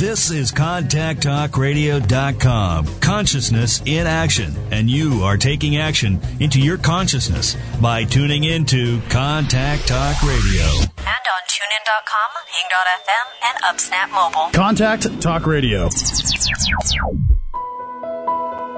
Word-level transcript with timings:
This 0.00 0.30
is 0.30 0.50
ContactTalkRadio.com. 0.52 3.00
Consciousness 3.00 3.82
in 3.84 4.06
action. 4.06 4.56
And 4.70 4.88
you 4.88 5.24
are 5.24 5.36
taking 5.36 5.76
action 5.76 6.18
into 6.40 6.58
your 6.58 6.78
consciousness 6.78 7.54
by 7.82 8.04
tuning 8.04 8.44
into 8.44 9.02
Contact 9.10 9.86
Talk 9.86 10.22
Radio. 10.22 10.64
And 10.64 11.04
on 11.04 11.42
TuneIn.com, 11.50 12.30
Hing.fm, 12.48 13.26
and 13.44 13.58
UpSnap 13.62 14.08
Mobile. 14.10 14.48
Contact 14.54 15.20
Talk 15.20 15.46
Radio. 15.46 15.90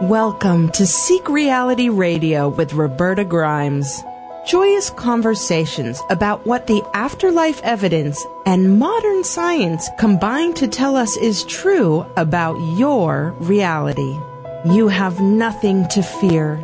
Welcome 0.00 0.70
to 0.70 0.84
Seek 0.84 1.28
Reality 1.28 1.88
Radio 1.88 2.48
with 2.48 2.72
Roberta 2.72 3.24
Grimes. 3.24 4.02
Joyous 4.44 4.90
conversations 4.90 6.02
about 6.10 6.44
what 6.44 6.66
the 6.66 6.82
afterlife 6.94 7.62
evidence 7.62 8.26
and 8.44 8.76
modern 8.76 9.22
science 9.22 9.88
combine 10.00 10.52
to 10.54 10.66
tell 10.66 10.96
us 10.96 11.16
is 11.16 11.44
true 11.44 12.04
about 12.16 12.56
your 12.76 13.36
reality. 13.38 14.18
You 14.64 14.88
have 14.88 15.20
nothing 15.20 15.86
to 15.90 16.02
fear. 16.02 16.60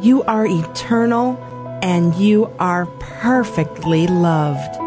You 0.00 0.22
are 0.22 0.46
eternal 0.46 1.36
and 1.82 2.14
you 2.14 2.50
are 2.58 2.86
perfectly 2.98 4.06
loved. 4.06 4.80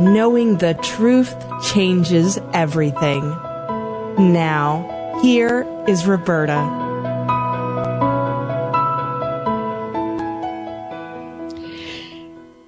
Knowing 0.00 0.58
the 0.58 0.74
truth 0.84 1.34
changes 1.64 2.38
everything. 2.52 3.28
Now, 4.18 5.18
here 5.20 5.66
is 5.88 6.06
Roberta. 6.06 6.81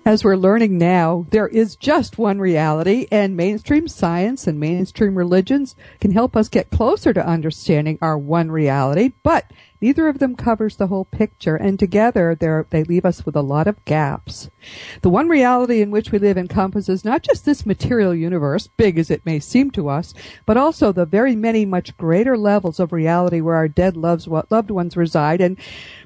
As 0.07 0.23
we're 0.23 0.37
learning 0.37 0.77
now, 0.77 1.25
there 1.31 1.49
is 1.49 1.77
just 1.77 2.19
one 2.19 2.39
reality, 2.39 3.07
and 3.11 3.39
mainstream 3.39 3.89
science 3.89 4.47
and 4.47 4.61
mainstream 4.61 5.17
religions 5.17 5.75
can 5.99 6.11
help 6.11 6.37
us 6.37 6.51
get 6.51 6.69
closer 6.69 7.15
to 7.15 7.27
understanding 7.27 7.97
our 8.03 8.19
one 8.19 8.51
reality, 8.51 9.13
but 9.23 9.51
neither 9.85 10.09
of 10.09 10.19
them 10.19 10.35
covers 10.35 10.77
the 10.77 10.87
whole 10.87 11.05
picture, 11.05 11.57
and 11.57 11.79
together 11.79 12.37
they 12.71 12.85
leave 12.85 13.05
us 13.05 13.27
with 13.27 13.37
a 13.37 13.43
lot 13.43 13.67
of 13.67 13.85
gaps. 13.85 14.51
The 15.03 15.11
one 15.11 15.29
reality 15.29 15.83
in 15.83 15.91
which 15.91 16.11
we 16.11 16.19
live 16.19 16.39
encompasses 16.39 17.05
not 17.05 17.23
just 17.23 17.45
this 17.45 17.67
material 17.67 18.15
universe, 18.15 18.67
big 18.67 18.99
as 18.99 19.11
it 19.11 19.27
may 19.27 19.39
seem 19.39 19.71
to 19.73 19.89
us, 19.89 20.15
but 20.47 20.57
also 20.57 20.91
the 20.91 21.05
very 21.05 21.37
many 21.37 21.67
much 21.67 21.97
greater 21.99 22.37
levels 22.37 22.81
of 22.81 22.93
reality 22.93 23.41
where 23.41 23.57
our 23.57 23.69
dead 23.69 23.97
loved 23.97 24.71
ones 24.71 24.97
reside, 24.97 25.41
and 25.41 25.59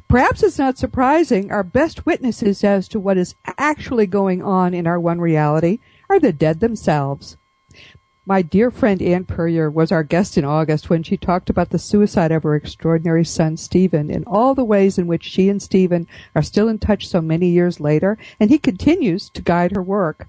Perhaps 0.09 0.43
it's 0.43 0.59
not 0.59 0.79
surprising 0.79 1.53
our 1.53 1.63
best 1.63 2.07
witnesses 2.07 2.65
as 2.65 2.89
to 2.89 2.99
what 2.99 3.19
is 3.19 3.35
actually 3.59 4.07
going 4.07 4.43
on 4.43 4.73
in 4.73 4.87
our 4.87 4.99
one 4.99 5.21
reality 5.21 5.81
are 6.09 6.19
the 6.19 6.33
dead 6.33 6.61
themselves. 6.61 7.37
My 8.29 8.43
dear 8.43 8.71
friend 8.71 9.01
Anne 9.01 9.25
Puryear 9.25 9.71
was 9.71 9.91
our 9.91 10.03
guest 10.03 10.37
in 10.37 10.45
August 10.45 10.91
when 10.91 11.03
she 11.03 11.17
talked 11.17 11.49
about 11.49 11.71
the 11.71 11.79
suicide 11.79 12.31
of 12.31 12.43
her 12.43 12.55
extraordinary 12.55 13.25
son 13.25 13.57
Stephen 13.57 14.11
and 14.11 14.23
all 14.27 14.55
the 14.55 14.67
ways 14.67 14.99
in 14.99 15.07
which 15.07 15.25
she 15.25 15.49
and 15.49 15.63
Stephen 15.63 16.07
are 16.35 16.43
still 16.43 16.69
in 16.69 16.79
touch 16.79 17.09
so 17.09 17.23
many 17.23 17.49
years 17.49 17.81
later, 17.81 18.19
and 18.39 18.51
he 18.51 18.59
continues 18.59 19.31
to 19.31 19.41
guide 19.41 19.73
her 19.75 19.83
work. 19.83 20.29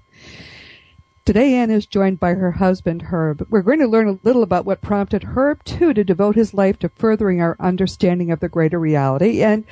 Today, 1.26 1.52
Anne 1.56 1.70
is 1.70 1.84
joined 1.84 2.18
by 2.18 2.32
her 2.32 2.52
husband, 2.52 3.02
Herb. 3.02 3.46
We're 3.50 3.60
going 3.60 3.80
to 3.80 3.86
learn 3.86 4.08
a 4.08 4.18
little 4.22 4.42
about 4.42 4.64
what 4.64 4.80
prompted 4.80 5.22
Herb, 5.22 5.62
too, 5.64 5.92
to 5.92 6.02
devote 6.02 6.36
his 6.36 6.54
life 6.54 6.78
to 6.78 6.88
furthering 6.88 7.42
our 7.42 7.54
understanding 7.60 8.30
of 8.30 8.40
the 8.40 8.48
greater 8.48 8.80
reality. 8.80 9.42
And 9.42 9.66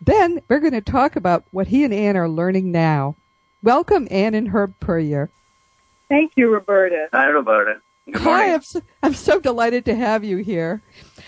then 0.00 0.40
we're 0.48 0.60
going 0.60 0.72
to 0.72 0.80
talk 0.80 1.16
about 1.16 1.44
what 1.50 1.66
he 1.66 1.84
and 1.84 1.92
Anne 1.92 2.16
are 2.16 2.30
learning 2.30 2.72
now. 2.72 3.16
Welcome, 3.62 4.08
Anne 4.10 4.32
and 4.32 4.48
Herb 4.48 4.72
Puryear. 4.80 5.28
Thank 6.08 6.32
you, 6.36 6.48
Roberta. 6.48 7.08
Hi, 7.12 7.26
Roberta. 7.26 7.80
Good 8.06 8.22
morning. 8.22 8.48
Hi, 8.48 8.54
I'm 8.54 8.62
so, 8.62 8.82
I'm 9.02 9.14
so 9.14 9.38
delighted 9.40 9.84
to 9.86 9.94
have 9.94 10.24
you 10.24 10.38
here. 10.38 10.82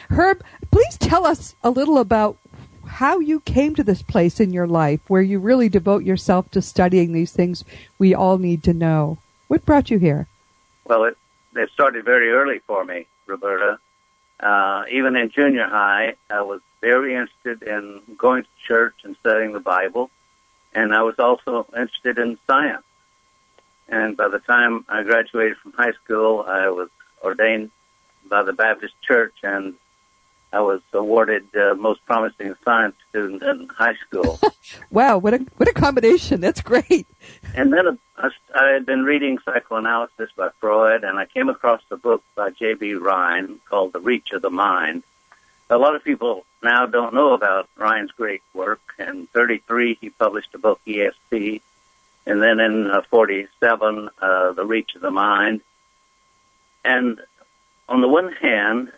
Herb, 0.09 0.43
please 0.71 0.97
tell 0.97 1.27
us 1.27 1.55
a 1.63 1.71
little 1.71 1.99
about 1.99 2.39
how 2.87 3.21
you 3.21 3.41
came 3.41 3.75
to 3.75 3.85
this 3.85 4.03
place 4.03 4.41
in 4.41 4.53
your 4.53 4.67
life 4.67 5.01
where 5.07 5.23
you 5.23 5.39
really 5.39 5.69
devote 5.69 6.03
yourself 6.05 6.51
to 6.51 6.63
studying 6.63 7.13
these 7.13 7.33
things 7.33 7.65
we 7.99 8.15
all 8.15 8.39
need 8.39 8.63
to 8.65 8.73
know. 8.73 9.19
What 9.49 9.65
brought 9.67 9.91
you 9.91 9.99
here? 9.99 10.27
Well, 10.85 11.05
it, 11.05 11.17
it 11.55 11.71
started 11.71 12.05
very 12.05 12.31
early 12.31 12.61
for 12.67 12.85
me, 12.85 13.07
Roberta. 13.27 13.79
Uh, 14.41 14.85
even 14.91 15.17
in 15.17 15.31
junior 15.31 15.67
high, 15.69 16.15
I 16.31 16.41
was 16.41 16.61
very 16.81 17.15
interested 17.15 17.63
in 17.63 18.01
going 18.17 18.45
to 18.45 18.49
church 18.67 18.95
and 19.05 19.15
studying 19.21 19.53
the 19.53 19.61
Bible, 19.61 20.11
and 20.75 20.95
I 20.95 21.03
was 21.03 21.17
also 21.19 21.67
interested 21.77 22.19
in 22.19 22.39
science. 22.47 22.83
And 23.91 24.17
by 24.17 24.29
the 24.29 24.39
time 24.39 24.85
I 24.89 25.03
graduated 25.03 25.57
from 25.59 25.73
high 25.73 25.93
school, 26.05 26.45
I 26.47 26.71
was 26.71 26.89
ordained 27.23 27.71
by 28.29 28.45
the 28.45 28.53
Baptist 28.53 28.95
Church, 29.03 29.35
and 29.43 29.75
I 30.53 30.61
was 30.61 30.81
awarded 30.93 31.45
uh, 31.57 31.75
most 31.75 32.05
promising 32.07 32.55
science 32.65 32.95
student 33.09 33.43
in 33.43 33.69
high 33.69 33.97
school. 34.07 34.39
wow, 34.91 35.19
what 35.19 35.35
a 35.35 35.39
what 35.57 35.69
a 35.69 35.73
combination! 35.73 36.41
That's 36.41 36.61
great. 36.61 37.07
And 37.55 37.73
then 37.73 37.99
I, 38.17 38.29
I 38.55 38.71
had 38.73 38.87
been 38.87 39.03
reading 39.03 39.39
psychoanalysis 39.45 40.31
by 40.37 40.51
Freud, 40.61 41.03
and 41.03 41.19
I 41.19 41.27
came 41.27 41.49
across 41.49 41.83
a 41.91 41.97
book 41.97 42.23
by 42.37 42.51
J.B. 42.51 42.95
Rhine 42.95 43.59
called 43.69 43.93
The 43.93 44.01
Reach 44.01 44.31
of 44.33 44.43
the 44.43 44.51
Mind. 44.51 45.03
A 45.69 45.79
lot 45.79 45.95
of 45.95 46.03
people 46.03 46.45
now 46.63 46.87
don't 46.87 47.15
know 47.15 47.33
about 47.33 47.69
Rhine's 47.77 48.11
great 48.13 48.43
work. 48.55 48.81
In 48.99 49.29
33, 49.29 49.99
he 50.01 50.11
published 50.11 50.55
a 50.55 50.59
book, 50.59 50.81
ESP, 50.87 51.61
and 52.27 52.43
then 52.43 52.61
in 52.61 52.91
uh, 52.91 53.03
47, 53.11 54.11
uh, 54.21 54.53
The 54.53 54.65
Reach 54.65 54.95
of 54.95 55.03
the 55.03 55.11
Mind. 55.11 55.63
And 56.85 57.21
on 57.89 58.01
the 58.01 58.09
one 58.09 58.33
hand, 58.33 58.93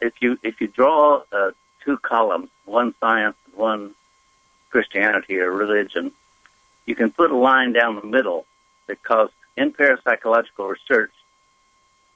if 0.00 0.14
you 0.20 0.38
if 0.42 0.60
you 0.60 0.66
draw 0.66 1.22
uh, 1.32 1.52
two 1.84 1.96
columns, 1.98 2.50
one 2.64 2.94
science 3.00 3.36
one 3.54 3.94
Christianity 4.70 5.38
or 5.38 5.50
religion, 5.50 6.12
you 6.86 6.94
can 6.94 7.10
put 7.10 7.30
a 7.30 7.36
line 7.36 7.72
down 7.72 7.96
the 7.96 8.06
middle 8.06 8.46
because 8.86 9.30
in 9.56 9.72
parapsychological 9.72 10.68
research, 10.70 11.12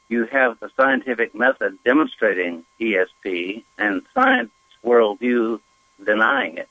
you 0.09 0.27
have 0.27 0.59
the 0.61 0.71
scientific 0.77 1.35
method 1.35 1.79
demonstrating 1.85 2.65
ESP 2.81 3.65
and 3.79 4.03
science 4.15 4.51
worldview 4.85 5.61
denying 6.05 6.59
it. 6.59 6.69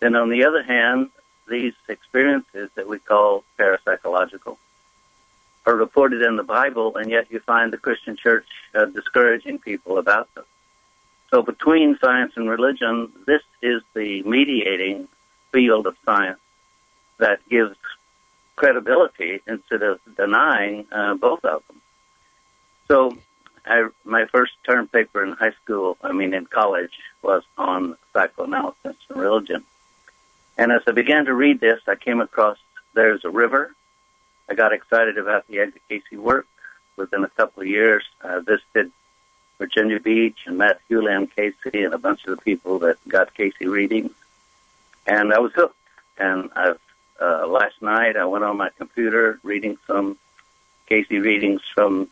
Then 0.00 0.14
on 0.14 0.28
the 0.28 0.44
other 0.44 0.62
hand, 0.62 1.10
these 1.48 1.74
experiences 1.88 2.70
that 2.74 2.88
we 2.88 2.98
call 2.98 3.44
parapsychological 3.58 4.56
are 5.66 5.76
reported 5.76 6.22
in 6.22 6.36
the 6.36 6.42
Bible, 6.42 6.96
and 6.96 7.10
yet 7.10 7.30
you 7.30 7.40
find 7.40 7.72
the 7.72 7.78
Christian 7.78 8.16
church 8.16 8.46
uh, 8.74 8.86
discouraging 8.86 9.58
people 9.58 9.98
about 9.98 10.32
them. 10.34 10.44
So 11.30 11.42
between 11.42 11.98
science 11.98 12.32
and 12.36 12.48
religion, 12.48 13.12
this 13.26 13.42
is 13.60 13.82
the 13.94 14.22
mediating 14.22 15.08
field 15.52 15.86
of 15.86 15.96
science 16.04 16.40
that 17.18 17.46
gives 17.48 17.76
credibility 18.56 19.40
instead 19.46 19.82
of 19.82 20.00
denying 20.16 20.86
uh, 20.90 21.14
both 21.14 21.44
of 21.44 21.62
them. 21.66 21.80
So 22.88 23.18
I, 23.66 23.88
my 24.04 24.24
first 24.26 24.52
term 24.66 24.88
paper 24.88 25.22
in 25.22 25.32
high 25.32 25.52
school, 25.62 25.98
I 26.02 26.12
mean 26.12 26.32
in 26.32 26.46
college, 26.46 26.92
was 27.22 27.42
on 27.58 27.96
psychoanalysis 28.12 28.96
and 29.10 29.20
religion. 29.20 29.64
And 30.58 30.72
as 30.72 30.82
I 30.86 30.90
began 30.90 31.24
to 31.26 31.34
read 31.34 31.60
this, 31.60 31.80
I 31.86 31.94
came 31.94 32.20
across 32.20 32.58
There's 32.92 33.24
a 33.24 33.30
River 33.30 33.72
I 34.48 34.54
got 34.54 34.72
excited 34.72 35.18
about 35.18 35.46
the 35.46 35.72
Cayce 35.88 36.10
work. 36.12 36.46
Within 36.96 37.22
a 37.22 37.28
couple 37.28 37.62
of 37.62 37.68
years, 37.68 38.02
I 38.24 38.38
visited 38.38 38.90
Virginia 39.58 40.00
Beach 40.00 40.38
and 40.46 40.58
met 40.58 40.80
Hugh 40.88 41.02
Lynn 41.02 41.26
Cayce 41.26 41.54
and 41.72 41.92
a 41.94 41.98
bunch 41.98 42.26
of 42.26 42.36
the 42.36 42.42
people 42.42 42.80
that 42.80 42.96
got 43.06 43.34
Cayce 43.34 43.60
readings. 43.60 44.12
And 45.06 45.32
I 45.32 45.38
was 45.38 45.52
hooked. 45.52 45.76
And 46.16 46.50
I've, 46.56 46.80
uh, 47.20 47.46
last 47.46 47.80
night 47.82 48.16
I 48.16 48.24
went 48.24 48.42
on 48.44 48.56
my 48.56 48.70
computer 48.70 49.38
reading 49.42 49.78
some 49.86 50.16
Cayce 50.86 51.10
readings 51.10 51.60
from 51.74 52.08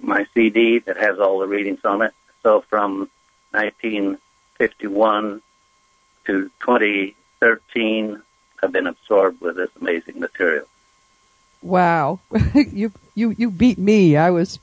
my 0.00 0.26
CD 0.34 0.78
that 0.80 0.96
has 0.96 1.18
all 1.18 1.38
the 1.40 1.48
readings 1.48 1.84
on 1.84 2.02
it. 2.02 2.12
So 2.42 2.60
from 2.60 3.10
1951 3.52 5.42
to 6.26 6.50
2013, 6.60 8.22
I've 8.62 8.72
been 8.72 8.86
absorbed 8.86 9.40
with 9.40 9.56
this 9.56 9.70
amazing 9.80 10.20
material. 10.20 10.66
Wow, 11.62 12.20
you 12.54 12.92
you 13.14 13.34
you 13.36 13.50
beat 13.50 13.78
me. 13.78 14.16
I 14.16 14.30
was 14.30 14.58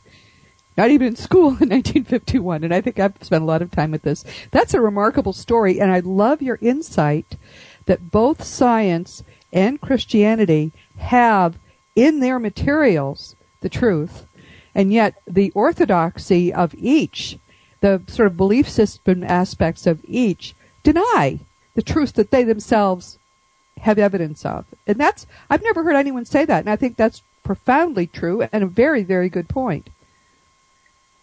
not 0.75 0.89
even 0.92 1.07
in 1.07 1.15
school 1.15 1.50
in 1.50 1.69
1951, 1.69 2.63
and 2.63 2.74
I 2.74 2.81
think 2.81 3.00
I've 3.00 3.15
spent 3.21 3.44
a 3.44 3.48
lot 3.48 3.62
of 3.62 3.71
time 3.71 3.92
with 3.92 4.04
this. 4.04 4.24
That's 4.51 4.74
a 4.74 4.81
remarkable 4.81 5.33
story, 5.33 5.80
and 5.80 5.92
I 5.92 6.00
love 6.00 6.42
your 6.42 6.59
insight 6.62 7.38
that 7.86 8.12
both 8.12 8.44
science 8.44 9.24
and 9.51 9.81
Christianity 9.81 10.71
have 10.98 11.57
in 11.95 12.19
their 12.19 12.38
materials 12.38 13.36
the 13.62 13.69
truth, 13.69 14.25
and 14.75 14.94
yet 14.94 15.15
the 15.27 15.51
orthodoxy 15.51 16.54
of 16.54 16.75
each, 16.77 17.39
the 17.80 18.01
sort 18.07 18.27
of 18.27 18.38
belief 18.38 18.69
system 18.69 19.24
aspects 19.24 19.88
of 19.88 20.01
each, 20.07 20.54
deny 20.94 21.39
the 21.75 21.81
truth 21.81 22.13
that 22.13 22.31
they 22.31 22.44
themselves 22.44 23.19
have 23.81 24.00
evidence 24.00 24.45
of. 24.45 24.66
And 24.88 24.98
that's, 24.98 25.28
I've 25.50 25.62
never 25.62 25.84
heard 25.84 25.98
anyone 25.98 26.24
say 26.24 26.45
that, 26.45 26.62
and 26.62 26.69
I 26.69 26.78
think 26.78 26.95
that's 26.95 27.22
profoundly 27.44 28.07
true 28.07 28.48
and 28.54 28.63
a 28.63 28.68
very, 28.68 29.04
very 29.04 29.30
good 29.30 29.50
point. 29.50 29.89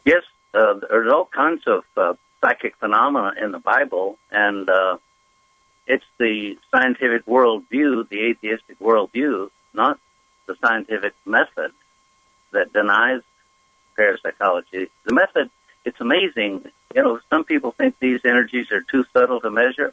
Yes, 0.04 0.22
uh, 0.52 0.74
there's 0.88 1.10
all 1.10 1.28
kinds 1.34 1.62
of 1.66 1.84
uh, 1.96 2.12
psychic 2.42 2.76
phenomena 2.76 3.32
in 3.42 3.52
the 3.52 3.58
Bible, 3.58 4.18
and 4.30 4.68
uh, 4.68 4.98
it's 5.86 6.04
the 6.18 6.58
scientific 6.70 7.24
worldview, 7.24 8.08
the 8.10 8.20
atheistic 8.30 8.78
worldview, 8.78 9.48
not 9.72 9.98
the 10.46 10.56
scientific 10.62 11.14
method 11.24 11.72
that 12.52 12.70
denies 12.74 13.22
parapsychology. 13.96 14.90
The 15.04 15.14
method, 15.14 15.48
it's 15.84 16.00
amazing. 16.00 16.64
You 16.94 17.02
know, 17.02 17.20
some 17.30 17.44
people 17.44 17.72
think 17.72 17.98
these 17.98 18.20
energies 18.24 18.70
are 18.70 18.80
too 18.80 19.04
subtle 19.12 19.40
to 19.40 19.50
measure. 19.50 19.92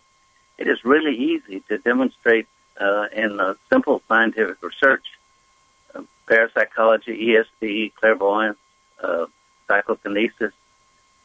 It 0.57 0.67
is 0.67 0.83
really 0.85 1.15
easy 1.15 1.61
to 1.69 1.77
demonstrate 1.77 2.47
uh, 2.79 3.07
in 3.13 3.39
uh, 3.39 3.55
simple 3.71 4.01
scientific 4.07 4.61
research. 4.61 5.05
Uh, 5.93 6.03
parapsychology, 6.27 7.35
ESP, 7.35 7.93
clairvoyance, 7.95 8.57
uh, 9.03 9.25
psychokinesis. 9.67 10.53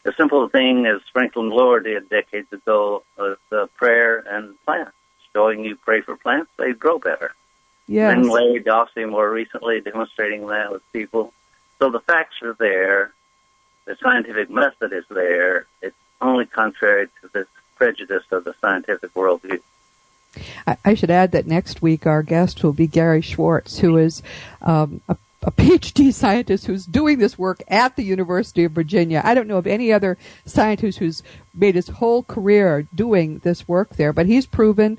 A 0.05 0.13
simple 0.17 0.49
thing 0.49 0.87
as 0.87 1.01
Franklin 1.13 1.51
Loehr 1.51 1.81
did 1.81 2.09
decades 2.09 2.53
ago 2.53 3.03
with 3.19 3.39
uh, 3.51 3.67
prayer 3.77 4.19
and 4.19 4.55
plants, 4.65 4.93
showing 5.33 5.65
you 5.65 5.77
pray 5.77 6.01
for 6.01 6.17
plants, 6.17 6.51
they 6.57 6.73
grow 6.73 6.99
better. 6.99 7.35
Yes. 7.89 8.15
And 8.15 8.29
Larry 8.29 8.63
Dossey 8.63 9.09
more 9.09 9.31
recently 9.31 9.81
demonstrating 9.81 10.47
that 10.47 10.73
with 10.73 10.83
people. 10.93 11.33
So 11.79 11.91
the 11.91 12.01
facts 12.01 12.37
are 12.43 12.57
there. 12.59 13.13
The 13.87 13.97
scientific 14.03 14.51
method 14.51 14.93
is 14.93 15.05
there. 15.09 15.67
It's 15.81 15.97
only 16.21 16.47
contrary 16.47 17.09
to 17.23 17.29
this 17.33 17.47
prejudice 17.77 18.25
of 18.31 18.45
the 18.45 18.55
scientific 18.61 19.15
worldview. 19.15 19.61
I, 20.85 20.93
should 20.95 21.11
add 21.11 21.33
that 21.33 21.47
next 21.47 21.81
week 21.81 22.07
our 22.07 22.23
guest 22.23 22.63
will 22.63 22.75
be 22.75 22.87
Gary 22.87 23.23
Schwartz, 23.23 23.79
who 23.79 23.97
is 23.97 24.23
um, 24.61 25.01
a 25.09 25.17
a 25.47 25.53
PhD 25.53 26.13
scientist 26.13 26.67
who's 26.67 26.85
doing 26.85 27.19
this 27.19 27.39
work 27.39 27.63
at 27.69 27.97
the 27.97 28.03
University 28.03 28.65
of 28.65 28.73
Virginia. 28.73 29.23
I 29.25 29.35
don't 29.35 29.47
know 29.47 29.59
of 29.59 29.67
any 29.67 29.93
other 29.93 30.19
scientist 30.45 30.99
who's 30.99 31.23
made 31.55 31.77
his 31.77 31.89
whole 31.89 32.25
career 32.25 32.87
doing 32.95 33.39
this 33.39 33.67
work 33.69 33.97
there, 33.97 34.13
but 34.13 34.27
he's 34.27 34.47
proven 34.47 34.99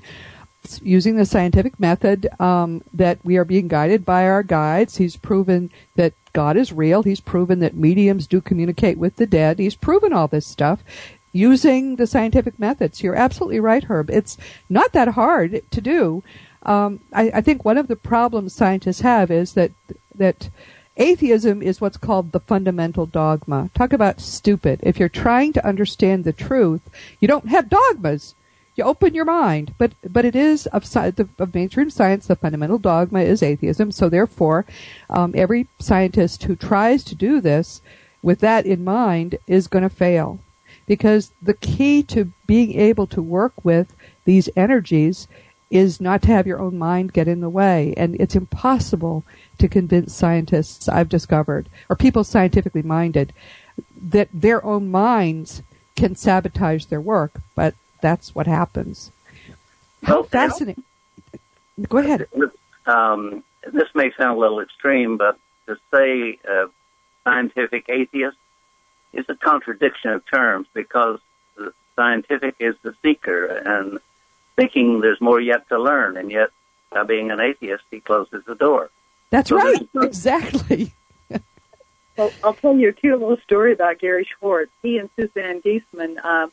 using 0.82 1.16
the 1.16 1.24
scientific 1.24 1.78
method 1.78 2.28
um, 2.40 2.82
that 2.92 3.18
we 3.24 3.36
are 3.36 3.44
being 3.44 3.68
guided 3.68 4.04
by 4.04 4.28
our 4.28 4.42
guides. 4.42 4.96
He's 4.96 5.16
proven 5.16 5.70
that 5.96 6.12
God 6.32 6.56
is 6.56 6.72
real. 6.72 7.02
He's 7.02 7.20
proven 7.20 7.60
that 7.60 7.74
mediums 7.74 8.26
do 8.26 8.40
communicate 8.40 8.98
with 8.98 9.16
the 9.16 9.26
dead. 9.26 9.58
He's 9.58 9.76
proven 9.76 10.12
all 10.12 10.28
this 10.28 10.46
stuff 10.46 10.84
using 11.32 11.96
the 11.96 12.06
scientific 12.06 12.58
methods. 12.58 13.02
You're 13.02 13.14
absolutely 13.14 13.60
right, 13.60 13.84
Herb. 13.84 14.10
It's 14.10 14.36
not 14.68 14.92
that 14.92 15.08
hard 15.08 15.62
to 15.70 15.80
do. 15.80 16.22
Um, 16.62 17.00
I, 17.12 17.30
I 17.34 17.40
think 17.40 17.64
one 17.64 17.78
of 17.78 17.88
the 17.88 17.96
problems 17.96 18.54
scientists 18.54 19.00
have 19.00 19.30
is 19.30 19.52
that 19.54 19.70
that 20.14 20.50
atheism 20.96 21.62
is 21.62 21.80
what's 21.80 21.96
called 21.96 22.32
the 22.32 22.40
fundamental 22.40 23.06
dogma. 23.06 23.70
Talk 23.72 23.92
about 23.92 24.20
stupid. 24.20 24.80
If 24.82 24.98
you're 24.98 25.08
trying 25.08 25.52
to 25.52 25.66
understand 25.66 26.24
the 26.24 26.32
truth, 26.32 26.82
you 27.20 27.28
don't 27.28 27.48
have 27.48 27.70
dogmas. 27.70 28.34
You 28.78 28.84
open 28.84 29.12
your 29.12 29.24
mind, 29.24 29.74
but 29.76 29.90
but 30.08 30.24
it 30.24 30.36
is 30.36 30.68
of, 30.68 30.84
of 31.40 31.52
mainstream 31.52 31.90
science. 31.90 32.28
The 32.28 32.36
fundamental 32.36 32.78
dogma 32.78 33.22
is 33.22 33.42
atheism. 33.42 33.90
So 33.90 34.08
therefore, 34.08 34.66
um, 35.10 35.34
every 35.36 35.66
scientist 35.80 36.44
who 36.44 36.54
tries 36.54 37.02
to 37.04 37.16
do 37.16 37.40
this 37.40 37.82
with 38.22 38.38
that 38.38 38.66
in 38.66 38.84
mind 38.84 39.36
is 39.48 39.66
going 39.66 39.82
to 39.82 39.90
fail, 39.90 40.38
because 40.86 41.32
the 41.42 41.54
key 41.54 42.04
to 42.04 42.30
being 42.46 42.78
able 42.78 43.08
to 43.08 43.20
work 43.20 43.52
with 43.64 43.96
these 44.24 44.48
energies 44.54 45.26
is 45.70 46.00
not 46.00 46.22
to 46.22 46.28
have 46.28 46.46
your 46.46 46.60
own 46.60 46.78
mind 46.78 47.12
get 47.12 47.26
in 47.26 47.40
the 47.40 47.50
way, 47.50 47.92
and 47.96 48.14
it's 48.20 48.36
impossible 48.36 49.24
to 49.58 49.66
convince 49.66 50.14
scientists 50.14 50.88
I've 50.88 51.08
discovered, 51.08 51.68
or 51.90 51.96
people 51.96 52.22
scientifically 52.22 52.82
minded, 52.82 53.32
that 54.00 54.28
their 54.32 54.64
own 54.64 54.88
minds 54.88 55.62
can 55.96 56.14
sabotage 56.14 56.84
their 56.84 57.00
work, 57.00 57.40
but 57.56 57.74
that's 58.00 58.34
what 58.34 58.46
happens. 58.46 59.10
How 60.04 60.14
Well, 60.16 60.22
fascinating. 60.24 60.84
Go 61.88 61.98
ahead. 61.98 62.26
Um, 62.86 63.42
this 63.70 63.88
may 63.94 64.10
sound 64.16 64.36
a 64.38 64.40
little 64.40 64.60
extreme, 64.60 65.16
but 65.16 65.38
to 65.66 65.76
say 65.92 66.38
uh, 66.48 66.66
scientific 67.24 67.88
atheist 67.88 68.36
is 69.12 69.24
a 69.28 69.34
contradiction 69.34 70.10
of 70.10 70.24
terms 70.26 70.66
because 70.74 71.20
the 71.56 71.72
scientific 71.96 72.54
is 72.60 72.74
the 72.82 72.94
seeker 73.02 73.46
and 73.46 73.98
thinking 74.56 75.00
there's 75.00 75.20
more 75.20 75.40
yet 75.40 75.68
to 75.68 75.78
learn, 75.78 76.16
and 76.16 76.30
yet 76.30 76.48
by 76.90 77.02
being 77.04 77.30
an 77.30 77.40
atheist, 77.40 77.84
he 77.90 78.00
closes 78.00 78.44
the 78.46 78.54
door. 78.54 78.90
That's 79.30 79.50
So 79.50 79.56
right. 79.56 79.88
no- 79.94 80.02
Exactly. 80.02 80.92
Well, 82.16 82.32
I'll 82.42 82.54
tell 82.54 82.74
you 82.76 82.88
a 82.88 82.92
cute 82.92 83.20
little 83.20 83.36
story 83.44 83.72
about 83.72 84.00
Gary 84.00 84.26
Schwartz. 84.38 84.72
He 84.82 84.98
and 84.98 85.08
Suzanne 85.14 85.60
Giesemann 85.62 86.16
uh, 86.24 86.48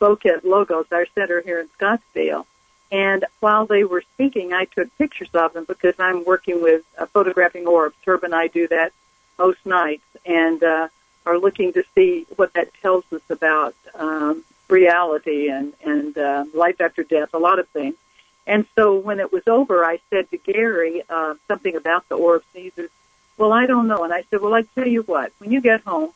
spoke 0.00 0.24
Logos, 0.44 0.86
our 0.92 1.06
center 1.14 1.42
here 1.42 1.60
in 1.60 1.68
Scottsdale. 1.78 2.46
And 2.90 3.26
while 3.40 3.66
they 3.66 3.84
were 3.84 4.02
speaking, 4.14 4.54
I 4.54 4.64
took 4.64 4.88
pictures 4.96 5.28
of 5.34 5.52
them 5.52 5.66
because 5.68 5.94
I'm 5.98 6.24
working 6.24 6.62
with 6.62 6.82
uh, 6.98 7.04
photographing 7.06 7.66
orbs. 7.66 7.96
Herb 8.06 8.24
and 8.24 8.34
I 8.34 8.46
do 8.46 8.66
that 8.68 8.92
most 9.38 9.64
nights 9.64 10.04
and 10.24 10.62
uh, 10.62 10.88
are 11.26 11.38
looking 11.38 11.74
to 11.74 11.84
see 11.94 12.26
what 12.36 12.54
that 12.54 12.72
tells 12.80 13.04
us 13.12 13.22
about 13.28 13.74
um, 13.94 14.42
reality 14.68 15.50
and, 15.50 15.74
and 15.84 16.16
uh, 16.16 16.44
life 16.54 16.80
after 16.80 17.02
death, 17.02 17.34
a 17.34 17.38
lot 17.38 17.58
of 17.58 17.68
things. 17.68 17.94
And 18.46 18.66
so 18.74 18.98
when 18.98 19.20
it 19.20 19.30
was 19.32 19.46
over, 19.46 19.84
I 19.84 20.00
said 20.08 20.30
to 20.30 20.38
Gary 20.38 21.02
uh, 21.08 21.34
something 21.46 21.76
about 21.76 22.08
the 22.08 22.16
orbs. 22.16 22.46
And 22.54 22.64
he 22.64 22.70
said, 22.70 22.88
well, 23.36 23.52
I 23.52 23.66
don't 23.66 23.86
know. 23.86 24.02
And 24.02 24.12
I 24.12 24.24
said, 24.30 24.40
well, 24.40 24.54
I 24.54 24.62
tell 24.74 24.88
you 24.88 25.02
what, 25.02 25.30
when 25.38 25.52
you 25.52 25.60
get 25.60 25.82
home, 25.82 26.10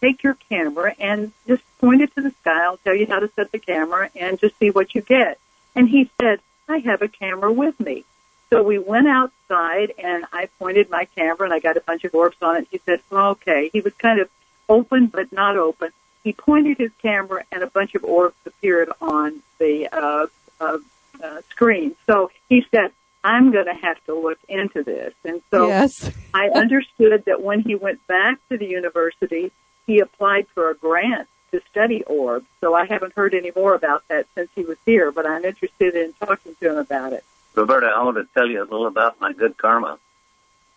take 0.00 0.22
your 0.22 0.36
camera 0.48 0.94
and 0.98 1.32
just 1.46 1.62
point 1.78 2.02
it 2.02 2.14
to 2.14 2.22
the 2.22 2.30
sky. 2.30 2.64
I'll 2.64 2.78
tell 2.78 2.94
you 2.94 3.06
how 3.06 3.18
to 3.18 3.28
set 3.34 3.52
the 3.52 3.58
camera 3.58 4.10
and 4.16 4.38
just 4.38 4.58
see 4.58 4.70
what 4.70 4.94
you 4.94 5.02
get. 5.02 5.38
And 5.74 5.88
he 5.88 6.10
said, 6.20 6.40
I 6.68 6.78
have 6.78 7.02
a 7.02 7.08
camera 7.08 7.52
with 7.52 7.78
me. 7.80 8.04
So 8.50 8.62
we 8.62 8.78
went 8.78 9.08
outside 9.08 9.92
and 9.98 10.24
I 10.32 10.48
pointed 10.58 10.90
my 10.90 11.06
camera 11.16 11.44
and 11.44 11.52
I 11.52 11.60
got 11.60 11.76
a 11.76 11.80
bunch 11.80 12.04
of 12.04 12.14
orbs 12.14 12.36
on 12.40 12.56
it. 12.56 12.68
He 12.70 12.78
said, 12.84 13.00
well, 13.10 13.30
okay. 13.30 13.70
He 13.72 13.80
was 13.80 13.92
kind 13.94 14.20
of 14.20 14.30
open 14.68 15.06
but 15.06 15.32
not 15.32 15.56
open. 15.56 15.90
He 16.24 16.32
pointed 16.32 16.78
his 16.78 16.90
camera 17.00 17.44
and 17.52 17.62
a 17.62 17.66
bunch 17.66 17.94
of 17.94 18.04
orbs 18.04 18.36
appeared 18.46 18.90
on 19.00 19.42
the 19.58 19.88
uh, 19.92 20.26
uh, 20.60 20.78
uh, 21.22 21.40
screen. 21.50 21.94
So 22.06 22.30
he 22.48 22.64
said, 22.70 22.92
I'm 23.22 23.50
going 23.50 23.66
to 23.66 23.74
have 23.74 24.02
to 24.04 24.14
look 24.14 24.38
into 24.48 24.82
this. 24.82 25.12
And 25.24 25.42
so 25.50 25.68
yes. 25.68 26.10
I 26.32 26.48
understood 26.48 27.24
that 27.26 27.42
when 27.42 27.60
he 27.60 27.74
went 27.74 28.06
back 28.06 28.38
to 28.48 28.56
the 28.56 28.66
university, 28.66 29.52
he 29.88 29.98
applied 30.00 30.46
for 30.54 30.70
a 30.70 30.74
grant 30.74 31.26
to 31.50 31.60
study 31.70 32.04
orbs. 32.04 32.46
So 32.60 32.74
I 32.74 32.84
haven't 32.84 33.14
heard 33.14 33.34
any 33.34 33.50
more 33.56 33.74
about 33.74 34.06
that 34.08 34.26
since 34.36 34.50
he 34.54 34.62
was 34.62 34.76
here, 34.86 35.10
but 35.10 35.26
I'm 35.26 35.44
interested 35.44 35.96
in 35.96 36.12
talking 36.12 36.54
to 36.60 36.70
him 36.70 36.76
about 36.76 37.14
it. 37.14 37.24
Roberta, 37.56 37.86
I 37.86 38.04
want 38.04 38.18
to 38.18 38.28
tell 38.34 38.46
you 38.46 38.60
a 38.60 38.68
little 38.68 38.86
about 38.86 39.20
my 39.20 39.32
good 39.32 39.56
karma. 39.56 39.98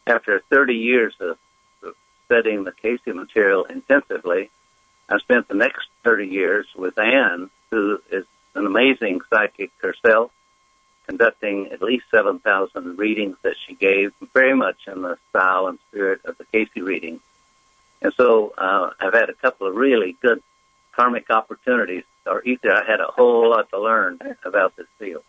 After 0.08 0.42
30 0.50 0.74
years 0.74 1.14
of 1.20 1.38
of 1.84 1.94
studying 2.26 2.64
the 2.64 2.72
Cayce 2.72 3.02
material 3.06 3.66
intensively, 3.66 4.50
I 5.10 5.20
spent 5.20 5.48
the 5.50 5.56
next 5.56 5.88
30 6.04 6.28
years 6.28 6.66
with 6.76 6.98
Anne, 6.98 7.50
who 7.70 8.00
is 8.10 8.26
an 8.56 8.66
amazing 8.66 9.20
psychic 9.30 9.72
herself, 9.82 10.32
conducting 11.06 11.68
at 11.72 11.82
least 11.82 12.06
7,000 12.12 12.98
readings 12.98 13.36
that 13.44 13.56
she 13.68 13.76
gave, 13.76 14.14
very 14.34 14.56
much 14.56 14.78
in 14.88 15.02
the 15.02 15.18
style 15.30 15.68
and 15.68 15.80
spirit 15.90 16.22
of 16.24 16.38
the 16.38 16.46
Cayce 16.46 16.70
reading. 16.78 17.20
And 18.02 18.14
so 18.18 18.54
uh, 18.58 18.92
I've 19.00 19.14
had 19.14 19.30
a 19.30 19.34
couple 19.34 19.68
of 19.68 19.76
really 19.76 20.18
good 20.22 20.42
karmic 20.96 21.30
opportunities, 21.30 22.04
or 22.26 22.44
either 22.44 22.72
I 22.74 22.84
had 22.90 23.00
a 23.00 23.08
whole 23.08 23.50
lot 23.50 23.70
to 23.70 23.80
learn 23.80 24.20
about 24.46 24.76
this 24.76 24.88
field. 25.00 25.24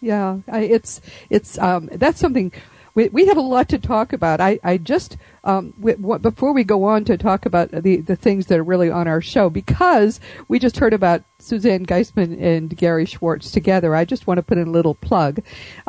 Yeah, 0.00 0.38
I, 0.48 0.60
it's 0.60 1.00
it's 1.28 1.58
um, 1.58 1.90
that's 1.92 2.18
something 2.18 2.52
we 3.00 3.08
we 3.08 3.26
have 3.26 3.36
a 3.38 3.40
lot 3.40 3.68
to 3.70 3.78
talk 3.78 4.12
about. 4.12 4.40
I 4.40 4.58
I 4.62 4.76
just 4.76 5.16
um, 5.44 5.72
w- 5.78 5.96
w- 5.96 6.18
before 6.18 6.52
we 6.52 6.64
go 6.64 6.84
on 6.84 7.04
to 7.06 7.16
talk 7.16 7.46
about 7.46 7.70
the 7.70 7.96
the 7.96 8.16
things 8.16 8.46
that 8.46 8.58
are 8.58 8.64
really 8.64 8.90
on 8.90 9.08
our 9.08 9.22
show 9.22 9.48
because 9.48 10.20
we 10.48 10.58
just 10.58 10.76
heard 10.76 10.92
about 10.92 11.22
Suzanne 11.38 11.86
Giesemann 11.86 12.38
and 12.40 12.76
Gary 12.76 13.06
Schwartz 13.06 13.50
together. 13.50 13.94
I 13.94 14.04
just 14.04 14.26
want 14.26 14.38
to 14.38 14.42
put 14.42 14.58
in 14.58 14.68
a 14.68 14.70
little 14.70 14.94
plug. 14.94 15.40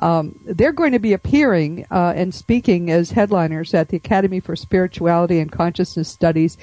Um, 0.01 0.39
they're 0.45 0.71
going 0.71 0.93
to 0.93 0.99
be 0.99 1.11
appearing 1.11 1.85
uh, 1.91 2.13
and 2.15 2.33
speaking 2.33 2.89
as 2.89 3.11
headliners 3.11 3.73
at 3.73 3.89
the 3.89 3.97
Academy 3.97 4.39
for 4.39 4.55
Spirituality 4.55 5.39
and 5.39 5.51
Consciousness 5.51 6.07
Studies 6.07 6.57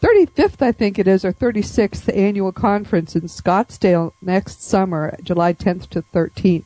35th, 0.00 0.62
I 0.62 0.72
think 0.72 0.98
it 0.98 1.08
is, 1.08 1.24
or 1.24 1.32
36th 1.32 2.14
annual 2.16 2.52
conference 2.52 3.16
in 3.16 3.22
Scottsdale 3.22 4.12
next 4.22 4.62
summer, 4.62 5.16
July 5.22 5.52
10th 5.52 5.88
to 5.90 6.02
13th. 6.02 6.64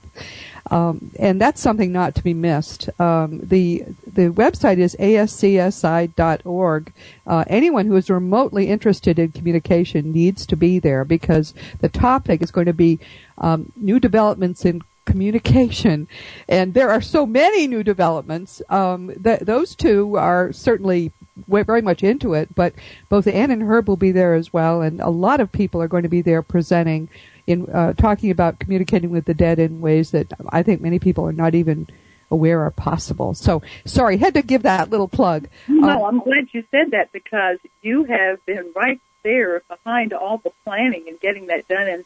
Um, 0.71 1.11
and 1.19 1.41
that's 1.41 1.61
something 1.61 1.93
not 1.93 2.15
to 2.15 2.23
be 2.23 2.35
missed. 2.35 2.89
Um, 3.01 3.41
the 3.43 3.85
the 4.07 4.29
website 4.29 4.79
is 4.79 4.97
ascsi.org. 4.99 6.93
Uh, 7.27 7.45
anyone 7.47 7.87
who 7.87 7.97
is 7.97 8.09
remotely 8.09 8.69
interested 8.69 9.19
in 9.19 9.33
communication 9.33 10.13
needs 10.13 10.47
to 10.47 10.57
be 10.57 10.79
there 10.79 11.05
because 11.05 11.53
the 11.81 11.89
topic 11.89 12.43
is 12.43 12.51
going 12.51 12.67
to 12.67 12.73
be 12.73 13.01
um, 13.39 13.73
new 13.77 13.99
developments 13.99 14.65
in 14.65 14.83
communication, 15.05 16.07
and 16.49 16.75
there 16.75 16.91
are 16.91 17.03
so 17.03 17.27
many 17.27 17.67
new 17.67 17.83
developments. 17.83 18.63
Um, 18.69 19.13
th- 19.23 19.41
those 19.41 19.75
two 19.75 20.17
are 20.17 20.53
certainly 20.53 21.13
very 21.49 21.83
much 21.83 22.03
into 22.03 22.35
it, 22.35 22.55
but 22.55 22.75
both 23.09 23.27
Anne 23.27 23.51
and 23.51 23.63
Herb 23.63 23.89
will 23.89 23.97
be 23.97 24.13
there 24.13 24.35
as 24.35 24.53
well, 24.53 24.83
and 24.83 25.01
a 25.01 25.09
lot 25.09 25.41
of 25.41 25.51
people 25.51 25.81
are 25.81 25.89
going 25.89 26.03
to 26.03 26.09
be 26.09 26.23
there 26.23 26.43
presenting 26.43 27.09
in 27.47 27.69
uh, 27.71 27.93
talking 27.95 28.31
about 28.31 28.59
communicating 28.59 29.11
with 29.11 29.25
the 29.25 29.35
dead 29.35 29.59
in 29.59 29.81
ways 29.81 30.11
that 30.13 30.33
I 30.49 30.63
think 30.63 30.81
many 30.81 30.99
people 30.99 31.27
are 31.27 31.33
not 31.33 31.55
even 31.55 31.89
aware 32.31 32.63
are 32.63 32.71
possible. 32.71 33.35
So, 33.35 33.63
sorry, 33.85 34.17
had 34.17 34.35
to 34.35 34.43
give 34.43 34.63
that 34.63 34.91
little 34.91 35.09
plug. 35.09 35.49
No, 35.69 36.07
um, 36.07 36.17
I'm 36.17 36.25
glad 36.25 36.49
you 36.53 36.65
said 36.71 36.93
that 36.93 37.13
because 37.13 37.59
you 37.83 38.05
have 38.05 38.45
been 38.47 38.73
right 38.75 39.01
there 39.23 39.63
behind 39.69 40.13
all 40.13 40.39
the 40.39 40.53
planning 40.65 41.05
and 41.09 41.21
getting 41.21 41.47
that 41.47 41.69
done, 41.69 41.89
and 41.89 42.05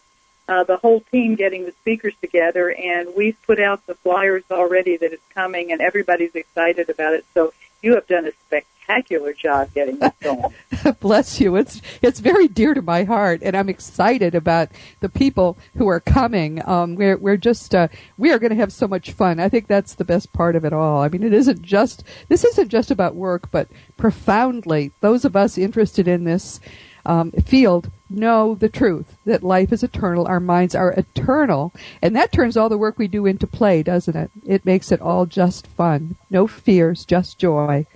uh, 0.49 0.65
the 0.65 0.77
whole 0.77 1.01
team 1.01 1.35
getting 1.35 1.65
the 1.65 1.73
speakers 1.73 2.15
together. 2.21 2.71
And 2.71 3.15
we've 3.17 3.41
put 3.43 3.61
out 3.61 3.87
the 3.87 3.95
flyers 3.95 4.45
already 4.51 4.97
that 4.97 5.13
it's 5.13 5.27
coming, 5.33 5.73
and 5.73 5.81
everybody's 5.81 6.35
excited 6.35 6.91
about 6.91 7.15
it. 7.15 7.25
So 7.35 7.53
you 7.87 7.95
have 7.95 8.07
done 8.09 8.27
a 8.27 8.33
spectacular 8.49 9.33
job 9.33 9.73
getting 9.73 10.01
this 10.01 10.13
going. 10.21 10.53
Bless 11.01 11.41
you. 11.41 11.55
It's 11.55 11.81
it's 12.03 12.19
very 12.19 12.49
dear 12.49 12.75
to 12.75 12.83
my 12.83 13.05
heart, 13.05 13.43
and 13.45 13.57
I'm 13.57 13.69
excited 13.69 14.35
about 14.35 14.71
the 14.99 15.09
people 15.09 15.57
who 15.77 15.87
are 15.87 16.01
coming. 16.01 16.61
Um, 16.69 16.97
we're 16.97 17.17
we're 17.17 17.37
just 17.37 17.77
uh, 17.77 17.87
we 18.19 18.33
are 18.33 18.41
going 18.41 18.51
to 18.51 18.57
have 18.57 18.73
so 18.73 18.89
much 18.89 19.13
fun. 19.13 19.39
I 19.39 19.49
think 19.49 19.69
that's 19.69 19.95
the 19.95 20.05
best 20.05 20.33
part 20.33 20.57
of 20.57 20.65
it 20.65 20.73
all. 20.73 21.01
I 21.01 21.09
mean, 21.09 21.23
it 21.23 21.33
isn't 21.33 21.63
just 21.63 22.03
this 22.29 22.43
isn't 22.43 22.71
just 22.71 22.91
about 22.91 23.15
work, 23.15 23.53
but 23.53 23.69
profoundly 23.97 24.91
those 25.01 25.25
of 25.25 25.37
us 25.37 25.57
interested 25.57 26.09
in 26.09 26.25
this 26.25 26.59
um, 27.07 27.31
field 27.33 27.91
know 28.11 28.55
the 28.55 28.69
truth 28.69 29.17
that 29.25 29.43
life 29.43 29.73
is 29.73 29.83
eternal, 29.83 30.27
our 30.27 30.41
minds 30.41 30.75
are 30.75 30.93
eternal, 30.93 31.73
and 32.03 32.15
that 32.15 32.33
turns 32.33 32.57
all 32.57 32.69
the 32.69 32.79
work 32.79 32.99
we 32.99 33.09
do 33.09 33.27
into 33.27 33.47
play, 33.47 33.83
doesn't 33.83 34.17
it? 34.17 34.31
It 34.45 34.65
makes 34.65 34.93
it 34.93 35.01
all 35.01 35.27
just 35.27 35.67
fun. 35.67 36.17
No 36.31 36.47
fears, 36.47 37.05
just 37.05 37.39
joy. 37.39 37.87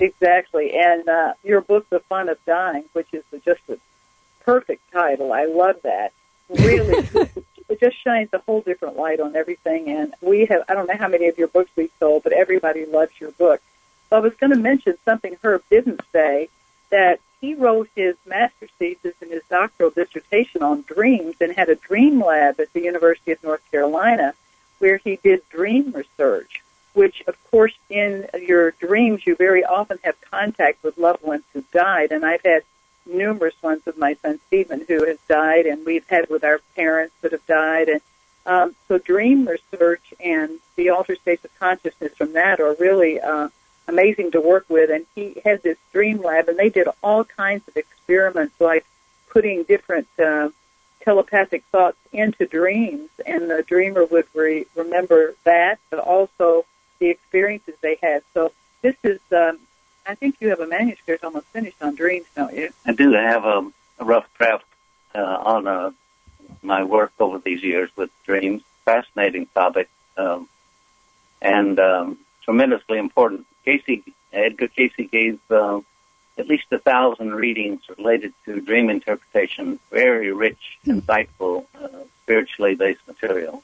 Exactly. 0.00 0.72
And 0.74 1.08
uh, 1.08 1.34
your 1.42 1.60
book, 1.60 1.88
The 1.90 2.00
Fun 2.00 2.28
of 2.28 2.38
Dying, 2.44 2.84
which 2.92 3.08
is 3.12 3.24
just 3.44 3.60
a 3.68 3.78
perfect 4.44 4.82
title, 4.92 5.32
I 5.32 5.46
love 5.46 5.76
that. 5.82 6.12
Really, 6.48 7.08
it 7.68 7.80
just 7.80 8.02
shines 8.02 8.30
a 8.32 8.38
whole 8.38 8.60
different 8.60 8.96
light 8.96 9.20
on 9.20 9.36
everything. 9.36 9.88
And 9.90 10.14
we 10.20 10.46
have, 10.46 10.62
I 10.68 10.74
don't 10.74 10.88
know 10.88 10.96
how 10.96 11.08
many 11.08 11.28
of 11.28 11.38
your 11.38 11.48
books 11.48 11.70
we've 11.76 11.90
sold, 11.98 12.22
but 12.22 12.32
everybody 12.32 12.86
loves 12.86 13.12
your 13.20 13.32
book. 13.32 13.60
So 14.10 14.16
I 14.16 14.20
was 14.20 14.34
going 14.34 14.50
to 14.50 14.56
mention 14.56 14.96
something 15.04 15.36
Herb 15.42 15.62
didn't 15.70 16.00
say 16.12 16.48
that 16.90 17.20
he 17.40 17.54
wrote 17.54 17.88
his 17.94 18.16
master's 18.26 18.70
thesis 18.78 19.14
and 19.20 19.30
his 19.30 19.42
doctoral 19.48 19.90
dissertation 19.90 20.62
on 20.62 20.82
dreams 20.82 21.36
and 21.40 21.52
had 21.52 21.68
a 21.68 21.76
dream 21.76 22.22
lab 22.22 22.58
at 22.58 22.72
the 22.72 22.82
University 22.82 23.32
of 23.32 23.42
North 23.42 23.62
Carolina 23.70 24.34
where 24.78 24.98
he 24.98 25.16
did 25.16 25.48
dream 25.48 25.92
research, 25.92 26.62
which 26.94 27.22
of 27.26 27.36
course 27.50 27.74
in 27.88 28.28
your 28.40 28.72
dreams 28.72 29.26
you 29.26 29.36
very 29.36 29.64
often 29.64 29.98
have 30.02 30.20
contact 30.20 30.82
with 30.82 30.98
loved 30.98 31.22
ones 31.22 31.44
who 31.52 31.64
died. 31.72 32.12
And 32.12 32.24
I've 32.24 32.44
had 32.44 32.62
numerous 33.06 33.60
ones 33.62 33.82
with 33.86 33.96
my 33.96 34.14
son 34.14 34.38
Stephen 34.46 34.84
who 34.86 35.04
has 35.04 35.18
died 35.28 35.66
and 35.66 35.86
we've 35.86 36.06
had 36.08 36.28
with 36.28 36.44
our 36.44 36.60
parents 36.76 37.14
that 37.22 37.32
have 37.32 37.46
died. 37.46 37.88
And 37.88 38.00
um, 38.46 38.74
so 38.88 38.98
dream 38.98 39.46
research 39.46 40.12
and 40.18 40.58
the 40.76 40.90
altered 40.90 41.20
states 41.20 41.44
of 41.44 41.58
consciousness 41.58 42.14
from 42.16 42.32
that 42.32 42.60
are 42.60 42.74
really 42.80 43.20
uh, 43.20 43.48
amazing 43.88 44.30
to 44.32 44.40
work 44.40 44.66
with. 44.68 44.90
And 44.90 45.06
he 45.14 45.40
has 45.44 45.60
this 45.62 45.78
dream 45.92 46.22
lab, 46.22 46.48
and 46.48 46.58
they 46.58 46.68
did 46.68 46.88
all 47.02 47.24
kinds 47.24 47.66
of 47.66 47.76
experiments, 47.76 48.54
like 48.60 48.84
putting 49.30 49.64
different 49.64 50.06
uh, 50.18 50.50
telepathic 51.02 51.64
thoughts 51.72 51.96
into 52.12 52.46
dreams, 52.46 53.08
and 53.26 53.50
the 53.50 53.62
dreamer 53.62 54.04
would 54.04 54.26
re- 54.34 54.66
remember 54.74 55.34
that, 55.44 55.78
but 55.90 55.98
also 55.98 56.64
the 56.98 57.08
experiences 57.08 57.74
they 57.80 57.98
had. 58.02 58.22
So 58.34 58.52
this 58.82 58.96
is, 59.02 59.20
um, 59.32 59.58
I 60.06 60.14
think 60.14 60.36
you 60.40 60.48
have 60.50 60.60
a 60.60 60.66
manuscript 60.66 61.24
almost 61.24 61.46
finished 61.46 61.80
on 61.80 61.94
dreams, 61.94 62.26
don't 62.36 62.54
you? 62.54 62.70
I 62.84 62.92
do 62.92 63.12
have 63.12 63.44
a, 63.44 63.66
a 63.98 64.04
rough 64.04 64.26
draft 64.34 64.64
uh, 65.14 65.18
on 65.18 65.66
uh, 65.66 65.90
my 66.62 66.84
work 66.84 67.12
over 67.18 67.38
these 67.38 67.62
years 67.62 67.90
with 67.96 68.10
dreams. 68.24 68.62
Fascinating 68.84 69.46
topic, 69.54 69.88
um, 70.16 70.48
and 71.42 71.78
um, 71.78 72.18
tremendously 72.42 72.98
important 72.98 73.46
Cayce, 73.68 74.02
Edgar 74.32 74.68
Cayce 74.68 75.08
gave 75.10 75.38
uh, 75.50 75.80
at 76.38 76.46
least 76.46 76.64
a 76.70 76.78
thousand 76.78 77.34
readings 77.34 77.82
related 77.98 78.32
to 78.44 78.60
dream 78.60 78.88
interpretation. 78.88 79.78
Very 79.90 80.32
rich, 80.32 80.78
hmm. 80.84 80.98
insightful, 80.98 81.66
uh, 81.80 81.88
spiritually 82.22 82.74
based 82.74 83.06
material. 83.06 83.62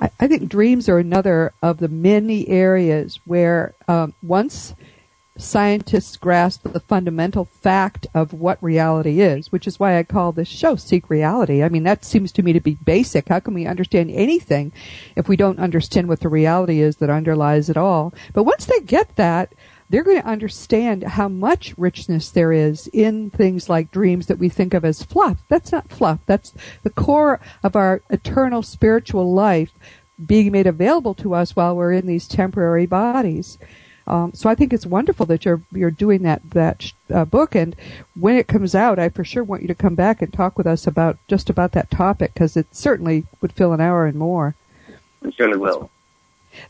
I, 0.00 0.10
I, 0.20 0.26
think 0.26 0.48
dreams 0.48 0.88
are 0.88 0.98
another 0.98 1.54
of 1.62 1.78
the 1.78 1.88
many 1.88 2.48
areas 2.48 3.18
where 3.24 3.74
um, 3.88 4.12
once 4.22 4.74
scientists 5.38 6.16
grasp 6.16 6.62
the 6.64 6.80
fundamental 6.80 7.44
fact 7.44 8.06
of 8.14 8.32
what 8.32 8.62
reality 8.62 9.20
is, 9.20 9.52
which 9.52 9.66
is 9.66 9.78
why 9.78 9.98
I 9.98 10.02
call 10.02 10.32
this 10.32 10.48
show 10.48 10.76
Seek 10.76 11.10
Reality. 11.10 11.62
I 11.62 11.68
mean, 11.68 11.82
that 11.84 12.04
seems 12.04 12.32
to 12.32 12.42
me 12.42 12.52
to 12.52 12.60
be 12.60 12.74
basic. 12.84 13.28
How 13.28 13.40
can 13.40 13.54
we 13.54 13.66
understand 13.66 14.10
anything 14.10 14.72
if 15.14 15.28
we 15.28 15.36
don't 15.36 15.58
understand 15.58 16.08
what 16.08 16.20
the 16.20 16.28
reality 16.28 16.80
is 16.80 16.96
that 16.96 17.10
underlies 17.10 17.68
it 17.68 17.76
all? 17.76 18.14
But 18.32 18.44
once 18.44 18.66
they 18.66 18.80
get 18.80 19.16
that, 19.16 19.52
they're 19.88 20.02
going 20.02 20.20
to 20.20 20.26
understand 20.26 21.04
how 21.04 21.28
much 21.28 21.74
richness 21.76 22.30
there 22.30 22.52
is 22.52 22.88
in 22.88 23.30
things 23.30 23.68
like 23.68 23.92
dreams 23.92 24.26
that 24.26 24.38
we 24.38 24.48
think 24.48 24.74
of 24.74 24.84
as 24.84 25.02
fluff. 25.02 25.38
That's 25.48 25.70
not 25.70 25.90
fluff. 25.90 26.20
That's 26.26 26.52
the 26.82 26.90
core 26.90 27.40
of 27.62 27.76
our 27.76 28.02
eternal 28.10 28.62
spiritual 28.62 29.32
life 29.32 29.72
being 30.24 30.50
made 30.50 30.66
available 30.66 31.14
to 31.14 31.34
us 31.34 31.54
while 31.54 31.76
we're 31.76 31.92
in 31.92 32.06
these 32.06 32.26
temporary 32.26 32.86
bodies. 32.86 33.58
Um, 34.06 34.32
so 34.34 34.48
I 34.48 34.54
think 34.54 34.72
it's 34.72 34.86
wonderful 34.86 35.26
that 35.26 35.44
you're 35.44 35.62
you're 35.72 35.90
doing 35.90 36.22
that 36.22 36.42
that 36.50 36.92
uh, 37.12 37.24
book, 37.24 37.54
and 37.54 37.74
when 38.14 38.36
it 38.36 38.46
comes 38.46 38.74
out, 38.74 38.98
I 38.98 39.08
for 39.08 39.24
sure 39.24 39.42
want 39.42 39.62
you 39.62 39.68
to 39.68 39.74
come 39.74 39.94
back 39.94 40.22
and 40.22 40.32
talk 40.32 40.56
with 40.56 40.66
us 40.66 40.86
about 40.86 41.18
just 41.28 41.50
about 41.50 41.72
that 41.72 41.90
topic 41.90 42.34
because 42.34 42.56
it 42.56 42.74
certainly 42.74 43.24
would 43.40 43.52
fill 43.52 43.72
an 43.72 43.80
hour 43.80 44.06
and 44.06 44.16
more. 44.16 44.54
It 45.22 45.34
surely 45.34 45.58
will. 45.58 45.90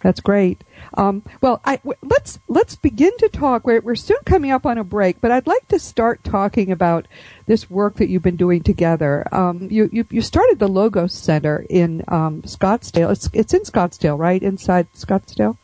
That's 0.00 0.20
great. 0.20 0.62
Um, 0.94 1.22
well, 1.40 1.60
I, 1.64 1.76
w- 1.76 1.98
let's 2.02 2.38
let's 2.48 2.74
begin 2.74 3.16
to 3.18 3.28
talk. 3.28 3.66
We're, 3.66 3.80
we're 3.80 3.94
soon 3.94 4.18
coming 4.24 4.50
up 4.50 4.66
on 4.66 4.78
a 4.78 4.84
break, 4.84 5.20
but 5.20 5.30
I'd 5.30 5.46
like 5.46 5.68
to 5.68 5.78
start 5.78 6.24
talking 6.24 6.72
about 6.72 7.06
this 7.46 7.70
work 7.70 7.96
that 7.96 8.08
you've 8.08 8.22
been 8.22 8.36
doing 8.36 8.62
together. 8.62 9.26
Um, 9.32 9.68
you, 9.70 9.88
you, 9.92 10.06
you 10.10 10.20
started 10.22 10.58
the 10.58 10.68
Logos 10.68 11.14
Center 11.14 11.64
in 11.68 12.04
um, 12.08 12.42
Scottsdale. 12.42 13.12
It's 13.12 13.28
it's 13.32 13.54
in 13.54 13.62
Scottsdale, 13.62 14.18
right? 14.18 14.42
Inside 14.42 14.92
Scottsdale. 14.92 15.56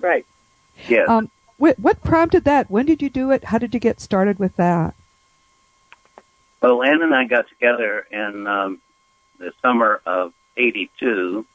Right. 0.00 0.24
Yeah. 0.86 1.04
Um, 1.04 1.30
what, 1.56 1.78
what 1.78 2.02
prompted 2.02 2.44
that? 2.44 2.70
When 2.70 2.86
did 2.86 3.02
you 3.02 3.10
do 3.10 3.30
it? 3.30 3.44
How 3.44 3.58
did 3.58 3.74
you 3.74 3.80
get 3.80 4.00
started 4.00 4.38
with 4.38 4.56
that? 4.56 4.94
Well, 6.60 6.82
Anne 6.82 7.02
and 7.02 7.14
I 7.14 7.24
got 7.24 7.48
together 7.48 8.06
in 8.10 8.46
um, 8.46 8.80
the 9.38 9.52
summer 9.62 10.00
of 10.04 10.32
'82, 10.56 11.46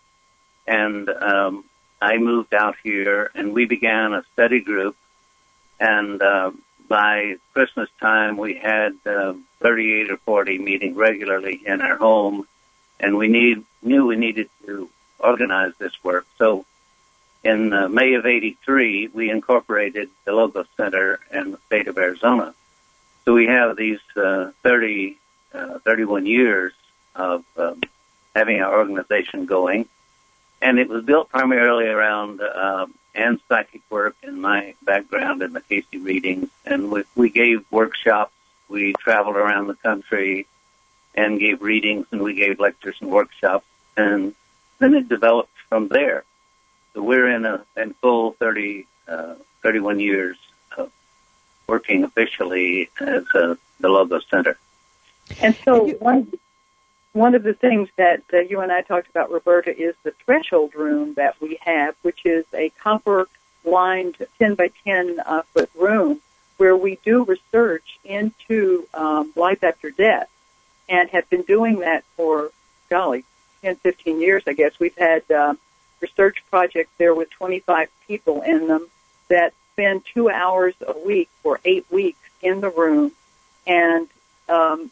and 0.65 1.09
um, 1.09 1.65
I 2.01 2.17
moved 2.17 2.53
out 2.53 2.75
here, 2.83 3.31
and 3.35 3.53
we 3.53 3.65
began 3.65 4.13
a 4.13 4.23
study 4.33 4.61
group. 4.61 4.95
And 5.79 6.21
uh, 6.21 6.51
by 6.87 7.35
Christmas 7.53 7.89
time, 7.99 8.37
we 8.37 8.55
had 8.55 8.95
uh, 9.05 9.33
38 9.59 10.11
or 10.11 10.17
40 10.17 10.57
meeting 10.59 10.95
regularly 10.95 11.61
in 11.65 11.81
our 11.81 11.97
home, 11.97 12.47
and 12.99 13.17
we 13.17 13.27
need 13.27 13.63
knew 13.81 14.05
we 14.05 14.15
needed 14.15 14.49
to 14.65 14.89
organize 15.19 15.73
this 15.79 16.01
work. 16.03 16.25
So 16.37 16.65
in 17.43 17.73
uh, 17.73 17.89
May 17.89 18.13
of 18.13 18.25
83, 18.25 19.09
we 19.13 19.29
incorporated 19.29 20.09
the 20.25 20.31
Logos 20.31 20.67
Center 20.77 21.19
in 21.31 21.51
the 21.51 21.57
state 21.65 21.87
of 21.87 21.97
Arizona. 21.97 22.53
So 23.25 23.33
we 23.33 23.47
have 23.47 23.75
these 23.75 23.99
uh, 24.15 24.51
30, 24.63 25.17
uh, 25.53 25.79
31 25.79 26.25
years 26.25 26.73
of 27.15 27.43
um, 27.57 27.81
having 28.35 28.61
our 28.61 28.77
organization 28.77 29.45
going. 29.45 29.87
And 30.61 30.79
it 30.79 30.87
was 30.87 31.03
built 31.03 31.29
primarily 31.29 31.87
around 31.87 32.41
uh, 32.41 32.87
and 33.13 33.39
psychic 33.47 33.81
work 33.89 34.15
and 34.23 34.41
my 34.41 34.75
background 34.81 35.41
in 35.41 35.53
the 35.53 35.61
Cayce 35.61 35.85
readings. 35.93 36.49
And 36.65 36.89
we, 36.91 37.03
we 37.15 37.29
gave 37.29 37.65
workshops. 37.71 38.33
We 38.69 38.93
traveled 38.93 39.35
around 39.35 39.67
the 39.67 39.75
country 39.75 40.47
and 41.13 41.39
gave 41.39 41.61
readings 41.61 42.07
and 42.11 42.21
we 42.21 42.33
gave 42.33 42.59
lectures 42.59 42.95
and 43.01 43.11
workshops. 43.11 43.65
And 43.95 44.33
then 44.79 44.95
it 44.95 45.09
developed 45.09 45.51
from 45.69 45.89
there. 45.89 46.23
So 46.93 47.01
we're 47.01 47.29
in 47.29 47.45
a 47.45 47.65
in 47.75 47.93
full 47.95 48.31
30, 48.33 48.85
uh, 49.07 49.35
31 49.61 49.99
years 49.99 50.37
of 50.77 50.91
working 51.67 52.03
officially 52.03 52.89
as 52.99 53.25
a, 53.33 53.57
the 53.79 53.89
Logos 53.89 54.25
Center. 54.29 54.57
And 55.41 55.55
so 55.63 55.87
one 55.99 56.31
one 57.13 57.35
of 57.35 57.43
the 57.43 57.53
things 57.53 57.89
that 57.95 58.23
uh, 58.33 58.39
you 58.39 58.61
and 58.61 58.71
I 58.71 58.81
talked 58.81 59.09
about, 59.09 59.31
Roberta, 59.31 59.75
is 59.75 59.95
the 60.03 60.11
threshold 60.25 60.73
room 60.73 61.13
that 61.13 61.39
we 61.39 61.59
have, 61.61 61.95
which 62.01 62.25
is 62.25 62.45
a 62.53 62.69
copper 62.81 63.27
lined 63.63 64.17
10 64.39 64.55
by 64.55 64.71
10 64.83 65.19
uh, 65.25 65.43
foot 65.53 65.69
room 65.75 66.19
where 66.57 66.75
we 66.75 66.97
do 67.03 67.23
research 67.23 67.99
into 68.03 68.87
um, 68.93 69.31
life 69.35 69.63
after 69.63 69.91
death 69.91 70.29
and 70.89 71.09
have 71.09 71.29
been 71.29 71.43
doing 71.43 71.79
that 71.79 72.03
for, 72.15 72.51
golly, 72.89 73.23
10, 73.61 73.75
15 73.77 74.19
years, 74.19 74.43
I 74.47 74.53
guess. 74.53 74.79
We've 74.79 74.97
had 74.97 75.29
uh, 75.31 75.53
research 76.03 76.43
projects 76.49 76.91
there 76.97 77.15
with 77.15 77.29
25 77.31 77.87
people 78.07 78.41
in 78.41 78.67
them 78.67 78.87
that 79.29 79.53
spend 79.71 80.03
two 80.13 80.29
hours 80.29 80.75
a 80.85 80.97
week 80.99 81.29
for 81.41 81.59
eight 81.63 81.85
weeks 81.89 82.19
in 82.41 82.59
the 82.61 82.69
room 82.69 83.11
and 83.65 84.07
um, 84.49 84.91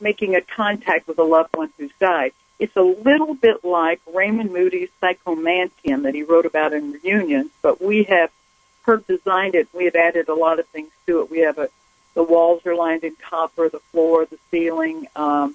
making 0.00 0.34
a 0.34 0.40
contact 0.40 1.06
with 1.06 1.18
a 1.18 1.22
loved 1.22 1.54
one 1.54 1.70
who's 1.78 1.92
died. 2.00 2.32
It's 2.58 2.76
a 2.76 2.82
little 2.82 3.34
bit 3.34 3.64
like 3.64 4.00
Raymond 4.12 4.52
Moody's 4.52 4.90
Psychomanteum 5.00 6.02
that 6.02 6.14
he 6.14 6.24
wrote 6.24 6.44
about 6.44 6.72
in 6.72 6.92
Reunions, 6.92 7.52
but 7.62 7.80
we 7.80 8.02
have 8.04 8.30
Herb 8.84 9.06
designed 9.06 9.54
it. 9.54 9.68
We 9.72 9.84
have 9.84 9.94
added 9.94 10.28
a 10.28 10.34
lot 10.34 10.58
of 10.58 10.66
things 10.66 10.90
to 11.06 11.20
it. 11.20 11.30
We 11.30 11.38
have 11.40 11.58
a 11.58 11.68
the 12.14 12.24
walls 12.24 12.66
are 12.66 12.74
lined 12.74 13.04
in 13.04 13.14
copper, 13.14 13.68
the 13.68 13.78
floor, 13.78 14.26
the 14.26 14.38
ceiling. 14.50 15.06
Um, 15.14 15.54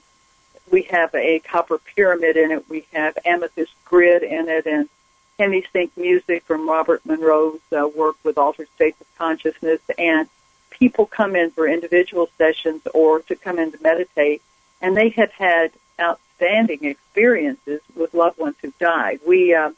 we 0.72 0.84
have 0.84 1.14
a 1.14 1.40
copper 1.40 1.78
pyramid 1.78 2.38
in 2.38 2.52
it. 2.52 2.70
We 2.70 2.86
have 2.94 3.18
amethyst 3.26 3.74
grid 3.86 4.24
in 4.24 4.50
it, 4.50 4.66
and 4.66 4.90
hemi-sync 5.40 5.96
music 5.98 6.44
from 6.44 6.70
Robert 6.70 7.06
Monroe's 7.06 7.60
uh, 7.76 7.88
work 7.88 8.16
with 8.24 8.38
altered 8.38 8.68
states 8.76 9.00
of 9.02 9.08
consciousness. 9.18 9.82
And 9.98 10.28
people 10.70 11.06
come 11.06 11.36
in 11.36 11.52
for 11.52 11.68
individual 11.68 12.30
sessions 12.38 12.82
or 12.94 13.22
to 13.22 13.36
come 13.36 13.60
in 13.60 13.72
to 13.72 13.82
meditate, 13.82 14.42
and 14.82 14.96
they 14.96 15.10
have 15.10 15.32
had 15.32 15.72
outstanding 16.00 16.84
experiences 16.84 17.82
with 17.96 18.14
loved 18.14 18.40
ones 18.40 18.56
who 18.62 18.74
died. 18.80 19.20
We 19.26 19.54
uh, 19.54 19.72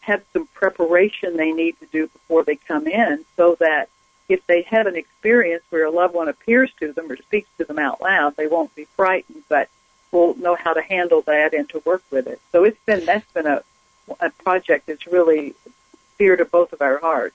have 0.00 0.22
some 0.32 0.46
preparation 0.48 1.36
they 1.36 1.52
need 1.52 1.78
to 1.80 1.86
do 1.86 2.08
before 2.08 2.44
they 2.44 2.56
come 2.56 2.86
in 2.86 3.24
so 3.36 3.56
that 3.60 3.88
if 4.28 4.46
they 4.46 4.62
have 4.62 4.86
an 4.86 4.96
experience 4.96 5.62
where 5.70 5.84
a 5.84 5.90
loved 5.90 6.14
one 6.14 6.28
appears 6.28 6.70
to 6.78 6.92
them 6.92 7.10
or 7.10 7.16
speaks 7.16 7.48
to 7.58 7.64
them 7.64 7.78
out 7.78 8.00
loud, 8.00 8.36
they 8.36 8.46
won't 8.46 8.74
be 8.74 8.86
frightened, 8.96 9.42
but 9.48 9.68
will 10.12 10.36
know 10.36 10.54
how 10.54 10.72
to 10.72 10.82
handle 10.82 11.22
that 11.22 11.54
and 11.54 11.68
to 11.70 11.82
work 11.84 12.02
with 12.10 12.26
it. 12.26 12.40
So 12.52 12.64
it's 12.64 12.80
been 12.86 13.04
that's 13.04 13.30
been 13.32 13.46
a 13.46 13.62
a 14.20 14.30
project 14.30 14.86
that's 14.86 15.06
really 15.06 15.54
dear 16.18 16.36
to 16.36 16.44
both 16.44 16.72
of 16.72 16.82
our 16.82 16.98
hearts. 16.98 17.34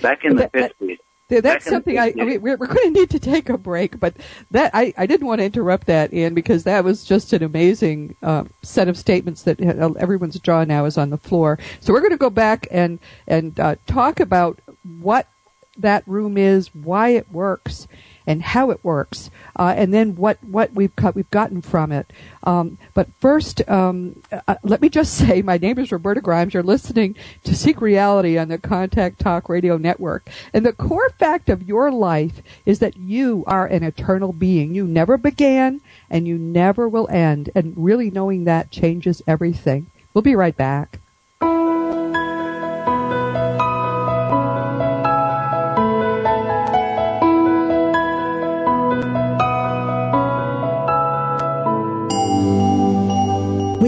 Back 0.00 0.24
in 0.24 0.36
the 0.36 0.48
fifties. 0.48 0.98
That's 1.28 1.64
something 1.64 1.98
I, 1.98 2.12
I 2.18 2.24
mean, 2.24 2.42
we're, 2.42 2.56
we're 2.56 2.66
going 2.66 2.92
to 2.92 3.00
need 3.00 3.10
to 3.10 3.18
take 3.18 3.48
a 3.48 3.56
break, 3.56 3.98
but 3.98 4.14
that 4.50 4.70
I, 4.74 4.92
I 4.98 5.06
didn't 5.06 5.26
want 5.26 5.38
to 5.38 5.46
interrupt 5.46 5.86
that, 5.86 6.12
Ian, 6.12 6.34
because 6.34 6.64
that 6.64 6.84
was 6.84 7.04
just 7.04 7.32
an 7.32 7.42
amazing 7.42 8.16
uh, 8.22 8.44
set 8.62 8.88
of 8.88 8.98
statements 8.98 9.42
that 9.44 9.58
uh, 9.62 9.92
everyone's 9.98 10.38
jaw 10.40 10.64
now 10.64 10.84
is 10.84 10.98
on 10.98 11.08
the 11.08 11.16
floor. 11.16 11.58
So 11.80 11.92
we're 11.92 12.00
going 12.00 12.12
to 12.12 12.18
go 12.18 12.28
back 12.28 12.68
and 12.70 12.98
and 13.26 13.58
uh, 13.58 13.76
talk 13.86 14.20
about 14.20 14.60
what 15.00 15.26
that 15.78 16.06
room 16.06 16.36
is, 16.36 16.74
why 16.74 17.10
it 17.10 17.30
works, 17.32 17.88
and 18.26 18.42
how 18.42 18.70
it 18.70 18.84
works, 18.84 19.30
uh, 19.56 19.74
and 19.76 19.92
then 19.92 20.16
what, 20.16 20.42
what 20.42 20.72
we've 20.72 20.92
we've 21.14 21.30
gotten 21.30 21.62
from 21.62 21.92
it. 21.92 22.12
Um, 22.44 22.78
but 22.94 23.08
first, 23.20 23.68
um, 23.68 24.22
uh, 24.30 24.56
let 24.62 24.80
me 24.80 24.88
just 24.88 25.14
say, 25.18 25.42
my 25.42 25.58
name 25.58 25.78
is 25.78 25.92
Roberta 25.92 26.20
Grimes. 26.20 26.54
You're 26.54 26.62
listening 26.62 27.16
to 27.44 27.54
Seek 27.54 27.80
Reality 27.80 28.38
on 28.38 28.48
the 28.48 28.58
Contact 28.58 29.18
Talk 29.18 29.48
Radio 29.48 29.76
Network, 29.76 30.28
and 30.52 30.64
the 30.64 30.72
core 30.72 31.10
fact 31.18 31.48
of 31.48 31.68
your 31.68 31.90
life 31.90 32.42
is 32.66 32.78
that 32.78 32.96
you 32.96 33.44
are 33.46 33.66
an 33.66 33.82
eternal 33.82 34.32
being. 34.32 34.74
You 34.74 34.86
never 34.86 35.16
began, 35.16 35.80
and 36.10 36.26
you 36.26 36.38
never 36.38 36.88
will 36.88 37.08
end. 37.10 37.50
And 37.54 37.74
really 37.76 38.10
knowing 38.10 38.44
that 38.44 38.70
changes 38.70 39.22
everything. 39.26 39.86
We'll 40.14 40.22
be 40.22 40.36
right 40.36 40.56
back. 40.56 40.98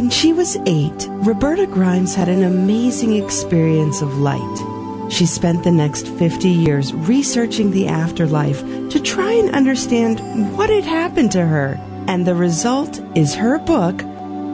When 0.04 0.10
she 0.10 0.34
was 0.34 0.58
eight, 0.66 1.08
Roberta 1.08 1.66
Grimes 1.66 2.14
had 2.14 2.28
an 2.28 2.42
amazing 2.42 3.14
experience 3.16 4.02
of 4.02 4.18
light. 4.18 5.10
She 5.10 5.24
spent 5.24 5.64
the 5.64 5.72
next 5.72 6.08
50 6.08 6.50
years 6.50 6.92
researching 6.92 7.70
the 7.70 7.88
afterlife 7.88 8.60
to 8.90 9.00
try 9.00 9.32
and 9.32 9.54
understand 9.54 10.20
what 10.58 10.68
had 10.68 10.84
happened 10.84 11.32
to 11.32 11.46
her. 11.46 11.80
And 12.06 12.26
the 12.26 12.34
result 12.34 13.00
is 13.14 13.34
her 13.34 13.58
book, 13.58 13.96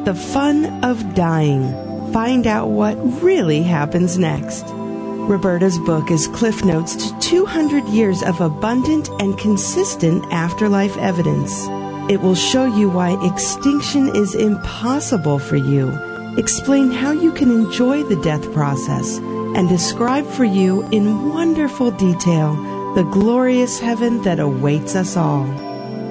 The 0.05 0.15
Fun 0.15 0.85
of 0.85 1.17
Dying. 1.17 2.13
Find 2.13 2.47
out 2.47 2.69
what 2.69 2.95
really 3.21 3.65
happens 3.65 4.19
next. 4.19 4.67
Roberta's 4.69 5.81
book 5.81 6.13
is 6.13 6.29
cliff 6.29 6.65
notes 6.65 6.95
to 6.95 7.19
200 7.19 7.89
years 7.89 8.23
of 8.23 8.41
abundant 8.41 9.09
and 9.19 9.37
consistent 9.37 10.25
afterlife 10.31 10.97
evidence. 10.99 11.67
It 12.11 12.23
will 12.23 12.35
show 12.35 12.65
you 12.65 12.91
why 12.91 13.17
extinction 13.25 14.09
is 14.17 14.35
impossible 14.35 15.39
for 15.39 15.55
you, 15.55 15.97
explain 16.37 16.91
how 16.91 17.13
you 17.13 17.31
can 17.31 17.53
enjoy 17.53 18.03
the 18.03 18.21
death 18.21 18.53
process, 18.53 19.19
and 19.19 19.69
describe 19.69 20.27
for 20.27 20.43
you 20.43 20.83
in 20.91 21.29
wonderful 21.29 21.93
detail 21.93 22.57
the 22.97 23.05
glorious 23.05 23.79
heaven 23.79 24.23
that 24.23 24.41
awaits 24.41 24.97
us 24.97 25.17
all. 25.17 25.45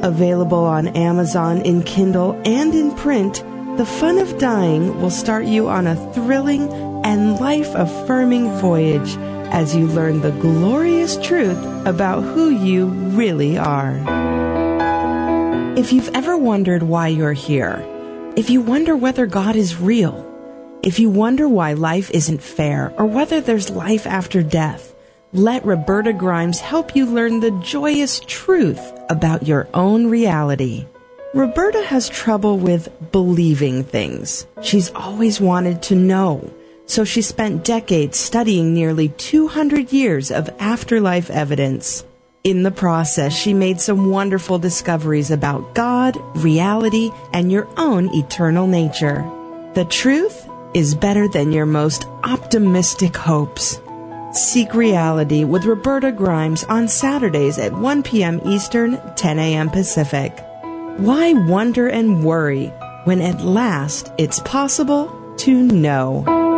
Available 0.02 0.64
on 0.64 0.88
Amazon 0.88 1.62
in 1.64 1.84
Kindle 1.84 2.42
and 2.46 2.74
in 2.74 2.96
print, 2.96 3.44
The 3.76 3.86
Fun 3.86 4.20
of 4.20 4.38
Dying 4.38 5.02
will 5.02 5.12
start 5.12 5.48
you 5.48 5.68
on 5.68 5.86
a 5.86 6.14
thrilling 6.14 6.72
and 7.04 7.42
life 7.42 7.76
affirming 7.76 8.50
voyage 8.60 9.18
as 9.52 9.76
you 9.76 9.86
learn 9.88 10.22
the 10.22 10.32
glorious 10.32 11.18
truth 11.18 11.62
about 11.86 12.22
who 12.22 12.52
you 12.52 12.86
really 12.86 13.58
are. 13.58 14.49
If 15.80 15.94
you've 15.94 16.12
ever 16.14 16.36
wondered 16.36 16.84
why 16.84 17.08
you're 17.08 17.32
here, 17.32 17.82
if 18.36 18.50
you 18.50 18.60
wonder 18.60 18.98
whether 18.98 19.26
God 19.26 19.56
is 19.56 19.80
real, 19.80 20.30
if 20.84 21.00
you 21.00 21.10
wonder 21.10 21.48
why 21.48 21.72
life 21.72 22.12
isn't 22.12 22.44
fair 22.44 22.94
or 22.98 23.06
whether 23.06 23.40
there's 23.40 23.70
life 23.70 24.06
after 24.06 24.44
death, 24.44 24.94
let 25.32 25.66
Roberta 25.66 26.12
Grimes 26.12 26.60
help 26.60 26.98
you 26.98 27.06
learn 27.06 27.40
the 27.40 27.58
joyous 27.64 28.20
truth 28.20 28.92
about 29.10 29.48
your 29.48 29.70
own 29.74 30.08
reality. 30.08 30.86
Roberta 31.34 31.82
has 31.86 32.10
trouble 32.10 32.58
with 32.58 32.90
believing 33.14 33.86
things. 33.86 34.46
She's 34.62 34.92
always 34.92 35.40
wanted 35.40 35.82
to 35.84 35.96
know. 35.96 36.54
So 36.88 37.06
she 37.06 37.22
spent 37.22 37.64
decades 37.64 38.20
studying 38.20 38.74
nearly 38.74 39.08
200 39.08 39.94
years 39.94 40.30
of 40.30 40.50
afterlife 40.60 41.30
evidence. 41.30 42.04
In 42.46 42.64
the 42.64 42.72
process, 42.72 43.34
she 43.34 43.54
made 43.54 43.82
some 43.82 44.12
wonderful 44.12 44.60
discoveries 44.60 45.30
about 45.30 45.76
God, 45.76 46.18
reality, 46.38 47.12
and 47.34 47.52
your 47.52 47.68
own 47.76 48.14
eternal 48.16 48.66
nature. 48.66 49.30
The 49.74 49.84
truth 49.84 50.48
is 50.74 50.96
better 50.96 51.28
than 51.28 51.52
your 51.52 51.66
most 51.66 52.06
optimistic 52.24 53.18
hopes. 53.18 53.82
Seek 54.32 54.74
Reality 54.74 55.44
with 55.44 55.66
Roberta 55.66 56.14
Grimes 56.14 56.64
on 56.66 56.88
Saturdays 56.88 57.60
at 57.60 57.74
1 57.74 58.04
p.m. 58.04 58.40
Eastern, 58.46 59.02
10 59.18 59.38
a.m. 59.38 59.70
Pacific. 59.70 60.32
Why 60.98 61.34
wonder 61.34 61.90
and 61.90 62.24
worry 62.24 62.68
when 63.04 63.20
at 63.20 63.42
last 63.42 64.14
it's 64.18 64.40
possible 64.40 65.36
to 65.40 65.64
know? 65.64 66.49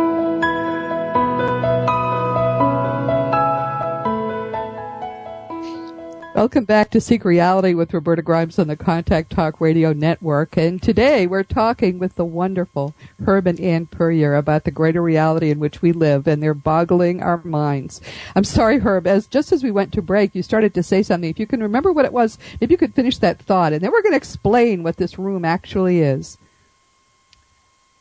Welcome 6.42 6.64
back 6.64 6.90
to 6.90 7.00
Seek 7.00 7.24
Reality 7.24 7.72
with 7.72 7.94
Roberta 7.94 8.20
Grimes 8.20 8.58
on 8.58 8.66
the 8.66 8.76
Contact 8.76 9.30
Talk 9.30 9.60
Radio 9.60 9.92
Network. 9.92 10.56
And 10.56 10.82
today 10.82 11.24
we're 11.24 11.44
talking 11.44 12.00
with 12.00 12.16
the 12.16 12.24
wonderful 12.24 12.96
Herb 13.24 13.46
and 13.46 13.60
Anne 13.60 13.86
Puryear 13.86 14.36
about 14.36 14.64
the 14.64 14.72
greater 14.72 15.00
reality 15.00 15.50
in 15.50 15.60
which 15.60 15.82
we 15.82 15.92
live, 15.92 16.26
and 16.26 16.42
they're 16.42 16.52
boggling 16.52 17.22
our 17.22 17.40
minds. 17.44 18.00
I'm 18.34 18.42
sorry, 18.42 18.80
Herb, 18.80 19.06
as 19.06 19.28
just 19.28 19.52
as 19.52 19.62
we 19.62 19.70
went 19.70 19.92
to 19.92 20.02
break, 20.02 20.34
you 20.34 20.42
started 20.42 20.74
to 20.74 20.82
say 20.82 21.04
something. 21.04 21.30
If 21.30 21.38
you 21.38 21.46
can 21.46 21.62
remember 21.62 21.92
what 21.92 22.06
it 22.06 22.12
was, 22.12 22.38
if 22.60 22.72
you 22.72 22.76
could 22.76 22.92
finish 22.92 23.18
that 23.18 23.40
thought, 23.40 23.72
and 23.72 23.80
then 23.80 23.92
we're 23.92 24.02
going 24.02 24.10
to 24.10 24.16
explain 24.16 24.82
what 24.82 24.96
this 24.96 25.20
room 25.20 25.44
actually 25.44 26.00
is. 26.00 26.38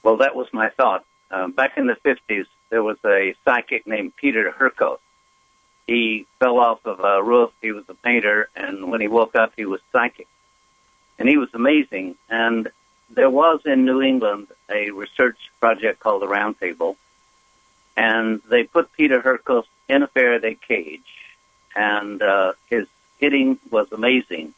Well, 0.02 0.18
that 0.18 0.36
was 0.36 0.48
my 0.52 0.72
thought. 0.72 1.06
Um, 1.30 1.52
back 1.52 1.78
in 1.78 1.86
the 1.86 1.98
50s, 2.04 2.48
there 2.72 2.82
was 2.82 2.98
a 3.06 3.36
psychic 3.46 3.86
named 3.86 4.16
Peter 4.16 4.52
Hurkos 4.52 4.98
he 5.92 6.26
fell 6.40 6.58
off 6.58 6.86
of 6.86 7.02
a 7.02 7.22
roof. 7.22 7.52
He 7.62 7.74
was 7.74 7.84
a 7.90 7.94
painter, 7.94 8.48
and 8.56 8.90
when 8.90 9.02
he 9.02 9.10
woke 9.10 9.36
up, 9.36 9.52
he 9.58 9.66
was 9.66 9.82
psychic, 9.92 10.28
and 11.20 11.28
he 11.28 11.38
was 11.38 11.50
amazing. 11.54 12.16
And 12.30 12.70
there 13.10 13.30
was 13.30 13.60
in 13.66 13.84
New 13.84 14.02
England 14.02 14.48
a 14.70 14.92
research 14.92 15.38
project 15.60 16.00
called 16.00 16.22
the 16.22 16.30
Round 16.30 16.58
Table, 16.58 16.96
and 17.98 18.42
they 18.50 18.64
put 18.64 18.94
Peter 18.94 19.22
Hurkos 19.22 19.66
in 19.90 20.02
a 20.02 20.08
Faraday 20.08 20.56
cage, 20.56 21.12
and 21.76 22.22
uh, 22.22 22.54
his 22.70 22.88
hitting 23.20 23.60
was 23.70 23.92
amazing. 23.92 24.54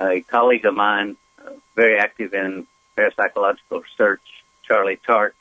A 0.00 0.22
colleague 0.22 0.64
of 0.64 0.74
mine, 0.74 1.16
uh, 1.38 1.50
very 1.74 1.98
active 1.98 2.32
in 2.32 2.66
parapsychological 2.96 3.82
research, 3.82 4.26
Charlie 4.66 5.00
Tart, 5.06 5.36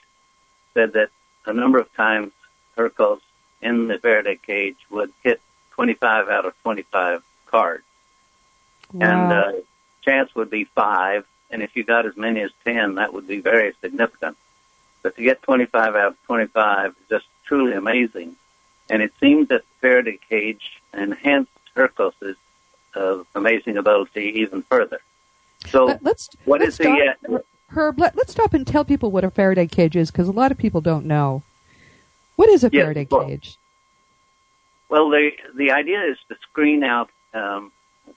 said 0.74 0.92
that 0.94 1.10
a 1.46 1.54
number 1.54 1.80
of 1.80 1.94
times 1.94 2.34
Hurkos 2.78 3.22
in 3.66 3.88
the 3.88 3.98
Faraday 3.98 4.38
cage 4.38 4.78
would 4.90 5.12
hit 5.24 5.42
25 5.72 6.30
out 6.30 6.46
of 6.46 6.54
25 6.62 7.24
cards. 7.48 7.84
Wow. 8.94 9.08
And 9.08 9.34
uh, 9.34 9.52
chance 10.04 10.34
would 10.36 10.52
be 10.52 10.66
five, 10.66 11.26
and 11.50 11.64
if 11.64 11.76
you 11.76 11.84
got 11.84 12.06
as 12.06 12.16
many 12.16 12.42
as 12.42 12.52
10, 12.64 12.96
that 12.96 13.14
would 13.14 13.28
be 13.28 13.40
very 13.40 13.74
significant. 13.82 14.38
But 15.02 15.16
to 15.16 15.24
get 15.24 15.42
25 15.42 15.96
out 15.96 16.08
of 16.10 16.24
25 16.28 16.92
is 16.92 16.96
just 17.10 17.26
truly 17.46 17.74
amazing. 17.74 18.36
and 18.90 19.02
it 19.02 19.12
seemed 19.20 19.50
that 19.50 19.62
the 19.62 19.76
Faraday 19.82 20.20
cage 20.30 20.82
enhanced 20.94 21.52
Hurkos's 21.76 22.38
uh, 22.96 23.24
amazing 23.34 23.78
ability 23.78 24.40
even 24.42 24.62
further. 24.64 25.00
So, 25.68 25.86
Let, 25.86 26.06
us 26.06 26.30
what 26.46 26.62
let's 26.62 26.80
is 26.80 26.86
stop, 26.86 26.98
the? 27.24 27.36
Uh, 27.36 27.40
Herb, 27.70 28.00
let, 28.00 28.18
us 28.18 28.30
stop 28.30 28.54
and 28.54 28.66
tell 28.66 28.86
people 28.86 29.10
what 29.12 29.24
a 29.24 29.32
Faraday 29.32 29.68
cage 29.68 29.96
is 29.96 30.12
because 30.12 30.28
a 30.28 30.32
lot 30.32 30.52
of 30.52 30.58
people 30.58 30.82
don't 30.82 31.06
know. 31.06 31.42
What 32.36 32.50
is 32.50 32.64
a 32.64 32.70
Faraday 32.70 33.08
well- 33.10 33.26
cage? 33.28 33.58
Well, 34.88 35.10
the 35.10 35.32
the 35.56 35.72
idea 35.72 36.04
is 36.04 36.18
to 36.30 36.36
screen 36.44 36.84
out 36.84 37.10
um, 37.34 37.72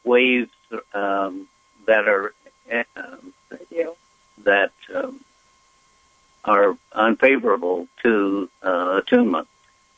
waves 0.04 0.50
um, 0.92 1.48
that 1.86 2.06
are 2.06 2.34
uh, 2.70 2.82
um, 2.94 3.32
that 4.44 4.72
um, 4.94 5.20
are 6.44 6.76
unfavorable 6.92 7.88
to 8.02 8.50
uh, 8.62 9.00
attunement. 9.02 9.48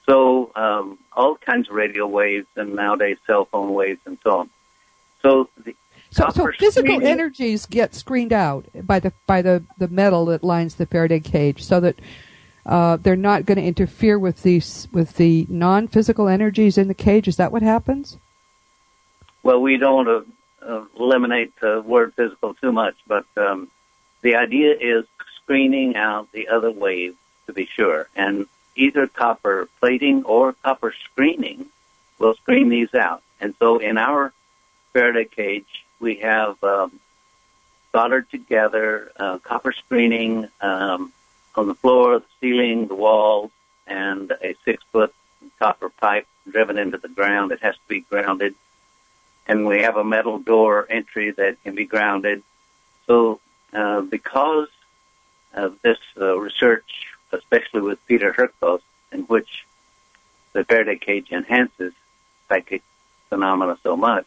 So 0.06 0.52
um, 0.54 0.98
all 1.12 1.37
kinds 1.37 1.68
of 1.68 1.74
radio 1.74 2.06
waves 2.06 2.46
and 2.56 2.74
nowadays 2.74 3.18
cell 3.26 3.44
phone 3.46 3.74
waves 3.74 4.00
and 4.06 4.16
so 4.22 4.38
on. 4.38 4.50
So 5.22 5.48
the 5.64 5.74
So, 6.11 6.28
so 6.30 6.50
physical 6.59 6.94
screening- 6.96 7.06
energies 7.09 7.66
get 7.66 7.94
screened 7.96 8.33
out 8.33 8.66
by 8.74 9.00
the 9.00 9.12
by 9.26 9.42
the, 9.42 9.64
the 9.78 9.88
metal 9.88 10.24
that 10.26 10.42
lines 10.44 10.76
the 10.76 10.87
Faraday 10.87 11.20
cage, 11.20 11.62
so 11.64 11.80
that 11.80 11.98
uh, 12.66 12.96
they're 12.96 13.16
not 13.16 13.46
going 13.46 13.56
to 13.56 13.64
interfere 13.64 14.18
with 14.18 14.42
these 14.42 14.88
with 14.92 15.16
the 15.16 15.46
non-physical 15.48 16.28
energies 16.28 16.78
in 16.78 16.88
the 16.88 16.94
cage. 16.94 17.28
Is 17.28 17.36
that 17.36 17.52
what 17.52 17.62
happens? 17.62 18.18
Well, 19.42 19.60
we 19.60 19.78
don't 19.78 20.26
uh, 20.60 20.84
eliminate 20.98 21.52
the 21.60 21.80
word 21.80 22.14
physical 22.14 22.54
too 22.54 22.72
much, 22.72 22.96
but 23.06 23.24
um, 23.36 23.70
the 24.22 24.36
idea 24.36 24.74
is 24.78 25.06
screening 25.36 25.96
out 25.96 26.30
the 26.32 26.48
other 26.48 26.70
wave 26.70 27.16
to 27.46 27.52
be 27.52 27.66
sure. 27.66 28.08
And 28.14 28.46
either 28.76 29.06
copper 29.06 29.68
plating 29.80 30.24
or 30.24 30.52
copper 30.52 30.94
screening 31.04 31.66
will 32.18 32.34
screen 32.34 32.68
these 32.68 32.94
out. 32.94 33.22
And 33.40 33.54
so 33.58 33.78
in 33.78 33.96
our 33.96 34.32
Faraday 34.92 35.24
cage, 35.24 35.84
we 35.98 36.16
have 36.16 36.62
um, 36.62 37.00
soldered 37.92 38.30
together 38.30 39.10
uh, 39.16 39.38
copper 39.38 39.72
screening 39.72 40.48
um, 40.60 41.12
on 41.54 41.66
the 41.66 41.74
floor, 41.74 42.20
the 42.20 42.26
ceiling, 42.40 42.86
the 42.86 42.94
walls, 42.94 43.50
and 43.86 44.30
a 44.30 44.54
six 44.64 44.82
foot 44.92 45.14
copper 45.58 45.88
pipe 45.88 46.26
driven 46.50 46.78
into 46.78 46.98
the 46.98 47.08
ground. 47.08 47.52
It 47.52 47.60
has 47.60 47.74
to 47.74 47.88
be 47.88 48.00
grounded 48.00 48.54
and 49.50 49.66
we 49.66 49.82
have 49.82 49.96
a 49.96 50.04
metal 50.04 50.38
door 50.38 50.86
entry 50.88 51.32
that 51.32 51.60
can 51.64 51.74
be 51.74 51.84
grounded. 51.84 52.42
So, 53.08 53.40
uh, 53.72 54.00
because 54.02 54.68
of 55.52 55.82
this 55.82 55.98
uh, 56.16 56.38
research, 56.38 57.08
especially 57.32 57.80
with 57.80 57.98
Peter 58.06 58.32
Hurkos, 58.32 58.80
in 59.10 59.22
which 59.22 59.66
the 60.52 60.62
Faraday 60.62 60.98
cage 60.98 61.32
enhances 61.32 61.92
psychic 62.48 62.82
phenomena 63.28 63.76
so 63.82 63.96
much, 63.96 64.26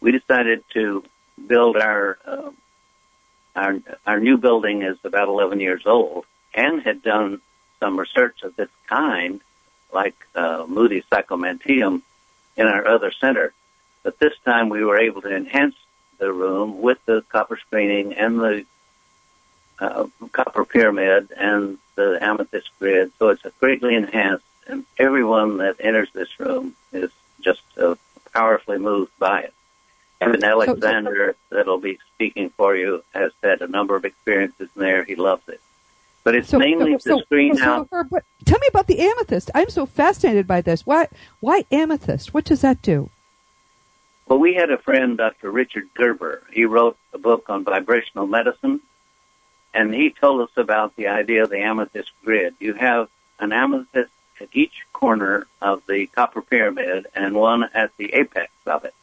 we 0.00 0.10
decided 0.12 0.64
to 0.72 1.04
build 1.46 1.76
our 1.76 2.18
uh, 2.24 2.50
our 3.54 3.76
our 4.06 4.20
new 4.20 4.38
building 4.38 4.82
is 4.82 4.98
about 5.04 5.28
11 5.28 5.60
years 5.60 5.86
old 5.86 6.24
and 6.54 6.82
had 6.82 7.02
done 7.02 7.40
some 7.78 7.98
research 7.98 8.42
of 8.42 8.54
this 8.56 8.68
kind, 8.86 9.40
like 9.92 10.14
uh, 10.34 10.64
Moody 10.68 11.02
Psychomanteum, 11.10 12.02
in 12.56 12.66
our 12.66 12.86
other 12.86 13.10
center. 13.10 13.52
But 14.02 14.18
this 14.18 14.34
time 14.44 14.68
we 14.68 14.84
were 14.84 14.98
able 14.98 15.22
to 15.22 15.34
enhance 15.34 15.74
the 16.18 16.32
room 16.32 16.80
with 16.80 16.98
the 17.06 17.22
copper 17.28 17.56
screening 17.56 18.14
and 18.14 18.38
the 18.38 18.64
uh, 19.78 20.06
copper 20.32 20.64
pyramid 20.64 21.32
and 21.36 21.78
the 21.94 22.18
amethyst 22.20 22.70
grid. 22.78 23.12
So 23.18 23.28
it's 23.30 23.42
greatly 23.58 23.94
enhanced, 23.94 24.44
and 24.66 24.84
everyone 24.98 25.58
that 25.58 25.76
enters 25.80 26.10
this 26.12 26.38
room 26.38 26.74
is 26.92 27.10
just 27.40 27.62
uh, 27.78 27.94
powerfully 28.32 28.78
moved 28.78 29.12
by 29.18 29.40
it. 29.42 29.54
Eben 30.20 30.44
Alexander, 30.44 31.34
that'll 31.48 31.78
be 31.78 31.98
speaking 32.14 32.50
for 32.50 32.76
you, 32.76 33.02
has 33.14 33.32
had 33.42 33.62
a 33.62 33.68
number 33.68 33.96
of 33.96 34.04
experiences 34.04 34.68
in 34.76 34.82
there. 34.82 35.02
He 35.04 35.14
loves 35.14 35.48
it. 35.48 35.60
But 36.22 36.34
it's 36.34 36.52
mainly 36.52 36.98
so, 36.98 37.18
to 37.18 37.24
screen 37.24 37.56
so, 37.56 37.88
what, 38.10 38.24
tell 38.44 38.58
me 38.58 38.66
about 38.68 38.86
the 38.86 39.00
amethyst. 39.00 39.50
I'm 39.54 39.70
so 39.70 39.86
fascinated 39.86 40.46
by 40.46 40.60
this. 40.60 40.84
Why 40.84 41.08
why 41.40 41.64
amethyst? 41.72 42.34
What 42.34 42.44
does 42.44 42.60
that 42.60 42.82
do? 42.82 43.08
Well, 44.26 44.38
we 44.38 44.54
had 44.54 44.70
a 44.70 44.76
friend, 44.76 45.16
Dr. 45.16 45.50
Richard 45.50 45.88
Gerber. 45.94 46.42
He 46.52 46.66
wrote 46.66 46.98
a 47.14 47.18
book 47.18 47.48
on 47.48 47.64
vibrational 47.64 48.26
medicine, 48.26 48.80
and 49.72 49.94
he 49.94 50.10
told 50.10 50.42
us 50.42 50.50
about 50.56 50.94
the 50.94 51.08
idea 51.08 51.42
of 51.42 51.50
the 51.50 51.60
amethyst 51.60 52.10
grid. 52.22 52.54
You 52.60 52.74
have 52.74 53.08
an 53.38 53.52
amethyst 53.52 54.12
at 54.40 54.48
each 54.52 54.84
corner 54.92 55.46
of 55.60 55.82
the 55.86 56.06
copper 56.06 56.42
pyramid 56.42 57.06
and 57.14 57.34
one 57.34 57.64
at 57.74 57.96
the 57.96 58.12
apex 58.12 58.52
of 58.66 58.84
it. 58.84 58.94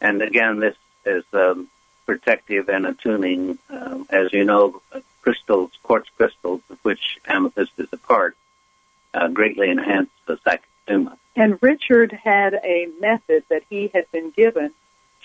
And 0.00 0.22
again, 0.22 0.60
this 0.60 0.76
is 1.04 1.24
um, 1.32 1.68
protective 2.06 2.68
and 2.68 2.86
attuning. 2.86 3.58
Um, 3.68 4.06
as 4.10 4.32
you 4.32 4.44
know, 4.44 4.80
crystals, 5.22 5.70
quartz 5.82 6.08
crystals, 6.16 6.62
of 6.70 6.78
which 6.82 7.18
amethyst 7.26 7.72
is 7.78 7.88
a 7.92 7.96
part, 7.96 8.36
uh, 9.14 9.28
greatly 9.28 9.70
enhance 9.70 10.10
the 10.26 10.38
attunement. 10.86 11.18
And 11.36 11.58
Richard 11.62 12.12
had 12.12 12.54
a 12.54 12.88
method 13.00 13.44
that 13.48 13.62
he 13.70 13.88
had 13.88 14.10
been 14.10 14.30
given 14.30 14.72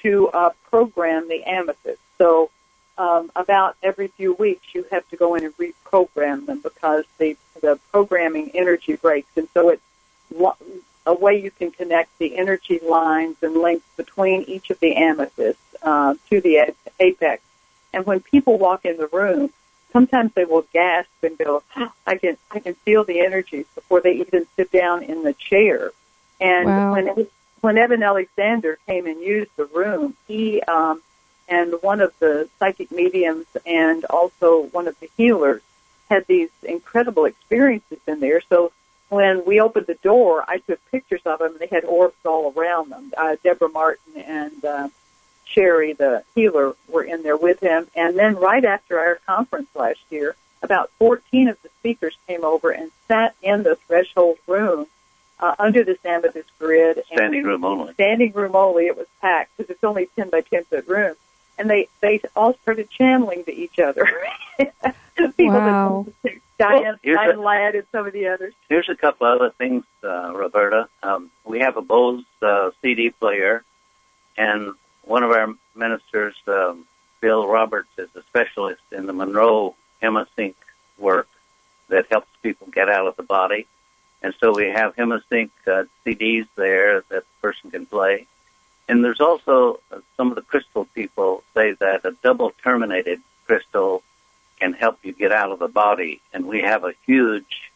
to 0.03 0.27
uh, 0.29 0.49
program 0.69 1.27
the 1.27 1.43
amethyst. 1.43 1.99
So 2.17 2.51
um, 2.97 3.31
about 3.35 3.75
every 3.81 4.07
few 4.07 4.33
weeks, 4.33 4.67
you 4.73 4.85
have 4.91 5.07
to 5.09 5.17
go 5.17 5.35
in 5.35 5.43
and 5.45 5.53
reprogram 5.57 6.45
them 6.45 6.61
because 6.61 7.05
the 7.17 7.37
the 7.61 7.79
programming 7.91 8.51
energy 8.53 8.95
breaks, 8.95 9.29
and 9.35 9.47
so 9.53 9.75
lo- 10.33 10.57
a 11.05 11.13
way 11.13 11.39
you 11.39 11.51
can 11.51 11.71
connect 11.71 12.17
the 12.17 12.37
energy 12.37 12.79
lines 12.79 13.37
and 13.41 13.55
links 13.55 13.85
between 13.95 14.43
each 14.43 14.69
of 14.69 14.79
the 14.79 14.95
amethysts 14.95 15.61
uh, 15.83 16.15
to 16.29 16.41
the 16.41 16.73
apex. 16.99 17.41
And 17.93 18.05
when 18.05 18.19
people 18.21 18.57
walk 18.57 18.85
in 18.85 18.97
the 18.97 19.07
room, 19.07 19.51
sometimes 19.93 20.33
they 20.33 20.45
will 20.45 20.65
gasp 20.73 21.09
and 21.23 21.37
go, 21.37 21.63
"I 22.05 22.17
can 22.17 22.37
I 22.51 22.59
can 22.59 22.73
feel 22.73 23.03
the 23.03 23.21
energies" 23.21 23.65
before 23.75 24.01
they 24.01 24.13
even 24.13 24.45
sit 24.55 24.71
down 24.71 25.03
in 25.03 25.23
the 25.23 25.33
chair. 25.33 25.91
And 26.39 26.67
Wow. 26.67 26.93
when 26.93 27.27
when 27.61 27.77
Eben 27.77 28.03
Alexander 28.03 28.77
came 28.85 29.05
and 29.07 29.21
used 29.21 29.51
the 29.55 29.65
room, 29.65 30.15
he 30.27 30.61
um, 30.63 31.01
and 31.47 31.75
one 31.81 32.01
of 32.01 32.13
the 32.19 32.49
psychic 32.59 32.91
mediums 32.91 33.45
and 33.65 34.03
also 34.05 34.63
one 34.63 34.87
of 34.87 34.99
the 34.99 35.09
healers 35.15 35.61
had 36.09 36.25
these 36.27 36.49
incredible 36.63 37.25
experiences 37.25 37.99
in 38.07 38.19
there. 38.19 38.41
So 38.49 38.71
when 39.09 39.45
we 39.45 39.59
opened 39.59 39.87
the 39.87 39.95
door, 39.95 40.43
I 40.47 40.57
took 40.59 40.79
pictures 40.91 41.21
of 41.25 41.39
them. 41.39 41.55
They 41.59 41.67
had 41.67 41.85
orbs 41.85 42.15
all 42.25 42.53
around 42.55 42.89
them. 42.91 43.13
Uh, 43.17 43.35
Deborah 43.43 43.69
Martin 43.69 44.21
and 44.21 44.65
uh, 44.65 44.89
Sherry, 45.45 45.93
the 45.93 46.23
healer, 46.33 46.75
were 46.87 47.03
in 47.03 47.23
there 47.23 47.37
with 47.37 47.59
him. 47.59 47.87
And 47.95 48.17
then 48.17 48.35
right 48.35 48.65
after 48.65 48.99
our 48.99 49.15
conference 49.25 49.67
last 49.75 49.99
year, 50.09 50.35
about 50.61 50.89
14 50.99 51.49
of 51.49 51.61
the 51.61 51.69
speakers 51.79 52.17
came 52.27 52.43
over 52.43 52.71
and 52.71 52.91
sat 53.07 53.35
in 53.43 53.63
the 53.63 53.75
threshold 53.87 54.37
room 54.47 54.87
uh, 55.39 55.53
under 55.59 55.83
this 55.83 55.99
amethyst 56.03 56.49
grid. 56.57 56.97
and- 56.97 57.05
Standing 57.05 57.43
room 57.43 57.63
only. 57.63 57.93
standing 57.93 58.31
room 58.31 58.55
only. 58.55 58.87
It 58.87 58.97
was 58.97 59.07
packed 59.21 59.55
because 59.55 59.69
it's 59.69 59.83
only 59.83 60.07
10 60.15 60.29
by 60.29 60.41
10 60.41 60.63
foot 60.65 60.87
room. 60.87 61.15
And 61.57 61.69
they, 61.69 61.87
they 62.01 62.21
all 62.35 62.53
started 62.61 62.89
channeling 62.89 63.45
to 63.45 63.53
each 63.53 63.79
other. 63.79 64.07
People 65.37 65.45
Wow. 65.47 66.07
that 66.23 66.33
Diane, 66.57 66.83
Well, 66.83 66.95
here's 67.01 67.17
Diane 67.17 67.35
a- 67.37 67.41
Ladd 67.41 67.75
and 67.75 67.85
some 67.91 68.05
of 68.07 68.13
the 68.13 68.27
others. 68.27 68.53
Here's 68.69 68.89
a 68.89 68.95
couple 68.95 69.27
of 69.27 69.39
other 69.39 69.51
things, 69.51 69.85
uh, 70.03 70.33
Roberta. 70.35 70.89
Um, 71.01 71.31
we 71.45 71.59
have 71.59 71.77
a 71.77 71.81
Bose 71.81 72.23
uh, 72.41 72.71
CD 72.81 73.09
player, 73.11 73.63
and 74.37 74.73
one 75.03 75.23
of 75.23 75.31
our 75.31 75.53
ministers, 75.75 76.35
um, 76.47 76.85
Bill 77.21 77.47
Roberts, 77.47 77.89
is 77.97 78.09
a 78.15 78.21
specialist 78.23 78.81
in 78.91 79.05
the 79.05 79.13
Monroe 79.13 79.75
Hemisync 80.01 80.55
work 80.97 81.27
that 81.89 82.07
helps 82.09 82.27
people 82.43 82.67
get 82.67 82.89
out 82.89 83.07
of 83.07 83.15
the 83.15 83.23
body. 83.23 83.67
And 84.21 84.33
so 84.39 84.53
we 84.53 84.65
have 84.67 84.95
Hemisync 84.95 85.51
uh, 85.67 85.83
CDs 86.05 86.47
there 86.55 87.01
that 87.09 87.23
the 87.23 87.23
person 87.41 87.71
can 87.71 87.85
play. 87.85 88.27
And 88.87 89.03
there's 89.03 89.21
also 89.21 89.79
uh, 89.91 89.99
some 90.15 90.29
of 90.29 90.35
the 90.35 90.41
crystal 90.41 90.85
people 90.93 91.43
say 91.53 91.73
that 91.73 92.05
a 92.05 92.11
double 92.23 92.51
terminated 92.63 93.19
crystal 93.45 94.03
can 94.59 94.73
help 94.73 94.99
you 95.03 95.11
get 95.11 95.31
out 95.31 95.51
of 95.51 95.59
the 95.59 95.67
body. 95.67 96.21
And 96.33 96.45
we 96.45 96.61
have 96.61 96.83
a 96.83 96.93
huge 97.05 97.71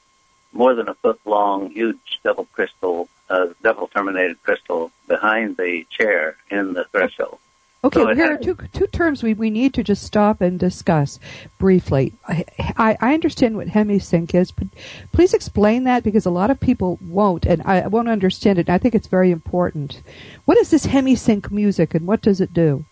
more 0.52 0.74
than 0.74 0.90
a 0.90 0.94
foot 0.96 1.20
long, 1.26 1.72
huge 1.72 2.20
double 2.24 2.46
crystal, 2.46 3.08
uh, 3.30 3.48
double 3.62 3.88
terminated 3.88 4.42
crystal 4.44 4.92
behind 5.08 5.58
the 5.58 5.86
chair 5.90 6.38
in 6.50 6.74
the 6.74 6.86
threshold. 6.86 7.40
Okay, 7.82 8.02
So 8.02 8.06
well, 8.08 8.16
here 8.16 8.34
are 8.34 8.38
two 8.38 8.58
two 8.74 8.88
terms 8.88 9.24
we, 9.24 9.34
we 9.34 9.50
need 9.50 9.74
to 9.76 9.84
just 9.84 10.04
stop 10.04 10.42
and 10.42 10.60
discuss 10.60 11.18
briefly. 11.58 12.14
I, 12.28 12.44
I, 12.78 12.98
I 13.00 13.14
understand 13.14 13.56
what 13.56 13.68
hemisync 13.68 14.36
is, 14.36 14.52
but 14.52 14.68
please 15.14 15.34
explain 15.34 15.86
that 15.86 16.04
because 16.04 16.26
a 16.26 16.32
lot 16.32 16.52
of 16.52 16.60
people 16.60 17.00
won't, 17.02 17.46
and 17.46 17.62
I 17.62 17.88
won't 17.88 18.10
understand 18.10 18.60
it. 18.60 18.68
And 18.68 18.76
I 18.76 18.80
think 18.80 18.96
it's 18.96 19.08
very 19.08 19.32
important. 19.32 20.02
What 20.44 20.58
is 20.58 20.72
this 20.72 20.88
hemisync 20.88 21.52
music, 21.52 21.96
and 21.96 22.06
what 22.06 22.22
does 22.22 22.42
it 22.42 22.54
do? 22.54 22.84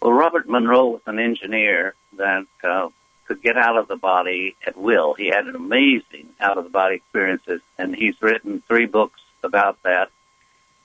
Well, 0.00 0.12
Robert 0.12 0.48
Monroe 0.48 0.86
was 0.90 1.02
an 1.06 1.18
engineer 1.18 1.94
that 2.16 2.46
uh, 2.62 2.88
could 3.26 3.42
get 3.42 3.56
out 3.56 3.76
of 3.76 3.88
the 3.88 3.96
body 3.96 4.54
at 4.64 4.76
will. 4.76 5.14
He 5.14 5.26
had 5.26 5.46
an 5.46 5.56
amazing 5.56 6.28
out 6.38 6.58
of 6.58 6.64
the 6.64 6.70
body 6.70 6.96
experiences, 6.96 7.60
and 7.76 7.94
he's 7.94 8.14
written 8.22 8.62
three 8.68 8.86
books 8.86 9.20
about 9.42 9.82
that. 9.82 10.10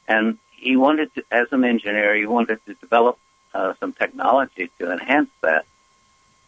And 0.07 0.37
he 0.65 0.75
wanted 0.75 1.13
to, 1.13 1.23
as 1.31 1.47
an 1.51 1.63
engineer, 1.63 2.15
he 2.15 2.25
wanted 2.25 2.59
to 2.65 2.73
develop 2.73 3.19
uh, 3.53 3.73
some 3.79 3.93
technology 3.93 4.71
to 4.79 4.91
enhance 4.91 5.29
that. 5.41 5.65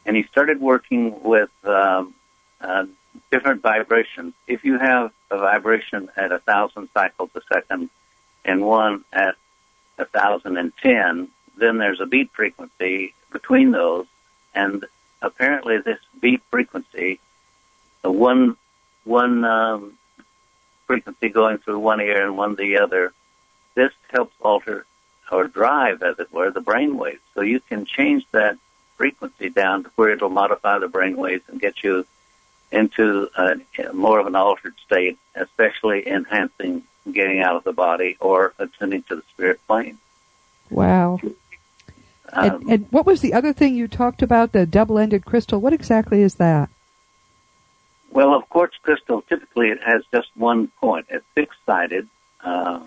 And 0.05 0.17
he 0.17 0.23
started 0.23 0.59
working 0.59 1.21
with 1.21 1.51
um, 1.63 2.15
uh, 2.59 2.85
different 3.31 3.61
vibrations. 3.61 4.33
If 4.47 4.65
you 4.65 4.79
have 4.79 5.11
a 5.29 5.37
vibration 5.37 6.09
at 6.17 6.31
a 6.31 6.39
thousand 6.39 6.89
cycles 6.93 7.29
a 7.35 7.41
second 7.53 7.91
and 8.43 8.65
one 8.65 9.05
at 9.13 9.35
a 9.99 10.05
thousand 10.05 10.57
and 10.57 10.71
ten, 10.77 11.27
then 11.55 11.77
there's 11.77 12.01
a 12.01 12.07
beat 12.07 12.31
frequency 12.31 13.13
between 13.31 13.71
those, 13.71 14.07
and 14.55 14.85
apparently 15.21 15.77
this 15.77 15.99
beat 16.19 16.41
frequency, 16.49 17.19
the 18.01 18.11
one 18.11 18.57
one 19.03 19.45
um, 19.45 19.93
frequency 20.87 21.29
going 21.29 21.59
through 21.59 21.79
one 21.79 22.01
ear 22.01 22.25
and 22.25 22.35
one 22.35 22.55
the 22.55 22.79
other, 22.79 23.13
this 23.77 23.93
helps 24.09 24.33
alter 24.41 24.85
or 25.31 25.47
drive, 25.47 26.01
as 26.01 26.17
it 26.19 26.33
were, 26.33 26.49
the 26.49 26.61
brain 26.61 26.97
waves. 26.97 27.21
So 27.35 27.41
you 27.41 27.59
can 27.59 27.85
change 27.85 28.25
that 28.31 28.57
frequency 28.97 29.49
down 29.49 29.83
to 29.83 29.91
where 29.95 30.09
it'll 30.09 30.29
modify 30.29 30.79
the 30.79 30.87
brain 30.87 31.15
waves 31.15 31.43
and 31.47 31.61
get 31.61 31.83
you 31.83 32.05
into 32.71 33.29
a, 33.37 33.93
more 33.93 34.19
of 34.19 34.25
an 34.25 34.35
altered 34.35 34.73
state, 34.83 35.19
especially 35.35 36.07
enhancing 36.07 36.83
getting 37.09 37.39
out 37.39 37.55
of 37.55 37.63
the 37.63 37.71
body 37.71 38.17
or 38.19 38.53
ascending 38.57 39.03
to 39.03 39.15
the 39.15 39.23
spirit 39.33 39.59
plane. 39.67 39.97
Wow. 40.69 41.19
Um, 42.33 42.45
and, 42.45 42.69
and, 42.69 42.87
what 42.91 43.05
was 43.05 43.21
the 43.21 43.33
other 43.33 43.53
thing 43.53 43.75
you 43.75 43.87
talked 43.87 44.21
about, 44.21 44.51
the 44.51 44.65
double-ended 44.65 45.23
crystal? 45.23 45.61
What 45.61 45.71
exactly 45.71 46.21
is 46.21 46.35
that? 46.35 46.69
Well, 48.11 48.33
of 48.33 48.49
quartz 48.49 48.75
crystal, 48.81 49.21
typically 49.21 49.69
it 49.69 49.81
has 49.83 50.03
just 50.11 50.29
one 50.35 50.67
point. 50.81 51.05
It's 51.09 51.25
six-sided. 51.35 52.09
Uh, 52.43 52.79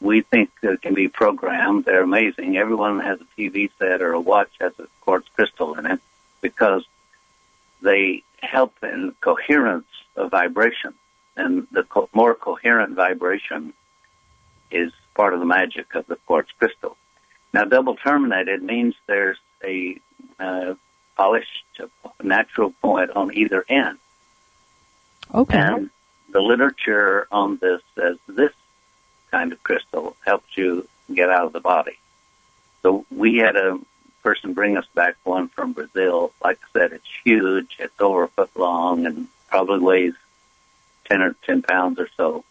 we 0.00 0.22
think 0.22 0.50
it 0.62 0.80
can 0.82 0.94
be 0.94 1.08
programmed. 1.08 1.84
They're 1.84 2.02
amazing. 2.02 2.56
Everyone 2.56 3.00
has 3.00 3.20
a 3.20 3.40
TV 3.40 3.70
set 3.78 4.00
or 4.00 4.12
a 4.12 4.20
watch 4.20 4.50
has 4.60 4.72
a 4.78 4.86
quartz 5.02 5.28
crystal 5.34 5.74
in 5.74 5.86
it 5.86 6.00
because 6.40 6.84
they 7.82 8.22
help 8.40 8.74
in 8.82 9.14
coherence 9.20 9.86
of 10.16 10.30
vibration. 10.30 10.94
And 11.36 11.66
the 11.70 11.82
co- 11.82 12.08
more 12.12 12.34
coherent 12.34 12.94
vibration 12.94 13.72
is 14.70 14.92
part 15.14 15.34
of 15.34 15.40
the 15.40 15.46
magic 15.46 15.94
of 15.94 16.06
the 16.06 16.16
quartz 16.16 16.50
crystal. 16.58 16.96
Now, 17.52 17.64
double 17.64 17.96
terminated 17.96 18.62
means 18.62 18.94
there's 19.06 19.38
a 19.62 20.00
uh, 20.38 20.74
polished 21.16 21.64
natural 22.22 22.72
point 22.80 23.10
on 23.10 23.34
either 23.34 23.64
end. 23.68 23.98
Okay. 25.34 25.58
And 25.58 25.90
the 26.32 26.40
literature 26.40 27.26
on 27.30 27.58
this 27.58 27.82
says 27.94 28.16
this 28.26 28.52
kind 29.30 29.52
of 29.52 29.62
crystal 29.62 30.16
helps 30.24 30.56
you 30.56 30.88
get 31.12 31.30
out 31.30 31.46
of 31.46 31.52
the 31.52 31.60
body. 31.60 31.98
So 32.82 33.04
we 33.10 33.36
had 33.38 33.56
a 33.56 33.78
person 34.22 34.54
bring 34.54 34.76
us 34.76 34.86
back 34.94 35.16
one 35.24 35.48
from 35.48 35.72
Brazil. 35.72 36.32
Like 36.42 36.58
I 36.62 36.78
said, 36.78 36.92
it's 36.92 37.08
huge. 37.24 37.76
It's 37.78 38.00
over 38.00 38.24
a 38.24 38.28
foot 38.28 38.50
long 38.56 39.06
and 39.06 39.28
probably 39.48 39.80
weighs 39.80 40.14
10 41.06 41.22
or 41.22 41.36
10 41.44 41.62
pounds 41.62 41.98
or 41.98 42.08
so. 42.16 42.44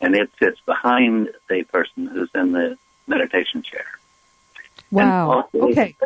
And 0.00 0.14
it 0.14 0.30
sits 0.38 0.60
behind 0.60 1.30
the 1.48 1.62
person 1.64 2.06
who's 2.06 2.30
in 2.34 2.52
the 2.52 2.78
meditation 3.06 3.62
chair. 3.62 3.86
Wow. 4.90 5.48
Also, 5.52 5.70
okay. 5.70 5.96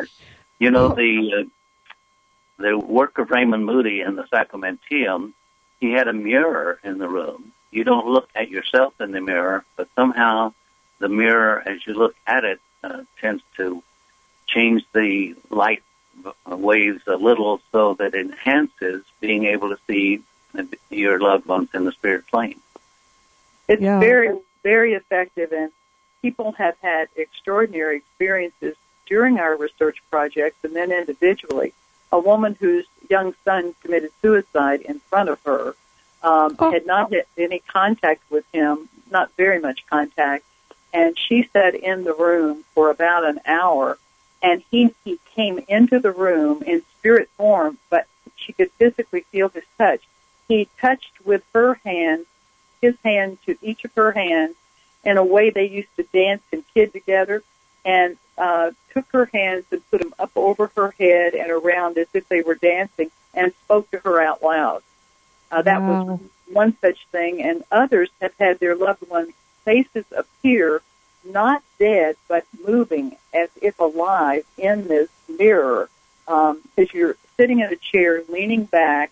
You 0.59 0.71
know, 0.71 0.89
the, 0.89 1.41
uh, 1.41 2.61
the 2.61 2.77
work 2.77 3.17
of 3.17 3.31
Raymond 3.31 3.65
Moody 3.65 4.01
in 4.01 4.15
the 4.15 4.23
Psychomanteum, 4.23 5.33
he 5.79 5.91
had 5.91 6.07
a 6.07 6.13
mirror 6.13 6.79
in 6.83 6.99
the 6.99 7.07
room. 7.07 7.51
You 7.71 7.83
don't 7.83 8.07
look 8.07 8.29
at 8.35 8.49
yourself 8.49 8.99
in 8.99 9.11
the 9.11 9.21
mirror, 9.21 9.63
but 9.75 9.87
somehow 9.95 10.53
the 10.99 11.09
mirror, 11.09 11.63
as 11.65 11.85
you 11.87 11.93
look 11.93 12.15
at 12.27 12.43
it, 12.43 12.59
uh, 12.83 13.03
tends 13.19 13.43
to 13.57 13.81
change 14.47 14.83
the 14.93 15.35
light 15.49 15.83
waves 16.45 17.01
a 17.07 17.15
little 17.15 17.61
so 17.71 17.93
that 17.95 18.13
it 18.13 18.25
enhances 18.25 19.03
being 19.19 19.45
able 19.45 19.69
to 19.69 19.77
see 19.87 20.21
your 20.89 21.19
loved 21.19 21.45
ones 21.45 21.69
in 21.73 21.85
the 21.85 21.91
spirit 21.91 22.27
plane. 22.27 22.59
It's 23.67 23.81
yeah. 23.81 23.99
very, 23.99 24.37
very 24.63 24.93
effective, 24.93 25.53
and 25.53 25.71
people 26.21 26.51
have 26.53 26.75
had 26.81 27.07
extraordinary 27.15 27.97
experiences 27.97 28.75
during 29.05 29.39
our 29.39 29.55
research 29.55 30.01
projects 30.09 30.57
and 30.63 30.75
then 30.75 30.91
individually. 30.91 31.73
A 32.11 32.19
woman 32.19 32.57
whose 32.59 32.85
young 33.09 33.33
son 33.45 33.73
committed 33.81 34.11
suicide 34.21 34.81
in 34.81 34.99
front 34.99 35.29
of 35.29 35.41
her 35.43 35.75
um, 36.23 36.55
oh. 36.59 36.71
had 36.71 36.85
not 36.85 37.11
had 37.13 37.25
any 37.37 37.59
contact 37.59 38.21
with 38.29 38.45
him, 38.53 38.89
not 39.09 39.31
very 39.37 39.59
much 39.59 39.85
contact, 39.87 40.43
and 40.93 41.17
she 41.17 41.49
sat 41.53 41.75
in 41.75 42.03
the 42.03 42.13
room 42.13 42.63
for 42.73 42.89
about 42.89 43.25
an 43.25 43.39
hour 43.45 43.97
and 44.41 44.63
he 44.71 44.93
he 45.03 45.19
came 45.35 45.59
into 45.67 45.99
the 45.99 46.11
room 46.11 46.63
in 46.63 46.81
spirit 46.97 47.29
form, 47.37 47.77
but 47.89 48.07
she 48.35 48.53
could 48.53 48.71
physically 48.71 49.21
feel 49.31 49.49
his 49.49 49.63
touch. 49.77 50.01
He 50.47 50.67
touched 50.79 51.13
with 51.23 51.43
her 51.53 51.75
hand, 51.85 52.25
his 52.81 52.95
hand 53.03 53.37
to 53.45 53.57
each 53.61 53.85
of 53.85 53.93
her 53.93 54.11
hands, 54.11 54.55
in 55.03 55.17
a 55.17 55.23
way 55.23 55.49
they 55.49 55.67
used 55.67 55.95
to 55.97 56.03
dance 56.03 56.41
and 56.51 56.63
kid 56.73 56.91
together, 56.91 57.43
and 57.85 58.17
uh, 58.37 58.71
took 58.93 59.05
her 59.11 59.29
hands 59.31 59.65
and 59.71 59.87
put 59.89 60.01
them 60.01 60.13
up 60.17 60.31
over 60.35 60.71
her 60.75 60.91
head 60.99 61.35
and 61.35 61.51
around 61.51 61.97
as 61.97 62.07
if 62.13 62.27
they 62.27 62.41
were 62.41 62.55
dancing, 62.55 63.11
and 63.33 63.53
spoke 63.63 63.89
to 63.91 63.99
her 63.99 64.21
out 64.21 64.41
loud. 64.41 64.81
Uh, 65.51 65.61
that 65.61 65.81
wow. 65.81 66.03
was 66.03 66.19
one 66.51 66.75
such 66.81 67.05
thing, 67.11 67.41
and 67.41 67.63
others 67.71 68.09
have 68.21 68.33
had 68.39 68.59
their 68.59 68.75
loved 68.75 69.07
ones' 69.09 69.33
faces 69.65 70.05
appear 70.15 70.81
not 71.23 71.61
dead, 71.79 72.15
but 72.27 72.45
moving 72.65 73.15
as 73.33 73.49
if 73.61 73.79
alive 73.79 74.45
in 74.57 74.87
this 74.87 75.09
mirror. 75.29 75.89
Um, 76.27 76.61
as 76.77 76.93
you're 76.93 77.15
sitting 77.37 77.59
in 77.59 77.71
a 77.71 77.75
chair, 77.75 78.23
leaning 78.29 78.65
back, 78.65 79.11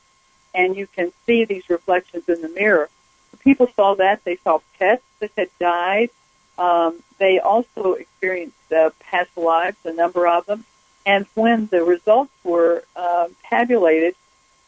and 0.54 0.76
you 0.76 0.88
can 0.88 1.12
see 1.26 1.46
these 1.46 1.70
reflections 1.70 2.28
in 2.28 2.42
the 2.42 2.50
mirror. 2.50 2.90
People 3.40 3.68
saw 3.76 3.96
that. 3.96 4.24
They 4.24 4.38
saw 4.38 4.60
pets 4.78 5.04
that 5.20 5.32
had 5.38 5.50
died. 5.60 6.10
Um, 6.58 7.02
they 7.18 7.40
also 7.40 7.94
experienced 7.94 8.72
uh, 8.72 8.92
past 9.00 9.36
lives, 9.38 9.78
a 9.86 9.94
number 9.94 10.28
of 10.28 10.46
them. 10.46 10.66
And 11.06 11.26
when 11.34 11.68
the 11.68 11.84
results 11.84 12.32
were 12.44 12.84
uh, 12.96 13.30
tabulated, 13.44 14.16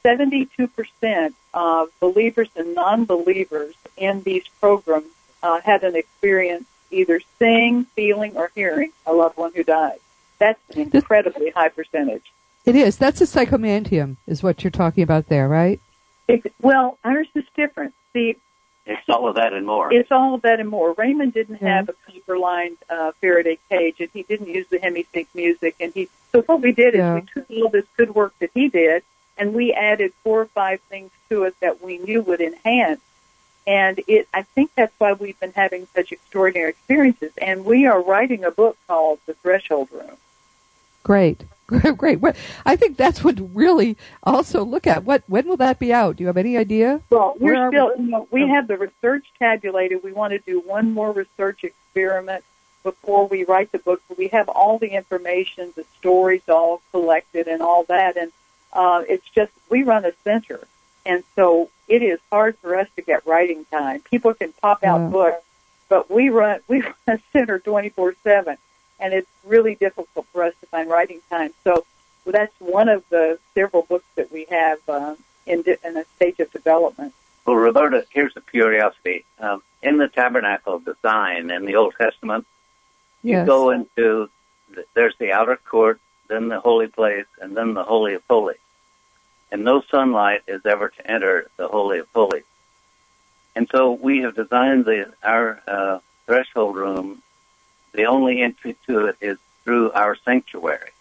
72% 0.04 1.34
of 1.54 1.90
believers 2.00 2.50
and 2.56 2.74
non-believers 2.76 3.76
in 3.98 4.24
these 4.24 4.48
programs 4.60 5.08
uh, 5.44 5.62
had 5.62 5.84
an 5.84 5.96
experience 5.96 6.66
either 6.92 7.22
seeing, 7.40 7.86
feeling, 7.86 8.36
or 8.36 8.52
hearing 8.54 8.92
a 9.06 9.14
loved 9.14 9.38
one 9.38 9.52
who 9.54 9.64
died. 9.64 10.00
That's 10.40 10.60
an 10.76 10.90
incredibly 10.94 11.52
high 11.52 11.70
percentage. 11.70 12.32
It 12.66 12.76
is. 12.76 12.98
That's 12.98 13.22
a 13.22 13.26
psychomanteum, 13.26 14.18
is 14.28 14.44
what 14.44 14.64
you're 14.64 14.72
talking 14.72 15.04
about 15.04 15.28
there, 15.28 15.48
right? 15.48 15.80
It, 16.28 16.52
well, 16.62 16.98
ours 17.04 17.28
is 17.34 17.46
different. 17.56 17.94
See, 18.14 18.38
it's 18.86 19.08
all 19.10 19.28
of 19.28 19.36
that 19.36 19.54
and 19.54 19.66
more. 19.66 19.94
It's 19.94 20.12
all 20.12 20.36
of 20.36 20.42
that 20.42 20.60
and 20.60 20.70
more. 20.70 20.94
Raymond 20.94 21.34
didn't 21.34 21.58
have 21.58 21.90
a 21.90 21.94
paper-lined 22.12 22.78
uh, 22.90 23.12
Faraday 23.22 23.58
cage, 23.70 23.96
and 24.00 24.10
he 24.14 24.24
didn't 24.24 24.48
use 24.48 24.68
the 24.70 24.80
hemisync 24.80 25.28
music. 25.34 25.76
And 25.80 25.94
he 25.94 26.10
so 26.32 26.42
what 26.44 26.62
we 26.62 26.72
did 26.72 26.96
is 26.96 27.02
we 27.14 27.22
took 27.34 27.50
all 27.52 27.70
this 27.70 27.86
good 27.98 28.16
work 28.16 28.34
that 28.40 28.52
he 28.54 28.70
did, 28.70 29.04
and 29.38 29.54
we 29.54 29.74
added 29.74 30.14
four 30.24 30.42
or 30.42 30.46
five 30.46 30.82
things 30.82 31.12
to 31.30 31.44
it 31.44 31.56
that 31.62 31.82
we 31.82 31.98
knew 31.98 32.22
would 32.22 32.42
enhance 32.42 33.02
and 33.68 34.02
it, 34.08 34.28
I 34.34 34.44
think 34.44 34.72
that's 34.76 34.94
why 34.98 35.14
we've 35.14 35.40
been 35.40 35.54
having 35.54 35.88
such 35.94 36.12
extraordinary 36.12 36.70
experiences. 36.70 37.32
And 37.38 37.64
we 37.64 37.86
are 37.86 38.02
writing 38.02 38.44
a 38.44 38.52
book 38.52 38.78
called 38.88 39.20
The 39.26 39.34
Threshold 39.36 39.90
Room. 39.92 40.18
Great. 41.04 41.44
Great. 41.98 42.20
I 42.66 42.76
think 42.76 42.98
that's 42.98 43.24
what 43.24 43.40
really 43.54 43.96
also 44.24 44.66
look 44.66 44.88
at. 44.88 45.06
What 45.06 45.24
when 45.28 45.48
will 45.48 45.58
that 45.58 45.80
be 45.80 45.94
out? 45.94 46.18
Do 46.18 46.24
you 46.24 46.28
have 46.28 46.38
any 46.38 46.58
idea? 46.58 47.00
Well, 47.10 47.36
we're 47.40 47.70
still. 47.70 47.94
We? 47.98 48.04
You 48.04 48.12
know, 48.12 48.28
we 48.30 48.48
have 48.50 48.68
the 48.68 48.78
research 48.78 49.26
tabulated. 49.40 50.04
We 50.04 50.12
want 50.12 50.32
to 50.32 50.40
do 50.40 50.60
one 50.60 50.92
more 50.92 51.14
research 51.14 51.64
experiment 51.64 52.44
before 52.84 53.26
we 53.28 53.46
write 53.46 53.72
the 53.72 53.80
book. 53.80 54.02
We 54.18 54.28
have 54.30 54.50
all 54.50 54.80
the 54.80 54.90
information, 54.90 55.72
the 55.76 55.86
stories 55.98 56.42
all 56.50 56.82
collected, 56.92 57.48
and 57.48 57.62
all 57.62 57.86
that. 57.86 58.18
And 58.18 58.34
uh, 58.74 59.04
it's 59.08 59.28
just 59.30 59.52
we 59.70 59.84
run 59.84 60.06
a 60.06 60.14
center, 60.24 60.60
and 61.06 61.24
so 61.36 61.70
it 61.88 62.02
is 62.02 62.20
hard 62.32 62.58
for 62.60 62.76
us 62.76 62.88
to 62.96 63.02
get 63.02 63.26
writing 63.26 63.66
time. 63.66 64.02
People 64.02 64.34
can 64.34 64.54
pop 64.54 64.84
out 64.84 65.02
yeah. 65.02 65.08
books, 65.08 65.44
but 65.90 66.10
we 66.10 66.30
run 66.30 66.60
we 66.68 66.82
run 66.82 66.96
a 67.08 67.20
center 67.34 67.60
twenty 67.60 67.90
four 67.90 68.16
seven, 68.24 68.58
and 69.00 69.14
it's 69.14 69.30
really 69.44 69.76
difficult 69.76 70.26
for 70.32 70.44
us 70.44 70.54
to 70.62 70.68
find 70.68 70.90
writing 70.90 71.22
time. 71.30 71.52
So 71.64 71.86
well, 72.26 72.34
that's 72.34 72.60
one 72.60 72.90
of 72.90 73.04
the 73.10 73.40
several 73.54 73.84
books 73.84 74.06
that 74.16 74.32
we 74.32 74.46
have 74.50 74.78
uh, 74.88 75.16
in, 75.46 75.64
di- 75.64 75.78
in 75.84 75.98
a 75.98 76.06
stage 76.16 76.40
of 76.40 76.52
development. 76.52 77.14
Well, 77.46 77.56
Roberta, 77.56 78.06
here's 78.12 78.36
a 78.36 78.42
curiosity. 78.42 79.26
Um, 79.40 79.64
in 79.82 79.98
the 79.98 80.08
tabernacle 80.08 80.80
design 80.80 81.50
in 81.50 81.66
the 81.66 81.76
Old 81.76 81.96
Testament, 81.98 82.46
yes. 83.24 83.42
you 83.42 83.46
go 83.46 83.72
into 83.72 84.30
the, 84.70 84.86
there's 84.94 85.16
the 85.18 85.32
outer 85.32 85.58
court, 85.58 86.00
then 86.32 86.48
the 86.48 86.60
holy 86.60 86.88
place, 86.88 87.26
and 87.42 87.56
then 87.56 87.74
the 87.74 87.84
holy 87.84 88.14
of 88.16 88.24
holies. 88.30 88.58
and 89.52 89.64
no 89.66 89.82
sunlight 89.92 90.42
is 90.48 90.66
ever 90.66 90.88
to 90.90 91.12
enter 91.12 91.50
the 91.58 91.68
Holy 91.68 92.00
of 92.00 92.08
Holies. 92.16 92.44
And 93.56 93.68
so 93.70 93.92
we 93.92 94.20
have 94.20 94.36
designed 94.36 94.86
the, 94.86 95.12
our 95.22 95.62
uh, 95.68 96.00
threshold 96.26 96.78
room. 96.78 97.22
The 97.92 98.06
only 98.06 98.42
entry 98.42 98.78
to 98.88 99.08
it 99.08 99.18
is 99.20 99.38
through 99.64 99.92
our 99.92 100.16
sanctuary. 100.16 100.92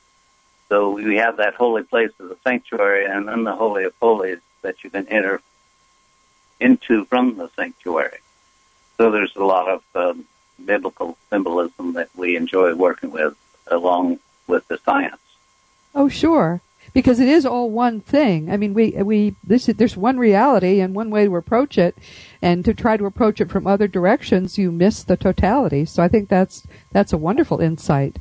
So 0.68 0.90
we 0.90 1.16
have 1.16 1.36
that 1.36 1.54
holy 1.54 1.84
place 1.84 2.10
of 2.18 2.28
the 2.28 2.36
sanctuary 2.42 3.06
and 3.06 3.28
then 3.28 3.44
the 3.44 3.54
Holy 3.54 3.84
of 3.84 3.94
Holies 4.00 4.40
that 4.62 4.82
you 4.82 4.90
can 4.90 5.06
enter 5.08 5.40
into 6.58 7.04
from 7.04 7.36
the 7.36 7.48
sanctuary. 7.56 8.18
So 8.96 9.10
there's 9.12 9.34
a 9.36 9.44
lot 9.44 9.68
of 9.68 9.82
um, 9.94 10.24
biblical 10.64 11.16
symbolism 11.30 11.94
that 11.94 12.10
we 12.16 12.36
enjoy 12.36 12.74
working 12.74 13.12
with 13.12 13.34
along 13.68 14.18
with 14.50 14.68
the 14.68 14.78
science. 14.78 15.16
Oh, 15.94 16.08
sure. 16.08 16.60
Because 16.92 17.20
it 17.20 17.28
is 17.28 17.46
all 17.46 17.70
one 17.70 18.00
thing. 18.00 18.50
I 18.50 18.56
mean, 18.56 18.74
we 18.74 18.90
we 18.90 19.36
this 19.44 19.66
there's 19.66 19.96
one 19.96 20.18
reality 20.18 20.80
and 20.80 20.92
one 20.94 21.10
way 21.10 21.24
to 21.24 21.36
approach 21.36 21.78
it, 21.78 21.96
and 22.42 22.64
to 22.64 22.74
try 22.74 22.96
to 22.96 23.06
approach 23.06 23.40
it 23.40 23.48
from 23.48 23.66
other 23.66 23.86
directions, 23.86 24.58
you 24.58 24.72
miss 24.72 25.04
the 25.04 25.16
totality. 25.16 25.84
So 25.84 26.02
I 26.02 26.08
think 26.08 26.28
that's 26.28 26.66
that's 26.90 27.12
a 27.12 27.18
wonderful 27.18 27.60
insight. 27.60 28.18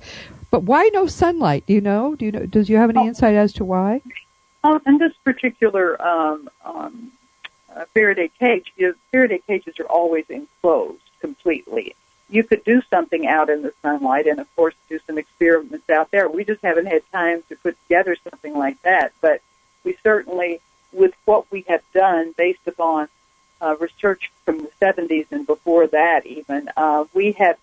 But 0.51 0.63
why 0.63 0.89
no 0.93 1.07
sunlight? 1.07 1.65
Do 1.65 1.73
you 1.73 1.81
know? 1.81 2.15
Do 2.15 2.25
you 2.25 2.31
know? 2.31 2.45
Does 2.45 2.69
you 2.69 2.77
have 2.77 2.91
any 2.91 3.07
insight 3.07 3.35
as 3.35 3.53
to 3.53 3.65
why? 3.65 4.01
Oh, 4.63 4.79
in 4.85 4.99
this 4.99 5.13
particular 5.23 5.99
um, 6.01 6.49
um, 6.63 7.11
uh, 7.75 7.85
Faraday 7.93 8.29
cage, 8.39 8.73
you 8.75 8.89
know, 8.89 8.93
Faraday 9.11 9.41
cages 9.47 9.79
are 9.79 9.85
always 9.85 10.25
enclosed 10.29 11.01
completely 11.21 11.95
you 12.29 12.43
could 12.43 12.63
do 12.63 12.81
something 12.89 13.27
out 13.27 13.49
in 13.49 13.61
the 13.61 13.73
sunlight 13.81 14.27
and 14.27 14.39
of 14.39 14.55
course 14.55 14.75
do 14.87 14.99
some 15.07 15.17
experiments 15.17 15.89
out 15.89 16.11
there. 16.11 16.29
We 16.29 16.43
just 16.43 16.61
haven't 16.61 16.85
had 16.85 17.01
time 17.11 17.43
to 17.49 17.55
put 17.55 17.81
together 17.83 18.15
something 18.29 18.57
like 18.57 18.81
that, 18.83 19.13
but 19.21 19.41
we 19.83 19.97
certainly, 20.03 20.61
with 20.91 21.13
what 21.25 21.51
we 21.51 21.61
have 21.67 21.81
done 21.93 22.33
based 22.37 22.67
upon 22.67 23.07
uh, 23.61 23.75
research 23.79 24.31
from 24.45 24.59
the 24.59 24.71
70s 24.81 25.27
and 25.31 25.45
before 25.45 25.87
that 25.87 26.25
even, 26.25 26.69
uh, 26.77 27.05
we 27.13 27.33
have, 27.33 27.57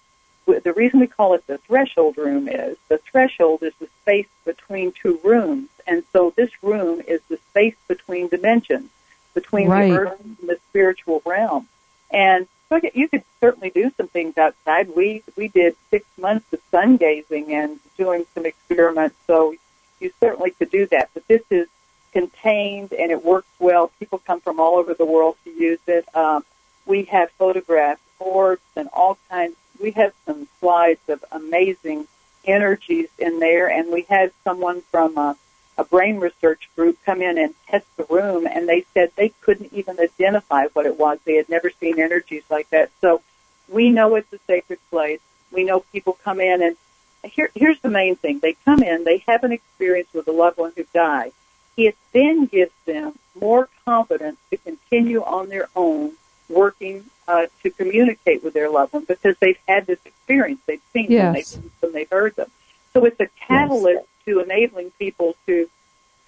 the 0.47 0.73
reason 0.73 1.01
we 1.01 1.07
call 1.07 1.35
it 1.35 1.47
the 1.47 1.59
threshold 1.59 2.17
room 2.19 2.49
is 2.49 2.77
the 2.89 2.99
threshold 2.99 3.63
is 3.63 3.73
the 3.81 3.89
space 4.03 4.29
between 4.45 4.93
two 4.93 5.21
rooms. 5.25 5.69
And 5.87 6.05
so 6.13 6.33
this 6.37 6.51
room 6.63 7.01
is 7.07 7.21
the 7.29 7.39
space 7.51 7.77
between 7.89 8.29
dimensions, 8.29 8.91
between 9.35 9.69
right. 9.69 9.91
the 9.91 9.99
earth 9.99 10.21
and 10.21 10.37
the 10.43 10.59
spiritual 10.69 11.23
realm. 11.25 11.69
And 12.11 12.47
so 12.69 12.81
you 12.95 13.09
could 13.09 13.23
certainly 13.41 13.71
do 13.71 13.93
some 13.97 14.09
things 14.09 14.37
outside. 14.37 14.95
We 14.95 15.23
we 15.37 15.49
did 15.49 15.77
six 15.91 16.05
months 16.19 16.53
of 16.53 16.61
sun 16.71 16.97
gazing 16.97 17.53
and 17.53 17.79
doing 17.97 18.27
some 18.35 18.45
experiments. 18.45 19.17
So 19.27 19.55
you 20.01 20.13
certainly 20.21 20.51
could 20.51 20.71
do 20.71 20.87
that. 20.87 21.11
But 21.15 21.27
this 21.29 21.43
is 21.51 21.69
contained 22.13 22.93
and 22.93 23.11
it 23.11 23.25
works 23.25 23.49
well. 23.59 23.91
People 23.99 24.19
come 24.19 24.41
from 24.41 24.59
all 24.59 24.77
over 24.77 24.95
the 24.95 25.05
world 25.05 25.37
to 25.45 25.51
use 25.51 25.81
it. 25.87 26.07
Um, 26.15 26.45
we 26.87 27.05
have 27.05 27.31
photographs, 27.33 28.01
boards, 28.19 28.63
and 28.75 28.89
all 28.93 29.19
kinds. 29.29 29.57
We 29.81 29.91
have 29.93 30.13
some 30.25 30.49
slides 30.61 31.09
of 31.09 31.25
amazing 31.31 32.07
energies 32.45 33.09
in 33.19 33.41
there, 33.41 33.69
and 33.69 33.93
we 33.93 34.03
had 34.03 34.33
someone 34.45 34.83
from 34.83 35.19
uh, 35.19 35.35
a 35.79 35.85
brain 35.85 36.19
research 36.19 36.69
group 36.75 36.99
come 37.05 37.21
in 37.21 37.39
and 37.39 37.55
test 37.69 37.87
the 37.97 38.07
room 38.09 38.47
and 38.47 38.69
they 38.69 38.85
said 38.95 39.13
they 39.17 39.31
couldn't 39.41 39.73
even 39.73 39.99
identify 40.01 40.67
what 40.73 40.87
it 40.87 40.99
was. 40.99 41.19
They 41.25 41.35
had 41.35 41.49
never 41.49 41.71
seen 41.71 42.01
energies 42.01 42.45
like 42.51 42.71
that. 42.71 42.91
So 43.01 43.21
we 43.69 43.91
know 43.91 44.15
it's 44.15 44.33
a 44.33 44.39
sacred 44.47 44.79
place. 44.91 45.21
We 45.53 45.65
know 45.65 45.81
people 45.93 46.19
come 46.25 46.41
in 46.41 46.63
and 46.63 46.77
here, 47.25 47.51
here's 47.55 47.81
the 47.81 47.91
main 47.91 48.17
thing. 48.17 48.39
They 48.39 48.55
come 48.65 48.83
in, 48.83 49.05
they 49.05 49.19
have 49.27 49.45
an 49.45 49.53
experience 49.53 50.09
with 50.15 50.29
a 50.29 50.33
loved 50.33 50.59
one 50.59 50.73
who 50.77 50.85
died. 50.95 51.33
It 51.77 51.97
then 52.13 52.47
gives 52.47 52.73
them 52.87 53.19
more 53.39 53.69
confidence 53.85 54.39
to 54.51 54.57
continue 54.57 55.23
on 55.23 55.49
their 55.49 55.69
own 55.77 56.13
working 56.49 57.05
uh, 57.29 57.47
to 57.63 57.71
communicate 57.71 58.43
with 58.43 58.55
their 58.55 58.71
loved 58.71 58.93
one 58.95 59.05
because 59.05 59.37
they've 59.41 59.59
had 59.69 59.87
this 59.87 59.99
experience. 60.05 60.61
They've 60.67 60.81
seen 60.93 61.11
yes. 61.11 61.53
them, 61.53 61.63
they've, 61.63 61.81
them, 61.81 61.93
they've 61.93 62.11
heard 62.11 62.37
them. 62.37 62.51
So 62.93 63.05
it's 63.05 63.21
a 63.21 63.27
catalyst 63.47 63.97
yes 63.97 64.07
to 64.27 64.41
enabling 64.41 64.91
people 64.93 65.37
to 65.47 65.69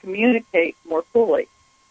communicate 0.00 0.76
more 0.88 1.02
fully. 1.02 1.48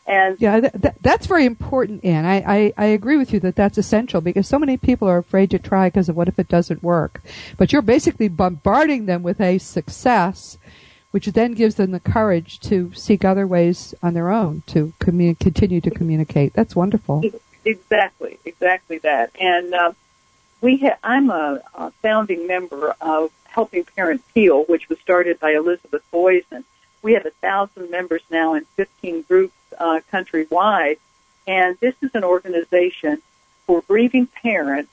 And 0.08 0.40
yeah, 0.40 0.62
th- 0.62 0.74
th- 0.82 0.96
that's 1.02 1.28
very 1.28 1.46
important, 1.46 2.06
Anne. 2.06 2.26
I, 2.26 2.38
I, 2.38 2.74
I 2.78 2.86
agree 2.86 3.18
with 3.18 3.34
you 3.34 3.42
that 3.42 3.58
that's 3.58 3.78
essential 3.78 4.22
because 4.22 4.48
so 4.48 4.58
many 4.58 4.78
people 4.78 5.08
are 5.10 5.18
afraid 5.18 5.52
to 5.52 5.60
try 5.60 5.88
because 5.90 6.08
of 6.08 6.16
what 6.16 6.30
if 6.30 6.40
it 6.40 6.48
doesn't 6.48 6.82
work. 6.82 7.22
But 7.58 7.74
you're 7.74 7.82
basically 7.82 8.30
bombarding 8.30 9.06
them 9.06 9.22
with 9.22 9.42
a 9.42 9.58
success, 9.58 10.58
which 11.12 11.26
then 11.28 11.52
gives 11.52 11.76
them 11.76 11.92
the 11.92 12.00
courage 12.00 12.62
to 12.62 12.94
seek 12.94 13.26
other 13.26 13.46
ways 13.46 13.94
on 14.02 14.14
their 14.14 14.32
own 14.32 14.64
to 14.68 14.94
commun- 15.00 15.36
continue 15.36 15.82
to 15.82 15.92
communicate. 15.92 16.54
That's 16.54 16.76
wonderful. 16.76 17.30
Exactly, 17.66 18.40
exactly 18.46 19.00
that. 19.00 19.32
And 19.38 19.74
uh, 19.74 19.92
we 20.62 20.78
ha- 20.78 21.00
I'm 21.04 21.30
a, 21.30 21.62
a 21.76 21.92
founding 22.02 22.48
member 22.48 22.96
of 23.02 23.30
Helping 23.58 23.86
Parents 23.86 24.24
Heal, 24.36 24.66
which 24.66 24.88
was 24.88 25.00
started 25.00 25.40
by 25.40 25.54
Elizabeth 25.54 26.04
Boisson. 26.12 26.64
We 27.02 27.14
have 27.14 27.26
a 27.26 27.32
thousand 27.32 27.90
members 27.90 28.22
now 28.30 28.54
in 28.54 28.66
15 28.76 29.24
groups 29.24 29.56
uh, 29.80 30.02
countrywide, 30.14 31.00
and 31.48 31.76
this 31.80 31.96
is 32.04 32.12
an 32.14 32.24
organization 32.24 33.24
for 33.66 33.82
grieving 33.82 34.28
parents 34.28 34.92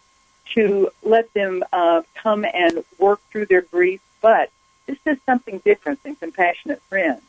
to 0.54 0.88
let 1.02 1.30
them 1.34 1.62
uh, 1.74 2.04
come 2.14 2.46
and 2.46 2.82
work 2.98 3.20
through 3.30 3.44
their 3.44 3.60
grief. 3.60 4.00
But 4.22 4.50
this 4.86 4.96
is 5.04 5.18
something 5.26 5.58
different 5.58 6.02
than 6.02 6.16
Compassionate 6.16 6.80
Friends. 6.88 7.20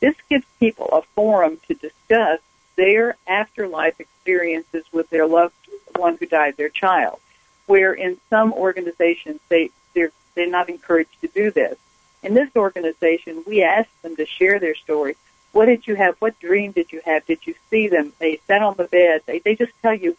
This 0.00 0.16
gives 0.28 0.44
people 0.58 0.88
a 0.90 1.02
forum 1.14 1.60
to 1.68 1.74
discuss 1.74 2.40
their 2.74 3.16
afterlife 3.28 4.00
experiences 4.00 4.82
with 4.90 5.08
their 5.10 5.28
loved 5.28 5.54
one 5.94 6.16
who 6.16 6.26
died, 6.26 6.56
their 6.56 6.68
child. 6.68 7.20
Where 7.66 7.92
in 7.92 8.18
some 8.28 8.52
organizations 8.52 9.38
they 9.48 9.70
they're 10.34 10.50
not 10.50 10.68
encouraged 10.68 11.20
to 11.20 11.28
do 11.28 11.50
this. 11.50 11.76
In 12.22 12.34
this 12.34 12.50
organization, 12.54 13.44
we 13.46 13.62
ask 13.62 13.88
them 14.02 14.16
to 14.16 14.26
share 14.26 14.58
their 14.58 14.74
story. 14.74 15.16
What 15.52 15.66
did 15.66 15.86
you 15.86 15.96
have? 15.96 16.16
What 16.18 16.38
dream 16.38 16.72
did 16.72 16.92
you 16.92 17.00
have? 17.04 17.26
Did 17.26 17.46
you 17.46 17.54
see 17.70 17.88
them? 17.88 18.12
They 18.18 18.40
sat 18.46 18.62
on 18.62 18.76
the 18.76 18.84
bed. 18.84 19.22
They, 19.26 19.38
they 19.38 19.54
just 19.54 19.72
tell 19.82 19.94
you 19.94 20.16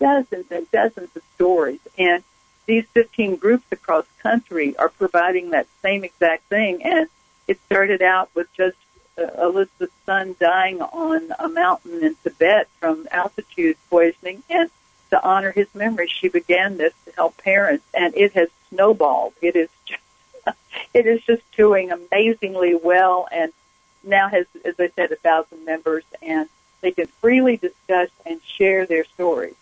dozens 0.00 0.50
and 0.50 0.70
dozens 0.70 1.14
of 1.14 1.22
stories. 1.34 1.80
And 1.98 2.24
these 2.66 2.86
15 2.94 3.36
groups 3.36 3.64
across 3.70 4.06
country 4.22 4.76
are 4.76 4.88
providing 4.88 5.50
that 5.50 5.66
same 5.82 6.04
exact 6.04 6.44
thing. 6.44 6.82
And 6.82 7.08
it 7.46 7.60
started 7.66 8.02
out 8.02 8.30
with 8.34 8.52
just 8.54 8.76
uh, 9.18 9.26
Elizabeth's 9.40 9.92
son 10.06 10.34
dying 10.40 10.80
on 10.80 11.32
a 11.38 11.48
mountain 11.48 12.02
in 12.02 12.16
Tibet 12.22 12.68
from 12.80 13.06
altitude 13.10 13.76
poisoning. 13.90 14.42
And 14.48 14.70
to 15.12 15.22
honor 15.22 15.52
his 15.52 15.68
memory, 15.74 16.08
she 16.08 16.28
began 16.28 16.78
this 16.78 16.94
to 17.04 17.12
help 17.12 17.36
parents, 17.36 17.84
and 17.92 18.16
it 18.16 18.32
has 18.32 18.48
snowballed. 18.70 19.34
It 19.42 19.54
is 19.56 19.68
just, 19.84 20.02
it 20.94 21.06
is 21.06 21.22
just 21.22 21.42
doing 21.54 21.92
amazingly 21.92 22.74
well, 22.74 23.28
and 23.30 23.52
now 24.02 24.28
has, 24.28 24.46
as 24.64 24.74
I 24.80 24.90
said, 24.96 25.12
a 25.12 25.16
thousand 25.16 25.66
members, 25.66 26.04
and 26.22 26.48
they 26.80 26.92
can 26.92 27.06
freely 27.06 27.58
discuss 27.58 28.08
and 28.24 28.40
share 28.42 28.86
their 28.86 29.04
stories. 29.04 29.54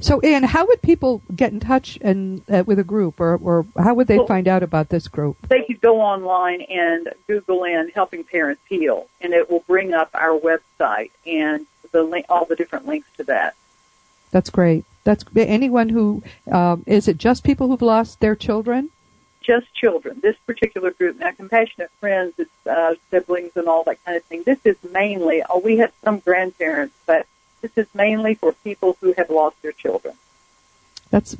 So, 0.00 0.20
Anne, 0.20 0.44
how 0.44 0.66
would 0.66 0.80
people 0.80 1.20
get 1.36 1.52
in 1.52 1.60
touch 1.60 1.98
and 2.00 2.42
uh, 2.50 2.64
with 2.66 2.78
a 2.78 2.84
group, 2.84 3.20
or, 3.20 3.36
or 3.36 3.66
how 3.76 3.92
would 3.92 4.06
they 4.06 4.16
well, 4.16 4.26
find 4.26 4.48
out 4.48 4.62
about 4.62 4.88
this 4.88 5.08
group? 5.08 5.36
They 5.48 5.62
could 5.62 5.82
go 5.82 6.00
online 6.00 6.62
and 6.62 7.10
Google 7.26 7.64
in 7.64 7.90
"Helping 7.94 8.24
Parents 8.24 8.62
Heal," 8.66 9.08
and 9.20 9.34
it 9.34 9.50
will 9.50 9.62
bring 9.66 9.92
up 9.92 10.08
our 10.14 10.38
website 10.38 11.10
and 11.26 11.66
the 11.92 12.02
link, 12.02 12.24
all 12.30 12.46
the 12.46 12.56
different 12.56 12.86
links 12.86 13.08
to 13.18 13.24
that. 13.24 13.56
That's 14.34 14.50
great. 14.50 14.84
That's 15.04 15.24
anyone 15.36 15.90
who 15.90 16.24
um, 16.50 16.82
is 16.88 17.06
it 17.06 17.18
just 17.18 17.44
people 17.44 17.68
who've 17.68 17.80
lost 17.80 18.18
their 18.18 18.34
children? 18.34 18.90
Just 19.40 19.72
children. 19.74 20.18
This 20.20 20.34
particular 20.44 20.90
group, 20.90 21.20
now 21.20 21.30
compassionate 21.30 21.92
friends, 22.00 22.34
it's 22.36 22.66
uh, 22.66 22.96
siblings 23.12 23.52
and 23.54 23.68
all 23.68 23.84
that 23.84 24.04
kind 24.04 24.16
of 24.16 24.24
thing. 24.24 24.42
This 24.42 24.58
is 24.64 24.76
mainly. 24.90 25.44
Oh, 25.48 25.60
we 25.60 25.76
have 25.76 25.92
some 26.02 26.18
grandparents, 26.18 26.96
but 27.06 27.28
this 27.62 27.70
is 27.76 27.86
mainly 27.94 28.34
for 28.34 28.52
people 28.64 28.96
who 29.00 29.12
have 29.16 29.30
lost 29.30 29.62
their 29.62 29.70
children. 29.70 30.16
That's 31.10 31.36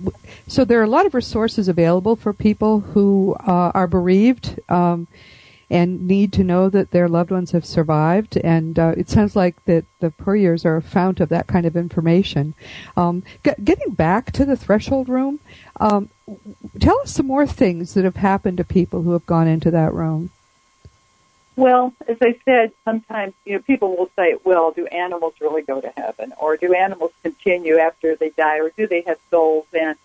so. 0.46 0.64
There 0.64 0.78
are 0.78 0.84
a 0.84 0.88
lot 0.98 1.04
of 1.04 1.14
resources 1.14 1.66
available 1.66 2.14
for 2.14 2.32
people 2.32 2.78
who 2.78 3.34
uh, 3.40 3.72
are 3.74 3.88
bereaved. 3.88 4.60
Um, 4.68 5.08
and 5.70 6.06
need 6.06 6.32
to 6.34 6.44
know 6.44 6.68
that 6.68 6.90
their 6.90 7.08
loved 7.08 7.30
ones 7.30 7.52
have 7.52 7.64
survived. 7.64 8.36
And 8.38 8.78
uh, 8.78 8.94
it 8.96 9.08
sounds 9.08 9.34
like 9.34 9.64
that 9.64 9.84
the 10.00 10.10
Puryears 10.10 10.64
are 10.64 10.76
a 10.76 10.82
fount 10.82 11.20
of 11.20 11.28
that 11.30 11.46
kind 11.46 11.66
of 11.66 11.76
information. 11.76 12.54
Um, 12.96 13.22
getting 13.42 13.92
back 13.92 14.32
to 14.32 14.44
the 14.44 14.56
threshold 14.56 15.08
room, 15.08 15.40
um, 15.80 16.08
tell 16.80 16.98
us 17.00 17.12
some 17.12 17.26
more 17.26 17.46
things 17.46 17.94
that 17.94 18.04
have 18.04 18.16
happened 18.16 18.58
to 18.58 18.64
people 18.64 19.02
who 19.02 19.12
have 19.12 19.26
gone 19.26 19.48
into 19.48 19.70
that 19.70 19.92
room. 19.92 20.30
Well, 21.56 21.94
as 22.08 22.16
I 22.20 22.36
said, 22.44 22.72
sometimes 22.84 23.32
you 23.44 23.54
know 23.54 23.58
people 23.60 23.96
will 23.96 24.10
say, 24.16 24.34
"Well, 24.42 24.72
do 24.72 24.86
animals 24.86 25.34
really 25.40 25.62
go 25.62 25.80
to 25.80 25.92
heaven, 25.96 26.32
or 26.36 26.56
do 26.56 26.74
animals 26.74 27.12
continue 27.22 27.78
after 27.78 28.16
they 28.16 28.30
die, 28.30 28.58
or 28.58 28.70
do 28.70 28.88
they 28.88 29.02
have 29.02 29.18
souls?" 29.30 29.66
And 29.72 29.96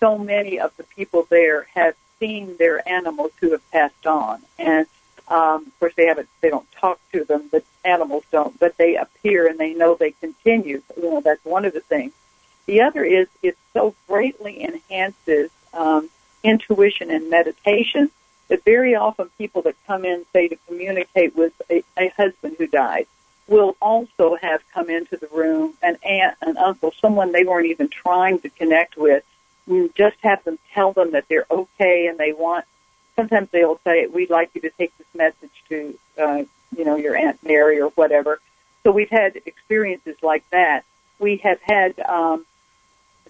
so 0.00 0.16
many 0.16 0.58
of 0.58 0.74
the 0.78 0.84
people 0.84 1.26
there 1.28 1.66
have 1.74 1.94
seen 2.18 2.56
their 2.56 2.86
animals 2.88 3.32
who 3.40 3.50
have 3.50 3.70
passed 3.70 4.06
on, 4.06 4.42
and 4.58 4.86
Um, 5.28 5.66
of 5.66 5.80
course, 5.80 5.94
they 5.96 6.06
haven't, 6.06 6.28
they 6.40 6.50
don't 6.50 6.70
talk 6.72 7.00
to 7.12 7.24
them, 7.24 7.48
but 7.50 7.64
animals 7.84 8.24
don't, 8.30 8.58
but 8.58 8.76
they 8.76 8.96
appear 8.96 9.46
and 9.46 9.58
they 9.58 9.74
know 9.74 9.94
they 9.94 10.12
continue. 10.12 10.82
You 10.96 11.10
know, 11.10 11.20
that's 11.20 11.44
one 11.44 11.64
of 11.64 11.72
the 11.72 11.80
things. 11.80 12.12
The 12.66 12.82
other 12.82 13.04
is 13.04 13.28
it 13.42 13.56
so 13.72 13.94
greatly 14.06 14.62
enhances 14.64 15.50
um, 15.72 16.08
intuition 16.42 17.10
and 17.10 17.30
meditation 17.30 18.10
that 18.48 18.64
very 18.64 18.94
often 18.94 19.30
people 19.38 19.62
that 19.62 19.74
come 19.86 20.04
in, 20.04 20.24
say, 20.32 20.48
to 20.48 20.56
communicate 20.66 21.34
with 21.34 21.52
a, 21.70 21.82
a 21.98 22.08
husband 22.08 22.56
who 22.58 22.66
died, 22.66 23.06
will 23.48 23.76
also 23.80 24.36
have 24.40 24.62
come 24.72 24.88
into 24.88 25.16
the 25.16 25.28
room 25.28 25.74
an 25.82 25.96
aunt, 26.02 26.36
an 26.42 26.56
uncle, 26.56 26.92
someone 27.00 27.32
they 27.32 27.44
weren't 27.44 27.66
even 27.66 27.88
trying 27.88 28.38
to 28.40 28.48
connect 28.50 28.96
with. 28.96 29.24
You 29.66 29.90
just 29.96 30.16
have 30.22 30.44
them 30.44 30.58
tell 30.72 30.92
them 30.92 31.12
that 31.12 31.26
they're 31.28 31.46
okay 31.50 32.06
and 32.06 32.18
they 32.18 32.32
want. 32.32 32.64
Sometimes 33.16 33.48
they'll 33.50 33.80
say, 33.84 34.06
"We'd 34.06 34.30
like 34.30 34.50
you 34.54 34.60
to 34.62 34.70
take 34.70 34.96
this 34.98 35.06
message 35.14 35.64
to, 35.68 35.98
uh, 36.18 36.44
you 36.76 36.84
know, 36.84 36.96
your 36.96 37.16
aunt 37.16 37.42
Mary 37.42 37.80
or 37.80 37.90
whatever." 37.90 38.40
So 38.82 38.90
we've 38.90 39.10
had 39.10 39.40
experiences 39.46 40.16
like 40.22 40.48
that. 40.50 40.84
We 41.18 41.36
have 41.38 41.60
had. 41.62 41.98
Um, 42.00 42.46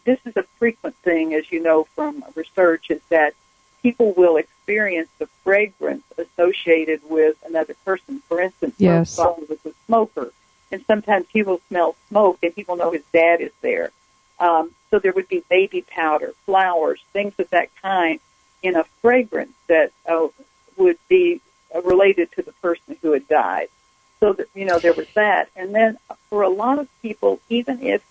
this 0.04 0.18
is 0.26 0.36
a 0.36 0.42
frequent 0.58 0.96
thing, 0.96 1.32
as 1.34 1.50
you 1.50 1.62
know 1.62 1.84
from 1.94 2.24
research, 2.34 2.90
is 2.90 3.00
that 3.08 3.34
people 3.82 4.12
will 4.12 4.36
experience 4.36 5.08
the 5.18 5.26
fragrance 5.44 6.04
associated 6.18 7.00
with 7.08 7.36
another 7.46 7.74
person. 7.84 8.20
For 8.28 8.40
instance, 8.40 8.74
yes. 8.78 9.16
my 9.16 9.24
father 9.24 9.42
was 9.48 9.58
a 9.64 9.72
smoker, 9.86 10.32
and 10.72 10.84
sometimes 10.86 11.26
he 11.32 11.42
will 11.42 11.60
smell 11.68 11.94
smoke, 12.08 12.38
and 12.42 12.52
he 12.54 12.64
will 12.66 12.76
know 12.76 12.90
his 12.90 13.04
dad 13.12 13.40
is 13.40 13.52
there. 13.60 13.90
Um, 14.38 14.72
so 14.90 14.98
there 14.98 15.12
would 15.12 15.28
be 15.28 15.44
baby 15.48 15.82
powder, 15.82 16.32
flowers, 16.46 17.00
things 17.12 17.34
of 17.38 17.48
that 17.50 17.68
kind 17.80 18.20
in 18.64 18.74
a 18.76 18.84
fragrance 19.02 19.52
that 19.68 19.92
uh, 20.08 20.26
would 20.76 20.98
be 21.08 21.40
uh, 21.72 21.82
related 21.82 22.32
to 22.32 22.42
the 22.42 22.52
person 22.54 22.96
who 23.02 23.12
had 23.12 23.28
died. 23.28 23.68
So 24.20 24.32
that 24.32 24.48
you 24.54 24.64
know 24.64 24.78
there 24.78 24.94
was 24.94 25.08
that, 25.14 25.50
and 25.54 25.74
then 25.74 25.98
for 26.30 26.42
a 26.42 26.48
lot 26.48 26.78
of 26.78 26.88
people, 27.02 27.40
even 27.50 27.82
if 27.82 28.02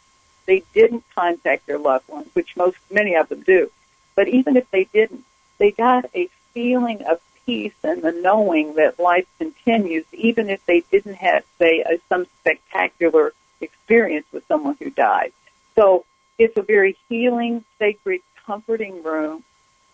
they 0.46 0.64
didn't 0.74 1.04
contact 1.16 1.66
their 1.66 1.80
loved 1.80 2.08
ones, 2.08 2.28
which 2.34 2.56
most 2.56 2.78
many 2.92 3.16
of 3.16 3.30
them 3.30 3.42
do, 3.42 3.72
but 4.16 4.28
even 4.28 4.56
if 4.56 4.70
they 4.70 4.84
didn't, 4.84 5.24
they 5.58 5.72
got 5.72 6.06
a 6.14 6.30
feeling 6.54 7.02
of 7.04 7.20
peace 7.46 7.74
and 7.84 8.04
the 8.04 8.12
knowing 8.12 8.76
that 8.76 9.00
life 9.00 9.26
continues, 9.40 10.06
even 10.14 10.50
if 10.50 10.64
they 10.66 10.82
didn't 10.92 11.16
have, 11.16 11.44
say, 11.58 11.82
a, 11.82 11.98
some 12.10 12.26
spectacular 12.40 13.34
experience 13.60 14.28
with 14.32 14.46
someone 14.48 14.78
who 14.80 14.90
died. 14.92 15.32
So 15.76 16.06
it's 16.38 16.56
a 16.58 16.62
very 16.62 16.96
healing, 17.10 17.64
sacred, 17.80 18.22
comforting 18.46 19.02
room, 19.04 19.44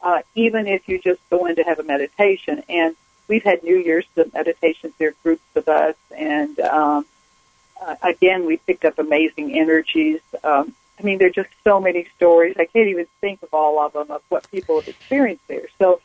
uh, 0.02 0.22
even 0.36 0.68
if 0.68 0.88
you 0.88 1.00
just 1.00 1.20
go 1.30 1.46
in 1.46 1.56
to 1.56 1.64
have 1.64 1.80
a 1.80 1.84
meditation. 1.84 2.64
And 2.70 2.96
we've 3.28 3.44
had 3.44 3.64
New 3.64 3.78
Year's 3.78 4.06
meditations. 4.34 4.94
There 4.98 5.10
are 5.10 5.16
groups 5.24 5.44
of 5.56 5.68
us, 5.68 5.96
and 6.16 6.60
um, 6.60 7.06
uh, 7.82 7.96
again, 8.04 8.46
we 8.46 8.58
picked 8.58 8.86
up 8.86 9.00
amazing 9.00 9.58
energies. 9.58 10.22
Um, 10.44 10.74
I 11.00 11.04
mean, 11.04 11.18
there 11.18 11.28
are 11.28 11.32
just 11.32 11.50
so 11.64 11.80
many 11.80 12.08
stories. 12.18 12.56
I 12.60 12.66
can't 12.66 12.90
even 12.90 13.08
think 13.22 13.42
of 13.44 13.54
all 13.54 13.80
of 13.80 13.94
them 13.94 14.12
of 14.12 14.22
what 14.30 14.50
people 14.52 14.80
have 14.80 14.88
experienced 14.90 15.48
there. 15.48 15.68
So 15.78 16.02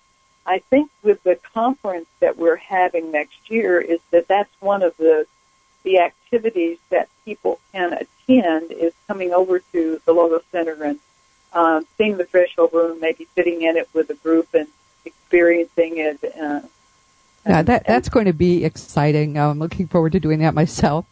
I 0.46 0.60
think 0.70 0.90
with 1.02 1.22
the 1.24 1.36
conference 1.52 2.06
that 2.20 2.36
we're 2.36 2.56
having 2.56 3.10
next 3.10 3.50
year 3.50 3.80
is 3.80 4.00
that 4.10 4.28
that's 4.28 4.50
one 4.60 4.82
of 4.82 4.96
the 4.96 5.26
the 5.82 5.98
activities 5.98 6.78
that 6.88 7.08
people 7.26 7.60
can 7.72 7.92
attend 7.92 8.72
is 8.72 8.94
coming 9.06 9.34
over 9.34 9.58
to 9.58 10.00
the 10.06 10.12
Logos 10.14 10.42
Center 10.50 10.82
and 10.82 10.98
um, 11.54 11.86
seeing 11.96 12.16
the 12.16 12.24
threshold 12.24 12.70
room, 12.72 13.00
maybe 13.00 13.26
sitting 13.34 13.62
in 13.62 13.76
it 13.76 13.88
with 13.92 14.10
a 14.10 14.14
group 14.14 14.52
and 14.54 14.68
experiencing 15.04 15.98
it. 15.98 16.18
Uh, 16.38 16.60
yeah, 17.46 17.62
that 17.62 17.86
that's 17.86 18.08
going 18.08 18.24
to 18.24 18.32
be 18.32 18.64
exciting. 18.64 19.38
I'm 19.38 19.58
looking 19.58 19.86
forward 19.86 20.12
to 20.12 20.20
doing 20.20 20.38
that 20.40 20.54
myself. 20.54 21.04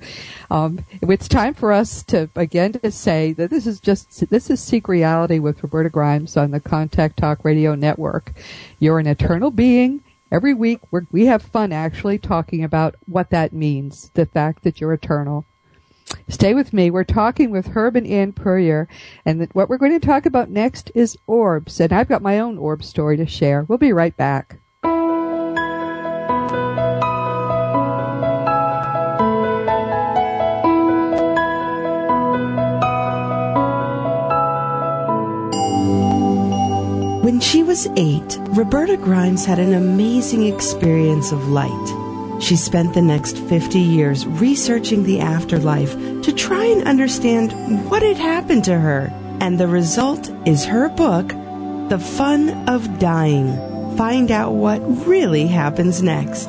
Um, 0.50 0.84
it's 1.02 1.28
time 1.28 1.52
for 1.52 1.72
us 1.72 2.02
to 2.04 2.30
again 2.34 2.72
to 2.72 2.90
say 2.90 3.34
that 3.34 3.50
this 3.50 3.66
is 3.66 3.80
just 3.80 4.30
this 4.30 4.48
is 4.48 4.62
Seek 4.62 4.88
Reality 4.88 5.38
with 5.38 5.62
Roberta 5.62 5.90
Grimes 5.90 6.36
on 6.36 6.50
the 6.50 6.60
Contact 6.60 7.18
Talk 7.18 7.44
Radio 7.44 7.74
Network. 7.74 8.32
You're 8.78 8.98
an 8.98 9.06
eternal 9.06 9.50
being. 9.50 10.02
Every 10.30 10.54
week 10.54 10.80
we 10.90 11.00
we 11.10 11.26
have 11.26 11.42
fun 11.42 11.70
actually 11.70 12.18
talking 12.18 12.64
about 12.64 12.94
what 13.06 13.28
that 13.28 13.52
means, 13.52 14.10
the 14.14 14.24
fact 14.24 14.64
that 14.64 14.80
you're 14.80 14.94
eternal. 14.94 15.44
Stay 16.28 16.54
with 16.54 16.72
me. 16.72 16.90
We're 16.90 17.04
talking 17.04 17.50
with 17.50 17.68
Herb 17.68 17.96
and 17.96 18.06
Anne 18.06 18.32
Puryear, 18.32 18.88
and 19.24 19.48
what 19.52 19.68
we're 19.68 19.78
going 19.78 19.98
to 19.98 20.06
talk 20.06 20.26
about 20.26 20.50
next 20.50 20.90
is 20.94 21.16
orbs. 21.26 21.80
And 21.80 21.92
I've 21.92 22.08
got 22.08 22.22
my 22.22 22.38
own 22.38 22.58
orb 22.58 22.82
story 22.82 23.16
to 23.18 23.26
share. 23.26 23.64
We'll 23.64 23.78
be 23.78 23.92
right 23.92 24.16
back. 24.16 24.58
When 37.22 37.40
she 37.40 37.62
was 37.62 37.86
eight, 37.96 38.38
Roberta 38.50 38.96
Grimes 38.96 39.44
had 39.44 39.58
an 39.58 39.74
amazing 39.74 40.46
experience 40.46 41.32
of 41.32 41.48
light. 41.48 42.01
She 42.40 42.56
spent 42.56 42.94
the 42.94 43.02
next 43.02 43.38
50 43.38 43.78
years 43.78 44.26
researching 44.26 45.04
the 45.04 45.20
afterlife 45.20 45.92
to 46.22 46.32
try 46.32 46.64
and 46.64 46.86
understand 46.88 47.52
what 47.90 48.02
had 48.02 48.16
happened 48.16 48.64
to 48.64 48.78
her. 48.78 49.12
And 49.40 49.58
the 49.58 49.68
result 49.68 50.30
is 50.46 50.64
her 50.64 50.88
book, 50.88 51.28
The 51.88 51.98
Fun 51.98 52.68
of 52.68 52.98
Dying. 52.98 53.96
Find 53.96 54.30
out 54.30 54.54
what 54.54 54.80
really 55.06 55.46
happens 55.46 56.02
next. 56.02 56.48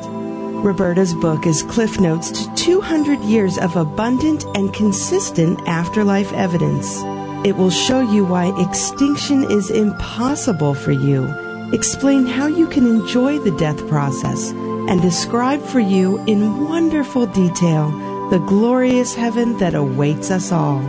Roberta's 0.64 1.14
book 1.16 1.46
is 1.46 1.64
Cliff 1.64 2.00
Notes 2.00 2.32
to 2.32 2.56
200 2.56 3.20
years 3.22 3.58
of 3.58 3.76
abundant 3.76 4.46
and 4.56 4.74
consistent 4.74 5.60
afterlife 5.68 6.32
evidence. 6.34 7.02
It 7.46 7.58
will 7.58 7.70
show 7.70 8.00
you 8.00 8.24
why 8.24 8.58
extinction 8.62 9.44
is 9.52 9.70
impossible 9.70 10.74
for 10.74 10.94
you, 10.94 11.26
explain 11.74 12.26
how 12.26 12.48
you 12.48 12.68
can 12.68 12.88
enjoy 12.88 13.40
the 13.40 13.52
death 13.58 13.86
process, 13.90 14.54
and 14.90 15.02
describe 15.02 15.62
for 15.62 15.80
you 15.80 16.24
in 16.26 16.68
wonderful 16.68 17.26
detail 17.26 17.92
the 18.30 18.40
glorious 18.40 19.14
heaven 19.16 19.58
that 19.58 19.76
awaits 19.76 20.32
us 20.32 20.52
all. 20.52 20.80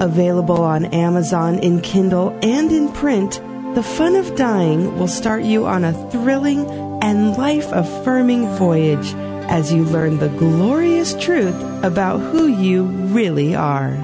Available 0.00 0.60
on 0.60 0.86
Amazon 0.86 1.58
in 1.60 1.80
Kindle 1.80 2.38
and 2.42 2.70
in 2.72 2.92
print, 2.92 3.40
The 3.74 3.82
Fun 3.82 4.16
of 4.16 4.34
Dying 4.34 4.98
will 4.98 5.08
start 5.08 5.44
you 5.44 5.66
on 5.66 5.84
a 5.84 6.10
thrilling 6.10 6.66
and 7.02 7.36
life 7.36 7.70
affirming 7.72 8.48
voyage 8.56 9.14
as 9.48 9.72
you 9.72 9.84
learn 9.84 10.18
the 10.18 10.28
glorious 10.30 11.14
truth 11.14 11.54
about 11.84 12.18
who 12.18 12.46
you 12.46 12.84
really 12.84 13.54
are. 13.54 13.94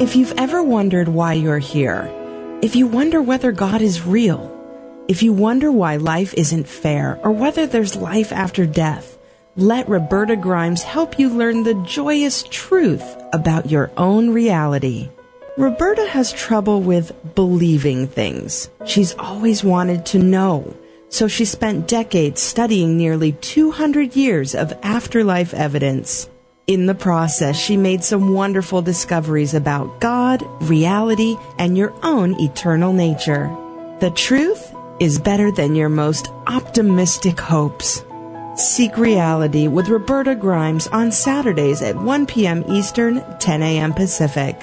If 0.00 0.16
you've 0.16 0.34
ever 0.36 0.62
wondered 0.62 1.08
why 1.08 1.34
you're 1.34 1.58
here, 1.58 2.10
if 2.62 2.74
you 2.76 2.86
wonder 2.86 3.22
whether 3.22 3.52
God 3.52 3.80
is 3.80 4.04
real, 4.04 4.49
if 5.10 5.24
you 5.24 5.32
wonder 5.32 5.72
why 5.72 5.96
life 5.96 6.32
isn't 6.34 6.68
fair 6.68 7.18
or 7.24 7.32
whether 7.32 7.66
there's 7.66 7.96
life 7.96 8.30
after 8.30 8.64
death, 8.64 9.18
let 9.56 9.88
Roberta 9.88 10.36
Grimes 10.36 10.84
help 10.84 11.18
you 11.18 11.28
learn 11.28 11.64
the 11.64 11.74
joyous 11.84 12.44
truth 12.44 13.16
about 13.32 13.68
your 13.68 13.90
own 13.96 14.30
reality. 14.30 15.10
Roberta 15.58 16.06
has 16.06 16.32
trouble 16.32 16.80
with 16.80 17.10
believing 17.34 18.06
things. 18.06 18.70
She's 18.86 19.12
always 19.18 19.64
wanted 19.64 20.06
to 20.06 20.20
know. 20.20 20.76
So 21.08 21.26
she 21.26 21.44
spent 21.44 21.88
decades 21.88 22.40
studying 22.40 22.96
nearly 22.96 23.32
200 23.32 24.14
years 24.14 24.54
of 24.54 24.72
afterlife 24.84 25.52
evidence. 25.52 26.30
In 26.68 26.86
the 26.86 26.94
process, 26.94 27.56
she 27.56 27.76
made 27.76 28.04
some 28.04 28.32
wonderful 28.32 28.80
discoveries 28.80 29.54
about 29.54 30.00
God, 30.00 30.44
reality, 30.62 31.34
and 31.58 31.76
your 31.76 31.92
own 32.04 32.40
eternal 32.40 32.92
nature. 32.92 33.50
The 33.98 34.10
truth 34.10 34.69
is 35.00 35.18
better 35.18 35.50
than 35.50 35.74
your 35.74 35.88
most 35.88 36.28
optimistic 36.46 37.40
hopes. 37.40 38.04
Seek 38.56 38.96
Reality 38.98 39.66
with 39.66 39.88
Roberta 39.88 40.34
Grimes 40.34 40.86
on 40.88 41.10
Saturdays 41.10 41.80
at 41.82 41.96
1 41.96 42.26
p.m. 42.26 42.62
Eastern, 42.68 43.24
10 43.38 43.62
a.m. 43.62 43.94
Pacific. 43.94 44.62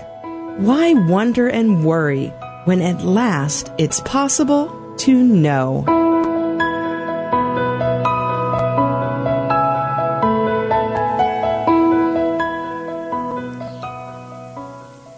Why 0.58 0.94
wonder 0.94 1.48
and 1.48 1.84
worry 1.84 2.28
when 2.66 2.82
at 2.82 3.04
last 3.04 3.72
it's 3.78 4.00
possible 4.02 4.96
to 5.00 5.24
know? 5.24 5.84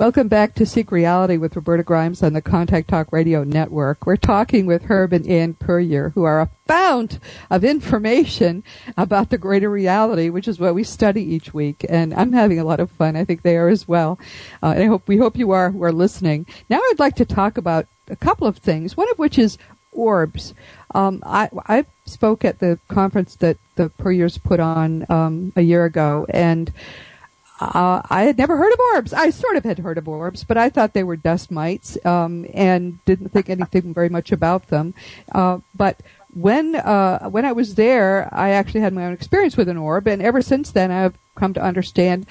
Welcome 0.10 0.28
back 0.28 0.55
to 0.55 0.66
Seek 0.66 0.91
Reality 0.91 1.38
with 1.38 1.55
Roberta 1.55 1.84
Grimes 1.84 2.24
on 2.24 2.34
the 2.34 2.41
Contact 2.41 2.88
Talk 2.88 3.14
Radio 3.14 3.43
Network. 3.43 4.07
We're 4.07 4.16
talking 4.16 4.66
with 4.66 4.86
Herb 4.86 5.14
and 5.14 5.28
Anne 5.28 5.53
Puryear, 5.53 6.10
who 6.16 6.24
are 6.24 6.41
a 6.41 6.49
fount 6.66 7.20
of 7.51 7.64
information 7.64 8.64
about 8.97 9.30
the 9.30 9.38
greater 9.38 9.70
reality, 9.70 10.32
which 10.32 10.47
is 10.47 10.60
what 10.60 10.74
we 10.74 10.84
study 10.84 11.22
each 11.22 11.53
week. 11.53 11.86
And 11.88 12.12
I'm 12.16 12.34
having 12.34 12.60
a 12.60 12.64
lot 12.64 12.80
of 12.80 12.89
fun. 12.89 13.16
I 13.16 13.24
think 13.24 13.43
they 13.43 13.55
are 13.55 13.68
as 13.68 13.88
well. 13.88 14.18
Uh, 14.64 14.70
and 14.70 14.82
I 14.82 14.88
hope 14.88 15.07
we 15.07 15.18
hope 15.18 15.38
you 15.38 15.51
are 15.51 15.70
who 15.70 15.84
are 15.84 15.91
listening. 15.91 16.47
Now 16.72 16.80
I'd 16.80 16.97
like 16.97 17.16
to 17.18 17.26
talk 17.26 17.60
about 17.60 17.86
a 18.07 18.16
couple 18.16 18.47
of 18.47 18.57
things. 18.57 18.97
One 18.97 19.12
of 19.12 19.20
which 19.20 19.38
is 19.38 19.60
orbs. 19.91 20.55
Um, 20.95 21.22
I, 21.24 21.49
I 21.68 21.86
spoke 22.05 22.43
at 22.43 22.57
the 22.57 22.80
conference 22.88 23.36
that 23.36 23.57
the 23.76 23.91
Puryears 23.91 24.41
put 24.41 24.60
on 24.60 25.05
um, 25.07 25.53
a 25.55 25.62
year 25.62 25.86
ago, 25.86 26.26
and 26.32 26.74
uh, 27.60 28.01
I 28.10 28.24
had 28.24 28.38
never 28.38 28.57
heard 28.57 28.72
of 28.72 28.80
orbs. 28.93 29.14
I 29.14 29.30
sort 29.32 29.57
of 29.57 29.64
had 29.64 29.80
heard 29.80 29.97
of 29.97 30.07
orbs, 30.07 30.43
but 30.43 30.57
I 30.57 30.70
thought 30.70 30.93
they 30.93 31.03
were 31.03 31.16
dust 31.16 31.51
mites 31.51 31.97
um, 32.05 32.45
and 32.53 33.03
didn't 33.05 33.30
think 33.30 33.49
anything 33.49 33.93
very 33.93 34.10
much 34.10 34.32
about 34.32 34.68
them. 34.68 34.93
Uh, 35.34 35.60
but 35.76 36.01
when 36.34 36.76
uh, 36.76 37.30
when 37.30 37.45
I 37.45 37.51
was 37.51 37.76
there, 37.76 38.30
I 38.32 38.51
actually 38.51 38.82
had 38.82 38.93
my 38.93 39.05
own 39.05 39.14
experience 39.14 39.57
with 39.57 39.68
an 39.68 39.78
orb, 39.78 40.07
and 40.07 40.22
ever 40.22 40.41
since 40.41 40.72
then, 40.72 40.91
I've 40.91 41.18
come 41.36 41.53
to 41.53 41.62
understand 41.62 42.26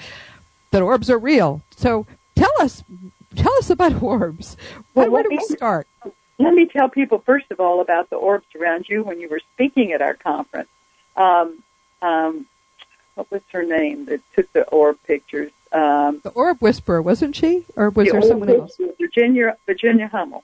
that 0.71 0.81
orbs 0.81 1.09
are 1.09 1.19
real. 1.19 1.61
So 1.75 2.07
tell 2.35 2.51
us, 2.59 2.83
tell 3.35 3.53
us 3.57 3.69
about 3.69 4.01
orbs. 4.03 4.57
Well, 4.95 5.11
where 5.11 5.23
do 5.23 5.29
we 5.29 5.39
start? 5.39 5.87
Let 6.39 6.53
me 6.53 6.65
tell 6.65 6.89
people 6.89 7.19
first 7.19 7.51
of 7.51 7.59
all 7.59 7.81
about 7.81 8.09
the 8.09 8.15
orbs 8.15 8.47
around 8.59 8.87
you 8.87 9.03
when 9.03 9.19
you 9.19 9.27
were 9.27 9.41
speaking 9.53 9.91
at 9.91 10.01
our 10.01 10.13
conference. 10.13 10.69
Um, 11.17 11.61
um, 12.01 12.45
what 13.19 13.29
was 13.31 13.41
her 13.51 13.63
name 13.63 14.05
that 14.05 14.21
took 14.33 14.51
the 14.53 14.63
orb 14.69 14.97
pictures? 15.03 15.51
Um, 15.73 16.21
the 16.23 16.29
orb 16.29 16.59
whisperer, 16.59 17.01
wasn't 17.01 17.35
she, 17.35 17.65
or 17.75 17.89
was 17.89 18.09
there 18.09 18.21
someone 18.21 18.49
else? 18.49 18.79
Virginia 18.97 19.57
Virginia 19.65 20.07
Hummel. 20.07 20.43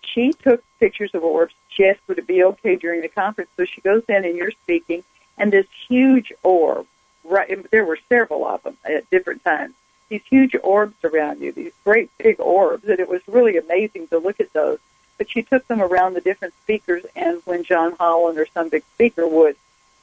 She 0.00 0.32
took 0.32 0.64
pictures 0.80 1.10
of 1.14 1.22
orbs. 1.22 1.54
She 1.68 1.84
asked 1.84 2.00
would 2.08 2.18
it 2.18 2.26
be 2.26 2.42
okay 2.42 2.76
during 2.76 3.02
the 3.02 3.08
conference, 3.08 3.50
so 3.56 3.66
she 3.66 3.82
goes 3.82 4.02
in 4.08 4.24
and 4.24 4.36
you're 4.36 4.52
speaking, 4.52 5.04
and 5.36 5.52
this 5.52 5.66
huge 5.86 6.32
orb. 6.42 6.86
Right, 7.26 7.70
there 7.70 7.84
were 7.84 7.98
several 8.08 8.46
of 8.46 8.62
them 8.62 8.76
at 8.84 9.08
different 9.10 9.44
times. 9.44 9.74
These 10.10 10.22
huge 10.28 10.54
orbs 10.62 10.96
around 11.04 11.40
you, 11.40 11.52
these 11.52 11.72
great 11.82 12.10
big 12.18 12.38
orbs, 12.38 12.86
and 12.86 13.00
it 13.00 13.08
was 13.08 13.22
really 13.26 13.56
amazing 13.56 14.08
to 14.08 14.18
look 14.18 14.40
at 14.40 14.52
those. 14.52 14.78
But 15.16 15.30
she 15.30 15.42
took 15.42 15.66
them 15.66 15.80
around 15.80 16.14
the 16.14 16.20
different 16.20 16.54
speakers, 16.62 17.04
and 17.16 17.40
when 17.44 17.64
John 17.64 17.96
Holland 17.98 18.38
or 18.38 18.46
some 18.46 18.68
big 18.68 18.84
speaker 18.94 19.26
would 19.26 19.56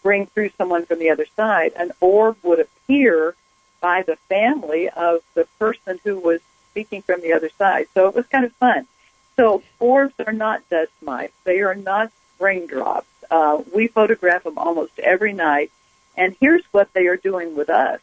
bring 0.04 0.26
through 0.28 0.49
someone 0.58 0.86
from 0.86 0.99
the 0.99 1.10
other 1.10 1.26
side, 1.36 1.74
an 1.76 1.91
orb 1.99 2.38
would 2.43 2.60
appear 2.60 3.36
by 3.80 4.04
the 4.04 4.16
family 4.30 4.89
of 4.89 5.22
the 5.34 5.45
person 5.60 5.99
who 6.04 6.18
was 6.20 6.41
speaking 6.70 7.02
from 7.02 7.22
the 7.22 7.34
other 7.34 7.49
side. 7.58 7.88
So 7.93 8.08
it 8.08 8.16
was 8.16 8.26
kind 8.28 8.45
of 8.45 8.54
fun. 8.54 8.88
So 9.36 9.64
orbs 9.80 10.14
are 10.26 10.34
not 10.34 10.68
dust 10.70 10.91
mites. 11.02 11.34
They 11.43 11.62
are 11.62 11.76
not 11.76 12.12
raindrops. 12.39 13.08
Uh, 13.30 13.62
we 13.74 13.88
photograph 13.88 14.43
them 14.43 14.58
almost 14.58 14.99
every 14.99 15.34
night. 15.34 15.72
And 16.18 16.36
here's 16.39 16.64
what 16.72 16.93
they 16.93 17.08
are 17.08 17.18
doing 17.18 17.56
with 17.56 17.70
us. 17.70 17.99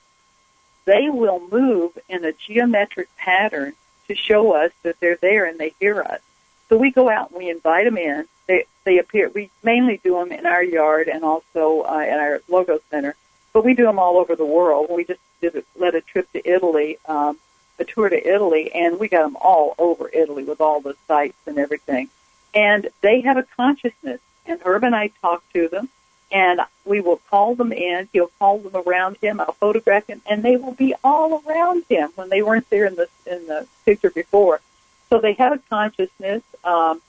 They 0.85 1.11
will 1.11 1.41
move 1.51 1.99
in 2.09 2.25
a 2.25 2.33
geometric 2.33 3.15
pattern 3.17 3.75
to 4.09 4.15
show 4.15 4.53
us 4.53 4.73
that 4.83 4.99
they're 5.01 5.19
there 5.21 5.45
and 5.45 5.59
they 5.59 5.75
hear 5.79 6.01
us. 6.01 6.21
So 6.69 6.77
we 6.77 6.91
go 6.91 7.11
out 7.11 7.31
and 7.31 7.39
we 7.39 7.51
invite 7.51 7.85
them 7.85 7.99
in. 7.99 8.27
They 8.49 8.65
they 8.85 8.99
appear. 8.99 9.31
We 9.33 9.51
mainly 9.63 10.01
do 10.03 10.15
them 10.15 10.33
in 10.33 10.47
our 10.47 10.63
yard 10.63 11.09
and 11.09 11.23
also 11.23 11.83
uh, 11.83 12.01
in 12.01 12.15
our 12.15 12.41
Logos 12.49 12.81
center, 12.91 13.15
but 13.53 13.65
we 13.65 13.75
do 13.75 13.85
them 13.85 13.99
all 13.99 14.17
over 14.17 14.35
the 14.35 14.47
world. 14.47 14.89
We 14.91 15.05
just 15.05 15.21
did 15.41 15.55
a, 15.55 15.63
led 15.77 15.95
a 15.95 16.01
trip 16.01 16.31
to 16.33 16.49
Italy, 16.49 16.99
um, 17.07 17.39
a 17.79 17.85
tour 17.85 18.09
to 18.09 18.35
Italy, 18.35 18.73
and 18.75 18.99
we 18.99 19.09
got 19.09 19.23
them 19.23 19.37
all 19.37 19.75
over 19.79 20.11
Italy 20.13 20.45
with 20.45 20.61
all 20.61 20.81
the 20.81 20.97
sites 21.07 21.39
and 21.47 21.59
everything. 21.59 22.09
And 22.55 22.89
they 23.03 23.21
have 23.21 23.37
a 23.37 23.45
consciousness. 23.57 24.21
And 24.47 24.61
Herb 24.63 24.83
and 24.83 24.97
I 24.97 25.09
talk 25.21 25.45
to 25.53 25.69
them, 25.69 25.91
and 26.33 26.63
we 26.87 27.01
will 27.03 27.21
call 27.31 27.55
them 27.55 27.71
in. 27.71 28.09
He'll 28.15 28.33
call 28.39 28.59
them 28.59 28.83
around 28.87 29.19
him. 29.21 29.41
I'll 29.41 29.53
photograph 29.53 30.07
him, 30.07 30.23
and 30.29 30.43
they 30.43 30.57
will 30.57 30.73
be 30.73 30.95
all 31.05 31.43
around 31.47 31.85
him 31.91 32.11
when 32.15 32.31
they 32.31 32.43
weren't 32.43 32.69
there 32.71 32.87
in 32.87 32.95
the 32.95 33.09
in 33.27 33.47
the 33.47 33.67
picture 33.85 34.11
before. 34.11 34.63
So 35.11 35.21
they 35.21 35.35
have 35.35 35.53
a 35.53 35.59
consciousness. 35.69 36.43
Um, 36.65 37.03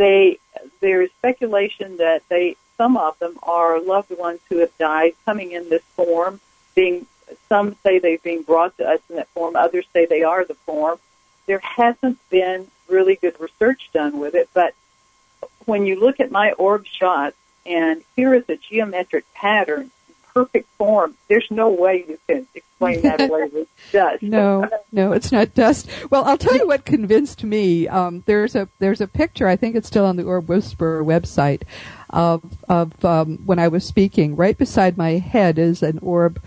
they 0.00 0.38
there 0.80 1.02
is 1.02 1.10
speculation 1.18 1.98
that 1.98 2.22
they 2.30 2.56
some 2.78 2.96
of 2.96 3.18
them 3.18 3.38
are 3.42 3.78
loved 3.78 4.10
ones 4.18 4.40
who 4.48 4.56
have 4.58 4.76
died 4.78 5.12
coming 5.26 5.52
in 5.52 5.68
this 5.68 5.82
form. 5.94 6.40
Being 6.74 7.04
some 7.50 7.76
say 7.82 7.98
they've 7.98 8.22
been 8.22 8.42
brought 8.42 8.76
to 8.78 8.88
us 8.88 9.00
in 9.10 9.16
that 9.16 9.28
form. 9.28 9.54
Others 9.54 9.84
say 9.92 10.06
they 10.06 10.22
are 10.22 10.46
the 10.46 10.54
form. 10.54 10.98
There 11.46 11.58
hasn't 11.58 12.18
been 12.30 12.68
really 12.88 13.16
good 13.16 13.38
research 13.38 13.90
done 13.92 14.18
with 14.18 14.34
it, 14.34 14.48
but 14.54 14.74
when 15.66 15.84
you 15.84 16.00
look 16.00 16.18
at 16.18 16.30
my 16.30 16.52
orb 16.52 16.86
shots 16.86 17.36
and 17.66 18.02
here 18.16 18.32
is 18.32 18.48
a 18.48 18.56
geometric 18.56 19.30
pattern 19.34 19.90
perfect 20.34 20.68
form. 20.76 21.14
There's 21.28 21.46
no 21.50 21.68
way 21.68 22.04
you 22.08 22.18
can 22.26 22.46
explain 22.54 23.02
that 23.02 23.20
away 23.20 23.48
with 23.52 23.68
dust. 23.92 24.22
no, 24.22 24.68
no, 24.92 25.12
it's 25.12 25.32
not 25.32 25.54
dust. 25.54 25.88
Well, 26.10 26.24
I'll 26.24 26.38
tell 26.38 26.56
you 26.56 26.66
what 26.66 26.84
convinced 26.84 27.44
me. 27.44 27.88
Um, 27.88 28.22
there's 28.26 28.54
a 28.54 28.68
there's 28.78 29.00
a 29.00 29.06
picture. 29.06 29.46
I 29.46 29.56
think 29.56 29.76
it's 29.76 29.88
still 29.88 30.06
on 30.06 30.16
the 30.16 30.24
Orb 30.24 30.48
Whisperer 30.48 31.04
website 31.04 31.62
of 32.10 32.42
of 32.68 33.04
um, 33.04 33.38
when 33.46 33.58
I 33.58 33.68
was 33.68 33.84
speaking. 33.84 34.36
Right 34.36 34.56
beside 34.56 34.96
my 34.96 35.12
head 35.12 35.58
is 35.58 35.82
an 35.82 35.98
orb 36.00 36.40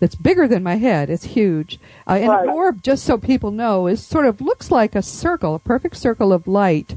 that's 0.00 0.14
bigger 0.14 0.48
than 0.48 0.62
my 0.62 0.76
head. 0.76 1.10
It's 1.10 1.24
huge. 1.24 1.78
Uh, 2.08 2.14
and 2.14 2.28
right. 2.28 2.44
an 2.44 2.50
orb, 2.50 2.82
just 2.82 3.04
so 3.04 3.18
people 3.18 3.50
know, 3.50 3.86
is 3.86 4.04
sort 4.04 4.26
of 4.26 4.40
looks 4.40 4.70
like 4.70 4.94
a 4.94 5.02
circle, 5.02 5.54
a 5.54 5.58
perfect 5.58 5.96
circle 5.96 6.32
of 6.32 6.48
light 6.48 6.96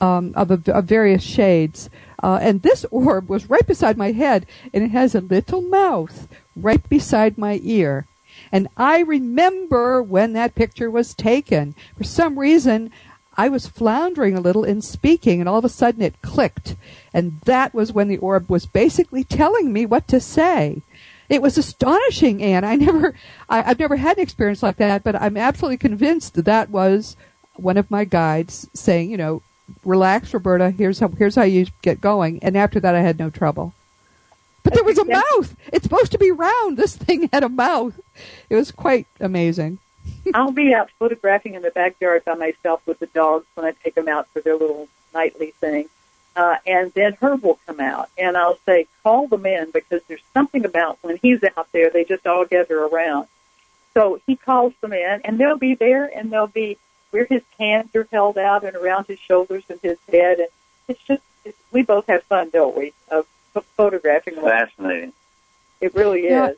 um, 0.00 0.32
of, 0.36 0.50
a, 0.50 0.72
of 0.72 0.84
various 0.84 1.22
shades. 1.22 1.90
Uh, 2.22 2.38
and 2.42 2.62
this 2.62 2.84
orb 2.90 3.28
was 3.28 3.48
right 3.48 3.66
beside 3.66 3.96
my 3.96 4.12
head, 4.12 4.46
and 4.72 4.82
it 4.82 4.90
has 4.90 5.14
a 5.14 5.20
little 5.20 5.62
mouth 5.62 6.28
right 6.56 6.88
beside 6.88 7.38
my 7.38 7.60
ear. 7.62 8.06
And 8.50 8.68
I 8.76 9.00
remember 9.00 10.02
when 10.02 10.32
that 10.32 10.54
picture 10.54 10.90
was 10.90 11.14
taken. 11.14 11.74
For 11.96 12.04
some 12.04 12.38
reason, 12.38 12.90
I 13.36 13.48
was 13.48 13.68
floundering 13.68 14.36
a 14.36 14.40
little 14.40 14.64
in 14.64 14.82
speaking, 14.82 15.40
and 15.40 15.48
all 15.48 15.58
of 15.58 15.64
a 15.64 15.68
sudden 15.68 16.02
it 16.02 16.20
clicked. 16.22 16.74
And 17.14 17.40
that 17.44 17.72
was 17.72 17.92
when 17.92 18.08
the 18.08 18.18
orb 18.18 18.50
was 18.50 18.66
basically 18.66 19.22
telling 19.22 19.72
me 19.72 19.86
what 19.86 20.08
to 20.08 20.20
say. 20.20 20.82
It 21.28 21.42
was 21.42 21.58
astonishing, 21.58 22.42
Anne. 22.42 22.64
I 22.64 22.74
never, 22.74 23.14
I, 23.48 23.62
have 23.62 23.78
never 23.78 23.96
had 23.96 24.16
an 24.16 24.22
experience 24.22 24.62
like 24.62 24.76
that, 24.76 25.04
but 25.04 25.14
I'm 25.14 25.36
absolutely 25.36 25.76
convinced 25.76 26.34
that 26.34 26.46
that 26.46 26.70
was 26.70 27.16
one 27.54 27.76
of 27.76 27.90
my 27.90 28.04
guides 28.04 28.68
saying, 28.72 29.10
you 29.10 29.16
know, 29.16 29.42
relax, 29.84 30.32
Roberta. 30.34 30.70
Here's 30.70 31.00
how 31.00 31.08
here's 31.08 31.34
how 31.34 31.42
you 31.42 31.66
get 31.82 32.00
going. 32.00 32.38
And 32.42 32.56
after 32.56 32.80
that, 32.80 32.94
I 32.94 33.00
had 33.00 33.18
no 33.18 33.30
trouble. 33.30 33.74
But 34.62 34.74
there 34.74 34.84
was 34.84 34.98
a 34.98 35.04
mouth. 35.04 35.56
It's 35.72 35.84
supposed 35.84 36.12
to 36.12 36.18
be 36.18 36.30
round. 36.30 36.76
This 36.76 36.96
thing 36.96 37.28
had 37.32 37.42
a 37.42 37.48
mouth. 37.48 37.98
It 38.50 38.56
was 38.56 38.70
quite 38.70 39.06
amazing. 39.20 39.78
I'll 40.34 40.52
be 40.52 40.74
out 40.74 40.90
photographing 40.98 41.54
in 41.54 41.62
the 41.62 41.70
backyard 41.70 42.24
by 42.24 42.34
myself 42.34 42.86
with 42.86 42.98
the 42.98 43.06
dogs 43.06 43.46
when 43.54 43.66
I 43.66 43.72
take 43.82 43.94
them 43.94 44.08
out 44.08 44.28
for 44.28 44.40
their 44.40 44.56
little 44.56 44.88
nightly 45.14 45.52
thing. 45.52 45.88
Uh, 46.36 46.56
and 46.66 46.92
then 46.92 47.16
Herb 47.20 47.42
will 47.42 47.58
come 47.66 47.80
out, 47.80 48.10
and 48.16 48.36
I'll 48.36 48.58
say, 48.64 48.86
call 49.02 49.26
them 49.26 49.44
in 49.44 49.72
because 49.72 50.02
there's 50.06 50.22
something 50.34 50.64
about 50.64 50.98
when 51.02 51.18
he's 51.20 51.42
out 51.56 51.66
there, 51.72 51.90
they 51.90 52.04
just 52.04 52.26
all 52.26 52.44
gather 52.44 52.78
around. 52.84 53.26
So 53.94 54.20
he 54.24 54.36
calls 54.36 54.72
them 54.80 54.92
in, 54.92 55.22
and 55.24 55.38
they'll 55.38 55.58
be 55.58 55.74
there, 55.74 56.04
and 56.04 56.30
they'll 56.30 56.46
be 56.46 56.78
where 57.10 57.24
his 57.24 57.42
hands 57.58 57.94
are 57.94 58.08
held 58.10 58.38
out 58.38 58.64
and 58.64 58.76
around 58.76 59.06
his 59.06 59.18
shoulders 59.18 59.64
and 59.68 59.80
his 59.80 59.98
head. 60.10 60.38
And 60.38 60.48
it's 60.88 61.02
just, 61.02 61.22
it's, 61.44 61.58
we 61.72 61.82
both 61.82 62.06
have 62.06 62.22
fun, 62.24 62.50
don't 62.50 62.76
we, 62.76 62.92
of 63.10 63.26
photographing. 63.76 64.34
Fascinating. 64.34 65.12
It 65.80 65.94
really 65.94 66.26
is. 66.26 66.56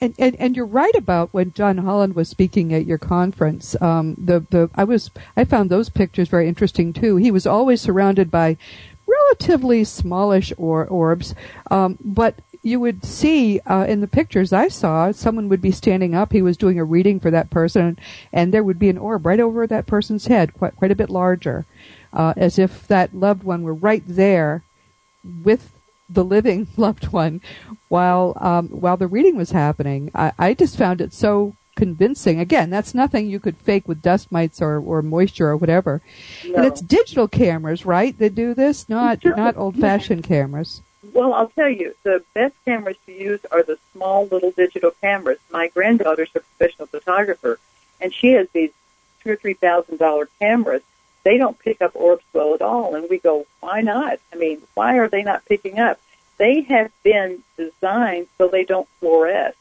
And, 0.00 0.14
and 0.18 0.36
and 0.36 0.54
you're 0.54 0.66
right 0.66 0.94
about 0.94 1.32
when 1.32 1.54
John 1.54 1.78
Holland 1.78 2.14
was 2.14 2.28
speaking 2.28 2.74
at 2.74 2.84
your 2.84 2.98
conference. 2.98 3.80
Um, 3.80 4.14
the 4.18 4.40
the 4.50 4.68
I 4.74 4.84
was 4.84 5.10
I 5.38 5.44
found 5.44 5.70
those 5.70 5.88
pictures 5.88 6.28
very 6.28 6.48
interesting 6.48 6.92
too. 6.92 7.16
He 7.16 7.30
was 7.30 7.46
always 7.46 7.80
surrounded 7.80 8.30
by 8.30 8.58
relatively 9.06 9.84
smallish 9.84 10.52
or 10.58 10.86
orbs, 10.86 11.34
um, 11.70 11.96
but 12.04 12.34
you 12.66 12.80
would 12.80 13.04
see 13.04 13.60
uh, 13.60 13.86
in 13.88 14.00
the 14.00 14.08
pictures 14.08 14.52
I 14.52 14.66
saw, 14.66 15.12
someone 15.12 15.48
would 15.48 15.62
be 15.62 15.70
standing 15.70 16.16
up. 16.16 16.32
He 16.32 16.42
was 16.42 16.56
doing 16.56 16.80
a 16.80 16.84
reading 16.84 17.20
for 17.20 17.30
that 17.30 17.48
person, 17.48 17.96
and 18.32 18.52
there 18.52 18.64
would 18.64 18.80
be 18.80 18.88
an 18.88 18.98
orb 18.98 19.24
right 19.24 19.38
over 19.38 19.68
that 19.68 19.86
person's 19.86 20.26
head, 20.26 20.52
quite 20.52 20.74
quite 20.74 20.90
a 20.90 20.96
bit 20.96 21.08
larger, 21.08 21.64
uh, 22.12 22.34
as 22.36 22.58
if 22.58 22.88
that 22.88 23.14
loved 23.14 23.44
one 23.44 23.62
were 23.62 23.72
right 23.72 24.02
there 24.04 24.64
with 25.44 25.70
the 26.10 26.24
living 26.24 26.66
loved 26.76 27.12
one 27.12 27.40
while 27.88 28.36
um, 28.40 28.66
while 28.68 28.96
the 28.96 29.06
reading 29.06 29.36
was 29.36 29.52
happening. 29.52 30.10
I, 30.12 30.32
I 30.36 30.54
just 30.54 30.76
found 30.76 31.00
it 31.00 31.14
so 31.14 31.54
convincing. 31.76 32.40
Again, 32.40 32.68
that's 32.68 32.94
nothing 32.94 33.30
you 33.30 33.38
could 33.38 33.56
fake 33.58 33.86
with 33.86 34.02
dust 34.02 34.32
mites 34.32 34.60
or, 34.60 34.80
or 34.80 35.02
moisture 35.02 35.50
or 35.50 35.56
whatever. 35.56 36.02
No. 36.44 36.56
And 36.56 36.64
it's 36.64 36.80
digital 36.80 37.28
cameras, 37.28 37.86
right? 37.86 38.18
That 38.18 38.34
do 38.34 38.54
this, 38.54 38.88
not 38.88 39.24
not 39.24 39.56
old 39.56 39.76
fashioned 39.76 40.24
cameras. 40.24 40.82
Well, 41.12 41.34
I'll 41.34 41.48
tell 41.48 41.68
you, 41.68 41.94
the 42.02 42.22
best 42.34 42.54
cameras 42.64 42.96
to 43.06 43.12
use 43.12 43.40
are 43.50 43.62
the 43.62 43.78
small 43.92 44.26
little 44.26 44.50
digital 44.50 44.92
cameras. 45.02 45.38
My 45.50 45.68
granddaughter's 45.68 46.30
a 46.34 46.40
professional 46.40 46.86
photographer, 46.86 47.58
and 48.00 48.12
she 48.12 48.28
has 48.32 48.48
these 48.50 48.70
two 49.22 49.30
or 49.32 49.36
three 49.36 49.54
thousand 49.54 49.98
dollar 49.98 50.28
cameras. 50.38 50.82
They 51.22 51.38
don't 51.38 51.58
pick 51.58 51.82
up 51.82 51.92
orbs 51.94 52.24
well 52.32 52.54
at 52.54 52.62
all, 52.62 52.94
and 52.94 53.08
we 53.10 53.18
go, 53.18 53.46
why 53.60 53.80
not? 53.80 54.18
I 54.32 54.36
mean, 54.36 54.62
why 54.74 54.98
are 54.98 55.08
they 55.08 55.22
not 55.22 55.44
picking 55.44 55.78
up? 55.78 56.00
They 56.38 56.60
have 56.62 56.92
been 57.02 57.42
designed 57.56 58.28
so 58.38 58.48
they 58.48 58.64
don't 58.64 58.88
fluoresce. 59.00 59.54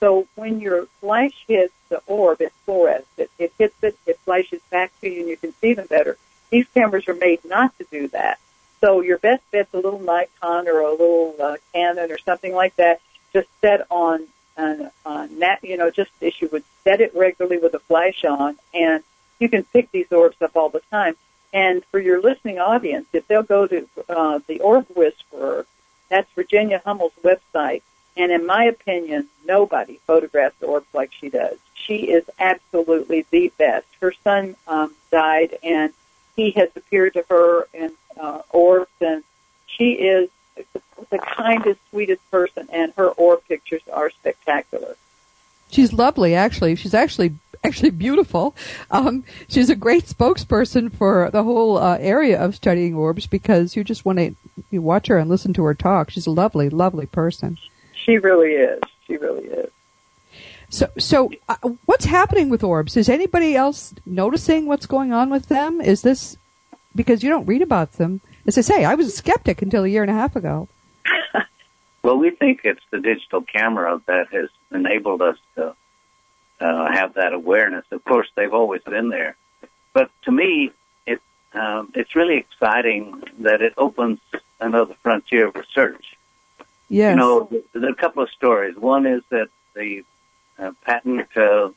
So 0.00 0.26
when 0.34 0.60
your 0.60 0.86
flash 1.00 1.44
hits 1.46 1.74
the 1.88 2.00
orb, 2.06 2.40
it 2.40 2.52
fluoresces. 2.66 3.04
It, 3.16 3.30
it 3.38 3.52
hits 3.58 3.74
it, 3.82 3.96
it 4.06 4.18
flashes 4.20 4.60
back 4.70 4.92
to 5.00 5.08
you, 5.08 5.20
and 5.20 5.28
you 5.28 5.36
can 5.36 5.52
see 5.54 5.74
them 5.74 5.86
better. 5.86 6.16
These 6.50 6.66
cameras 6.74 7.08
are 7.08 7.14
made 7.14 7.44
not 7.44 7.76
to 7.78 7.84
do 7.90 8.08
that. 8.08 8.38
So 8.84 9.00
your 9.00 9.16
best 9.16 9.42
bet's 9.50 9.72
a 9.72 9.78
little 9.78 9.98
Nikon 9.98 10.68
or 10.68 10.80
a 10.80 10.90
little 10.90 11.34
uh, 11.40 11.56
Canon 11.72 12.12
or 12.12 12.18
something 12.18 12.52
like 12.52 12.76
that, 12.76 13.00
just 13.32 13.48
set 13.62 13.86
on, 13.90 14.24
uh, 14.58 14.90
on 15.06 15.38
nat, 15.38 15.60
you 15.62 15.78
know, 15.78 15.90
just 15.90 16.10
as 16.20 16.38
you 16.38 16.50
would 16.52 16.64
set 16.84 17.00
it 17.00 17.16
regularly 17.16 17.56
with 17.56 17.72
a 17.72 17.78
flash 17.78 18.26
on, 18.26 18.58
and 18.74 19.02
you 19.40 19.48
can 19.48 19.62
pick 19.62 19.90
these 19.90 20.12
orbs 20.12 20.36
up 20.42 20.54
all 20.54 20.68
the 20.68 20.82
time. 20.90 21.16
And 21.54 21.82
for 21.86 21.98
your 21.98 22.20
listening 22.20 22.58
audience, 22.58 23.06
if 23.14 23.26
they'll 23.26 23.42
go 23.42 23.66
to 23.66 23.88
uh, 24.06 24.40
the 24.46 24.60
Orb 24.60 24.86
Whisperer, 24.94 25.64
that's 26.10 26.30
Virginia 26.34 26.82
Hummel's 26.84 27.14
website, 27.22 27.80
and 28.18 28.30
in 28.30 28.44
my 28.44 28.64
opinion, 28.64 29.28
nobody 29.46 29.98
photographs 30.06 30.62
orbs 30.62 30.88
like 30.92 31.10
she 31.10 31.30
does. 31.30 31.56
She 31.72 32.10
is 32.10 32.24
absolutely 32.38 33.24
the 33.30 33.50
best. 33.56 33.86
Her 34.02 34.12
son 34.22 34.56
um, 34.68 34.94
died, 35.10 35.56
and 35.62 35.94
he 36.36 36.50
has 36.52 36.68
appeared 36.76 37.14
to 37.14 37.24
her 37.28 37.68
in 37.72 37.92
uh, 38.20 38.42
orbs, 38.50 38.90
and 39.00 39.22
she 39.66 39.92
is 39.92 40.30
the 41.10 41.18
kindest, 41.18 41.80
sweetest 41.90 42.30
person, 42.30 42.68
and 42.72 42.92
her 42.96 43.08
orb 43.08 43.42
pictures 43.48 43.82
are 43.92 44.10
spectacular. 44.10 44.96
She's 45.70 45.92
lovely, 45.92 46.34
actually. 46.34 46.76
She's 46.76 46.94
actually 46.94 47.34
actually 47.64 47.90
beautiful. 47.90 48.54
Um, 48.90 49.24
she's 49.48 49.70
a 49.70 49.76
great 49.76 50.04
spokesperson 50.04 50.92
for 50.92 51.30
the 51.30 51.42
whole 51.42 51.78
uh, 51.78 51.96
area 51.98 52.40
of 52.40 52.54
studying 52.54 52.94
orbs 52.94 53.26
because 53.26 53.74
you 53.74 53.82
just 53.82 54.04
want 54.04 54.18
to 54.18 54.34
you 54.70 54.82
watch 54.82 55.06
her 55.06 55.18
and 55.18 55.30
listen 55.30 55.52
to 55.54 55.64
her 55.64 55.74
talk. 55.74 56.10
She's 56.10 56.26
a 56.26 56.30
lovely, 56.30 56.68
lovely 56.68 57.06
person. 57.06 57.58
She 57.94 58.18
really 58.18 58.52
is. 58.52 58.80
She 59.06 59.16
really 59.16 59.44
is. 59.44 59.70
So, 60.74 60.90
so 60.98 61.30
uh, 61.48 61.54
what's 61.84 62.04
happening 62.04 62.48
with 62.48 62.64
orbs? 62.64 62.96
Is 62.96 63.08
anybody 63.08 63.54
else 63.54 63.94
noticing 64.04 64.66
what's 64.66 64.86
going 64.86 65.12
on 65.12 65.30
with 65.30 65.46
them? 65.46 65.80
Is 65.80 66.02
this 66.02 66.36
because 66.96 67.22
you 67.22 67.30
don't 67.30 67.46
read 67.46 67.62
about 67.62 67.92
them? 67.92 68.20
As 68.44 68.58
I 68.58 68.62
say, 68.62 68.84
I 68.84 68.96
was 68.96 69.06
a 69.06 69.12
skeptic 69.12 69.62
until 69.62 69.84
a 69.84 69.88
year 69.88 70.02
and 70.02 70.10
a 70.10 70.14
half 70.14 70.34
ago. 70.34 70.66
well, 72.02 72.18
we 72.18 72.30
think 72.30 72.62
it's 72.64 72.82
the 72.90 72.98
digital 72.98 73.42
camera 73.42 74.02
that 74.06 74.32
has 74.32 74.48
enabled 74.72 75.22
us 75.22 75.38
to 75.54 75.76
uh, 76.58 76.92
have 76.92 77.14
that 77.14 77.34
awareness. 77.34 77.84
Of 77.92 78.02
course, 78.02 78.26
they've 78.34 78.52
always 78.52 78.82
been 78.82 79.10
there, 79.10 79.36
but 79.92 80.10
to 80.24 80.32
me, 80.32 80.72
it 81.06 81.22
um, 81.52 81.92
it's 81.94 82.16
really 82.16 82.38
exciting 82.38 83.22
that 83.38 83.62
it 83.62 83.74
opens 83.76 84.18
another 84.60 84.96
frontier 85.04 85.46
of 85.46 85.54
research. 85.54 86.16
Yes. 86.88 87.12
You 87.12 87.16
know, 87.16 87.62
there 87.72 87.90
are 87.90 87.92
a 87.92 87.94
couple 87.94 88.24
of 88.24 88.30
stories. 88.30 88.76
One 88.76 89.06
is 89.06 89.22
that 89.30 89.50
the 89.76 90.02
uh, 90.58 90.72
patent 90.84 91.36
uh, 91.36 91.70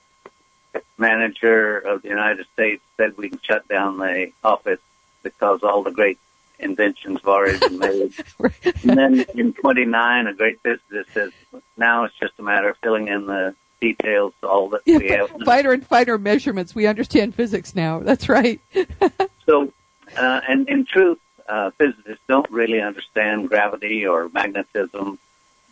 manager 0.97 1.77
of 1.77 2.01
the 2.01 2.09
United 2.09 2.45
States 2.53 2.83
said 2.97 3.17
we 3.17 3.29
can 3.29 3.39
shut 3.41 3.67
down 3.67 3.97
the 3.97 4.31
office 4.43 4.79
because 5.23 5.63
all 5.63 5.83
the 5.83 5.91
great 5.91 6.19
inventions 6.59 7.19
have 7.19 7.27
already 7.27 7.59
been 7.59 7.79
made. 7.79 8.13
and 8.63 8.97
then 8.97 9.25
in 9.35 9.53
29, 9.53 10.27
a 10.27 10.33
great 10.33 10.59
physicist 10.61 11.13
says, 11.13 11.31
now 11.77 12.05
it's 12.05 12.15
just 12.19 12.33
a 12.39 12.43
matter 12.43 12.69
of 12.69 12.77
filling 12.77 13.07
in 13.07 13.25
the 13.27 13.55
details, 13.79 14.33
all 14.41 14.69
that 14.69 14.81
yeah, 14.85 14.97
we 14.97 15.09
have. 15.09 15.29
Finer 15.45 15.71
and 15.71 15.85
finer 15.85 16.17
measurements. 16.17 16.73
We 16.73 16.87
understand 16.87 17.35
physics 17.35 17.75
now. 17.75 17.99
That's 17.99 18.27
right. 18.27 18.59
so, 19.45 19.71
uh, 20.15 20.41
and 20.47 20.67
in 20.67 20.85
truth, 20.85 21.19
uh, 21.47 21.71
physicists 21.71 22.23
don't 22.27 22.49
really 22.49 22.81
understand 22.81 23.49
gravity 23.49 24.05
or 24.05 24.29
magnetism 24.29 25.19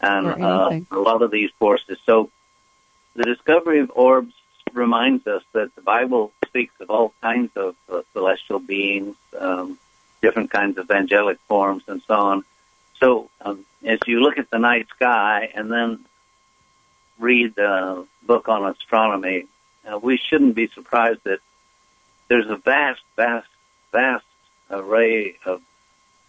and 0.01 0.27
uh, 0.43 0.79
a 0.91 0.99
lot 0.99 1.21
of 1.21 1.31
these 1.31 1.51
forces. 1.57 1.97
So 2.05 2.29
the 3.15 3.23
discovery 3.23 3.79
of 3.79 3.91
orbs 3.95 4.33
reminds 4.73 5.25
us 5.25 5.43
that 5.53 5.73
the 5.75 5.81
Bible 5.81 6.31
speaks 6.45 6.73
of 6.81 6.89
all 6.89 7.13
kinds 7.21 7.51
of 7.55 7.75
uh, 7.89 8.01
celestial 8.13 8.59
beings, 8.59 9.15
um, 9.39 9.79
different 10.21 10.51
kinds 10.51 10.77
of 10.77 10.91
angelic 10.91 11.39
forms, 11.47 11.83
and 11.87 12.01
so 12.03 12.13
on. 12.13 12.43
So 12.99 13.29
um, 13.41 13.65
as 13.85 13.99
you 14.05 14.19
look 14.19 14.37
at 14.37 14.49
the 14.49 14.59
night 14.59 14.87
sky 14.89 15.49
and 15.53 15.71
then 15.71 16.05
read 17.19 17.55
the 17.55 18.05
book 18.23 18.49
on 18.49 18.65
astronomy, 18.65 19.45
uh, 19.85 19.97
we 19.97 20.17
shouldn't 20.17 20.55
be 20.55 20.67
surprised 20.67 21.21
that 21.23 21.39
there's 22.27 22.49
a 22.49 22.57
vast, 22.57 23.01
vast, 23.15 23.47
vast 23.91 24.25
array 24.69 25.37
of 25.45 25.61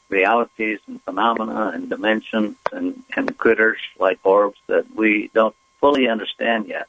realities 0.08 0.78
and 0.86 1.02
phenomena 1.02 1.72
and 1.74 1.88
dimensions 1.88 2.56
and, 2.70 3.02
and 3.16 3.36
critters 3.36 3.78
like 3.98 4.20
orbs 4.24 4.58
that 4.68 4.94
we 4.94 5.30
don't 5.34 5.56
fully 5.80 6.08
understand 6.08 6.66
yet. 6.66 6.88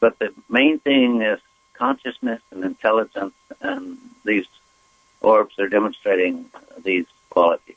But 0.00 0.18
the 0.18 0.32
main 0.48 0.78
thing 0.78 1.22
is 1.22 1.40
consciousness 1.74 2.40
and 2.50 2.64
intelligence, 2.64 3.34
and 3.60 3.98
these 4.24 4.46
orbs 5.20 5.58
are 5.58 5.68
demonstrating 5.68 6.46
these 6.82 7.06
qualities. 7.30 7.76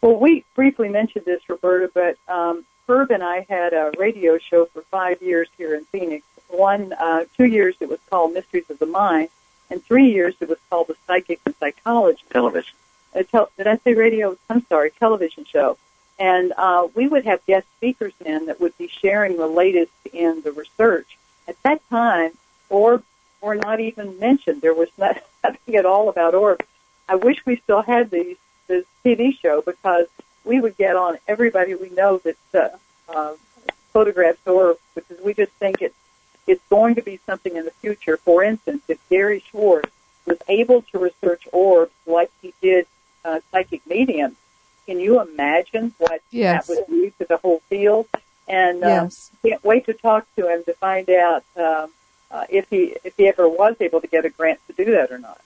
Well, 0.00 0.16
we 0.16 0.44
briefly 0.54 0.88
mentioned 0.88 1.24
this, 1.24 1.48
Roberta, 1.48 1.90
but 1.92 2.16
um, 2.32 2.64
Herb 2.88 3.10
and 3.10 3.22
I 3.22 3.46
had 3.48 3.72
a 3.72 3.92
radio 3.98 4.38
show 4.38 4.66
for 4.66 4.82
five 4.82 5.22
years 5.22 5.48
here 5.56 5.74
in 5.74 5.84
Phoenix. 5.86 6.24
One, 6.48 6.92
uh, 6.92 7.24
two 7.36 7.46
years 7.46 7.76
it 7.80 7.88
was 7.88 8.00
called 8.10 8.34
Mysteries 8.34 8.68
of 8.68 8.78
the 8.78 8.86
Mind, 8.86 9.28
and 9.70 9.82
three 9.84 10.10
years 10.10 10.34
it 10.40 10.48
was 10.48 10.58
called 10.68 10.88
The 10.88 10.96
Psychic 11.06 11.40
and 11.46 11.54
Psychology. 11.56 12.22
Television. 12.30 12.74
Uh, 13.14 13.22
tel- 13.22 13.50
did 13.56 13.66
I 13.66 13.76
say 13.76 13.94
radio? 13.94 14.36
I'm 14.50 14.66
sorry, 14.66 14.90
television 14.90 15.44
show. 15.44 15.78
And 16.18 16.52
uh, 16.56 16.88
we 16.94 17.08
would 17.08 17.24
have 17.24 17.44
guest 17.46 17.66
speakers 17.78 18.12
in 18.24 18.46
that 18.46 18.60
would 18.60 18.76
be 18.78 18.88
sharing 18.88 19.36
the 19.36 19.46
latest 19.46 19.92
in 20.12 20.42
the 20.42 20.52
research. 20.52 21.18
At 21.48 21.60
that 21.62 21.80
time, 21.90 22.32
orbs 22.68 23.04
were 23.40 23.56
not 23.56 23.80
even 23.80 24.18
mentioned. 24.18 24.62
There 24.62 24.74
was 24.74 24.88
not, 24.96 25.22
nothing 25.44 25.76
at 25.76 25.86
all 25.86 26.08
about 26.08 26.34
orbs. 26.34 26.64
I 27.08 27.16
wish 27.16 27.44
we 27.44 27.56
still 27.56 27.82
had 27.82 28.10
these 28.10 28.36
this 28.68 28.84
TV 29.04 29.38
show 29.38 29.60
because 29.60 30.06
we 30.44 30.60
would 30.60 30.76
get 30.76 30.96
on 30.96 31.18
everybody 31.26 31.74
we 31.74 31.90
know 31.90 32.18
that 32.18 32.36
uh, 32.54 32.68
uh, 33.08 33.34
photographs 33.92 34.46
orbs 34.46 34.80
because 34.94 35.18
we 35.20 35.34
just 35.34 35.52
think 35.52 35.82
it's 35.82 35.94
it's 36.46 36.62
going 36.70 36.94
to 36.96 37.02
be 37.02 37.20
something 37.26 37.56
in 37.56 37.64
the 37.64 37.70
future. 37.70 38.16
For 38.16 38.42
instance, 38.42 38.82
if 38.88 38.98
Gary 39.08 39.44
Schwartz 39.50 39.90
was 40.26 40.38
able 40.48 40.82
to 40.82 40.98
research 40.98 41.46
orbs 41.52 41.92
like 42.06 42.30
he 42.40 42.52
did 42.60 42.86
uh, 43.24 43.40
psychic 43.50 43.86
mediums, 43.86 44.36
can 44.92 45.00
you 45.00 45.22
imagine 45.22 45.94
what 45.96 46.20
yes. 46.30 46.66
that 46.66 46.76
would 46.76 46.86
do 46.86 47.10
to 47.18 47.24
the 47.26 47.38
whole 47.38 47.62
field? 47.70 48.06
And 48.46 48.84
um, 48.84 48.90
yes. 48.90 49.30
can't 49.42 49.64
wait 49.64 49.86
to 49.86 49.94
talk 49.94 50.26
to 50.36 50.52
him 50.52 50.64
to 50.64 50.74
find 50.74 51.08
out 51.08 51.44
um, 51.56 51.90
uh, 52.30 52.44
if 52.50 52.68
he 52.68 52.96
if 53.04 53.16
he 53.16 53.26
ever 53.26 53.48
was 53.48 53.76
able 53.80 54.02
to 54.02 54.06
get 54.06 54.26
a 54.26 54.28
grant 54.28 54.60
to 54.66 54.74
do 54.74 54.90
that 54.90 55.10
or 55.10 55.18
not. 55.18 55.40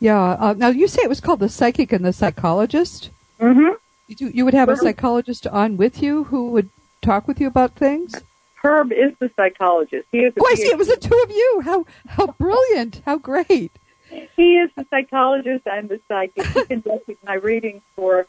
Yeah. 0.00 0.20
Uh, 0.20 0.54
now 0.56 0.68
you 0.68 0.88
say 0.88 1.02
it 1.02 1.08
was 1.08 1.20
called 1.20 1.38
the 1.38 1.48
psychic 1.48 1.92
and 1.92 2.04
the 2.04 2.12
psychologist. 2.12 3.10
Mm-hmm. 3.38 3.74
You, 4.08 4.28
you 4.34 4.44
would 4.44 4.54
have 4.54 4.68
a 4.68 4.76
psychologist 4.76 5.46
on 5.46 5.76
with 5.76 6.02
you 6.02 6.24
who 6.24 6.50
would 6.50 6.68
talk 7.02 7.28
with 7.28 7.40
you 7.40 7.46
about 7.46 7.76
things. 7.76 8.14
Herb 8.56 8.90
is 8.90 9.12
the 9.20 9.30
psychologist. 9.36 10.08
He 10.10 10.20
is. 10.20 10.32
Oh, 10.40 10.46
I 10.48 10.54
see. 10.54 10.66
It 10.66 10.78
was 10.78 10.88
the 10.88 10.96
two 10.96 11.20
of 11.22 11.30
you. 11.30 11.62
How 11.64 11.86
how 12.08 12.26
brilliant! 12.26 13.02
How 13.04 13.18
great! 13.18 13.70
He 14.10 14.56
is 14.58 14.70
the 14.76 14.86
psychologist. 14.90 15.66
I'm 15.66 15.88
the 15.88 16.00
psychic. 16.08 16.46
He 16.54 16.62
conducted 16.62 17.16
my 17.24 17.34
readings 17.34 17.82
for, 17.94 18.26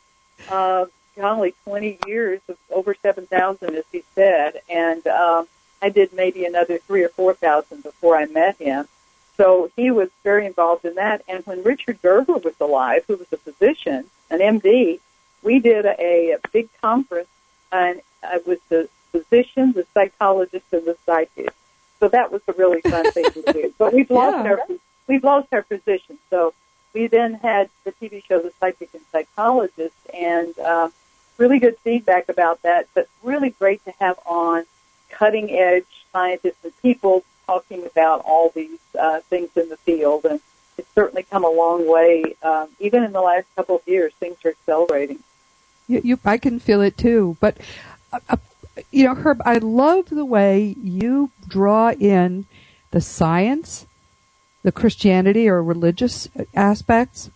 uh, 0.47 0.85
golly, 1.15 1.53
20 1.65 1.99
years, 2.07 2.41
of 2.47 2.57
over 2.71 2.95
7,000, 2.95 3.75
as 3.75 3.83
he 3.91 4.03
said, 4.15 4.61
and 4.69 5.05
um, 5.07 5.47
I 5.81 5.89
did 5.89 6.13
maybe 6.13 6.45
another 6.45 6.77
three 6.79 7.03
or 7.03 7.09
4,000 7.09 7.83
before 7.83 8.15
I 8.17 8.25
met 8.25 8.57
him. 8.57 8.87
So 9.37 9.69
he 9.75 9.91
was 9.91 10.09
very 10.23 10.45
involved 10.47 10.85
in 10.85 10.95
that. 10.95 11.21
And 11.27 11.45
when 11.45 11.61
Richard 11.63 12.01
Gerber 12.01 12.33
was 12.37 12.55
alive, 12.59 13.03
who 13.07 13.17
was 13.17 13.27
a 13.31 13.37
physician, 13.37 14.05
an 14.31 14.39
MD, 14.39 14.99
we 15.43 15.59
did 15.59 15.85
a, 15.85 16.31
a 16.33 16.37
big 16.51 16.69
conference, 16.81 17.29
and 17.71 18.01
I 18.23 18.39
was 18.45 18.57
the 18.69 18.89
physician, 19.11 19.73
the 19.73 19.85
psychologist, 19.93 20.65
and 20.71 20.85
the 20.85 20.97
psychic. 21.05 21.53
So 21.99 22.07
that 22.09 22.31
was 22.31 22.41
a 22.47 22.53
really 22.53 22.81
fun 22.81 23.11
thing 23.11 23.25
to 23.33 23.53
do. 23.53 23.73
But 23.77 23.93
we've 23.93 24.09
lost 24.09 24.37
Yeah. 24.43 24.51
our 24.51 24.61
we've 25.07 25.23
lost 25.23 25.47
our 25.51 25.63
position. 25.63 26.17
So 26.29 26.53
we 26.93 27.07
then 27.07 27.35
had 27.35 27.69
the 27.83 27.91
TV 27.91 28.23
show, 28.23 28.39
The 28.39 28.51
Psychic 28.59 28.89
and 28.93 29.03
Psychologist, 29.11 29.95
and 30.13 30.57
uh, 30.59 30.89
really 31.37 31.59
good 31.59 31.77
feedback 31.79 32.29
about 32.29 32.61
that. 32.63 32.87
But 32.93 33.07
really 33.23 33.51
great 33.51 33.83
to 33.85 33.93
have 33.99 34.19
on 34.25 34.65
cutting 35.09 35.51
edge 35.51 35.85
scientists 36.11 36.63
and 36.63 36.73
people 36.81 37.23
talking 37.45 37.85
about 37.85 38.21
all 38.25 38.49
these 38.49 38.79
uh, 38.99 39.21
things 39.21 39.49
in 39.55 39.69
the 39.69 39.77
field. 39.77 40.25
And 40.25 40.41
it's 40.77 40.93
certainly 40.93 41.23
come 41.23 41.43
a 41.43 41.49
long 41.49 41.89
way. 41.89 42.35
Um, 42.43 42.69
even 42.79 43.03
in 43.03 43.11
the 43.11 43.21
last 43.21 43.47
couple 43.55 43.75
of 43.77 43.87
years, 43.87 44.13
things 44.19 44.37
are 44.45 44.49
accelerating. 44.49 45.19
You, 45.87 46.01
you 46.03 46.19
I 46.25 46.37
can 46.37 46.59
feel 46.59 46.81
it 46.81 46.97
too. 46.97 47.37
But 47.39 47.57
uh, 48.11 48.19
uh, 48.29 48.37
you 48.91 49.05
know, 49.05 49.15
Herb, 49.15 49.41
I 49.45 49.57
love 49.57 50.09
the 50.09 50.25
way 50.25 50.75
you 50.81 51.31
draw 51.47 51.91
in 51.91 52.45
the 52.91 53.01
science, 53.01 53.86
the 54.67 54.71
Christianity 54.73 55.47
or 55.47 55.63
religious 55.63 56.27
aspects, 56.53 57.31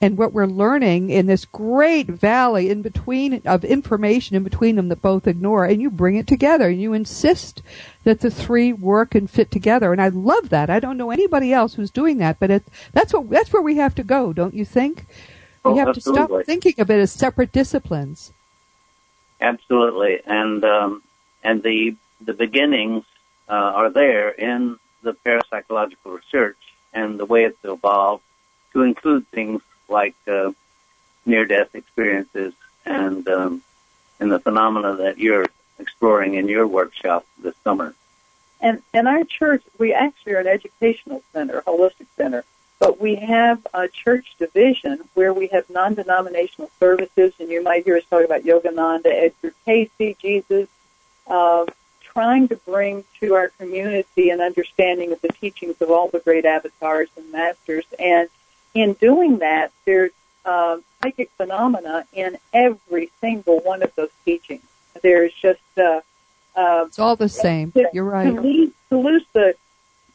and 0.00 0.16
what 0.16 0.32
we're 0.32 0.46
learning 0.46 1.10
in 1.10 1.26
this 1.26 1.44
great 1.44 2.06
valley 2.06 2.70
in 2.70 2.80
between 2.80 3.42
of 3.44 3.64
information 3.64 4.36
in 4.36 4.44
between 4.44 4.76
them 4.76 4.88
that 4.88 5.02
both 5.02 5.26
ignore, 5.26 5.64
and 5.64 5.82
you 5.82 5.90
bring 5.90 6.14
it 6.14 6.28
together 6.28 6.68
and 6.68 6.80
you 6.80 6.92
insist 6.92 7.60
that 8.04 8.20
the 8.20 8.30
three 8.30 8.72
work 8.72 9.16
and 9.16 9.28
fit 9.28 9.50
together. 9.50 9.90
And 9.90 10.00
I 10.00 10.10
love 10.10 10.50
that. 10.50 10.70
I 10.70 10.78
don't 10.78 10.96
know 10.96 11.10
anybody 11.10 11.52
else 11.52 11.74
who's 11.74 11.90
doing 11.90 12.18
that, 12.18 12.38
but 12.38 12.52
it, 12.52 12.62
that's 12.92 13.12
what 13.12 13.28
that's 13.30 13.52
where 13.52 13.62
we 13.62 13.78
have 13.78 13.96
to 13.96 14.04
go, 14.04 14.32
don't 14.32 14.54
you 14.54 14.64
think? 14.64 15.06
Oh, 15.64 15.72
we 15.72 15.78
have 15.80 15.92
to 15.92 16.00
stop 16.00 16.30
thinking 16.44 16.74
of 16.78 16.88
it 16.88 17.00
as 17.00 17.10
separate 17.10 17.50
disciplines. 17.50 18.32
Absolutely, 19.40 20.20
and 20.24 20.64
um, 20.64 21.02
and 21.42 21.64
the 21.64 21.96
the 22.20 22.32
beginnings 22.32 23.02
uh, 23.48 23.54
are 23.54 23.90
there 23.90 24.28
in 24.28 24.78
the 25.02 25.16
parapsychological 25.24 26.14
research 26.14 26.56
and 26.96 27.20
the 27.20 27.26
way 27.26 27.44
it's 27.44 27.64
evolved 27.64 28.24
to 28.72 28.82
include 28.82 29.28
things 29.28 29.62
like 29.88 30.16
uh, 30.26 30.50
near 31.24 31.44
death 31.44 31.74
experiences 31.74 32.54
and 32.84 33.28
um, 33.28 33.62
and 34.18 34.32
the 34.32 34.40
phenomena 34.40 34.96
that 34.96 35.18
you're 35.18 35.46
exploring 35.78 36.34
in 36.34 36.48
your 36.48 36.66
workshop 36.66 37.24
this 37.42 37.54
summer. 37.62 37.94
And 38.60 38.82
in 38.94 39.06
our 39.06 39.24
church, 39.24 39.62
we 39.78 39.92
actually 39.92 40.32
are 40.32 40.40
an 40.40 40.46
educational 40.46 41.22
center, 41.34 41.62
holistic 41.66 42.06
center, 42.16 42.44
but 42.78 42.98
we 42.98 43.16
have 43.16 43.66
a 43.74 43.86
church 43.88 44.34
division 44.38 45.00
where 45.12 45.34
we 45.34 45.48
have 45.48 45.68
non-denominational 45.68 46.70
services, 46.80 47.34
and 47.38 47.50
you 47.50 47.62
might 47.62 47.84
hear 47.84 47.98
us 47.98 48.04
talk 48.08 48.24
about 48.24 48.44
Yogananda, 48.44 49.06
Edgar 49.06 49.52
Cayce, 49.66 50.16
Jesus, 50.18 50.68
uh, 51.26 51.66
trying 52.16 52.48
to 52.48 52.56
bring 52.56 53.04
to 53.20 53.34
our 53.34 53.48
community 53.58 54.30
an 54.30 54.40
understanding 54.40 55.12
of 55.12 55.20
the 55.20 55.28
teachings 55.28 55.82
of 55.82 55.90
all 55.90 56.08
the 56.08 56.18
great 56.18 56.46
avatars 56.46 57.10
and 57.14 57.30
masters. 57.30 57.84
And 57.98 58.30
in 58.72 58.94
doing 58.94 59.40
that, 59.40 59.70
there's 59.84 60.12
uh, 60.46 60.78
psychic 61.02 61.30
phenomena 61.36 62.06
in 62.14 62.38
every 62.54 63.10
single 63.20 63.58
one 63.58 63.82
of 63.82 63.94
those 63.96 64.08
teachings. 64.24 64.62
There's 65.02 65.34
just 65.34 65.60
uh, 65.76 66.00
uh, 66.56 66.84
It's 66.86 66.98
all 66.98 67.16
the 67.16 67.28
same. 67.28 67.72
to, 67.72 67.86
You're 67.92 68.04
right. 68.04 68.34
To 68.34 68.40
lose, 68.40 68.70
to 68.88 68.96
lose 68.96 69.24
the 69.34 69.54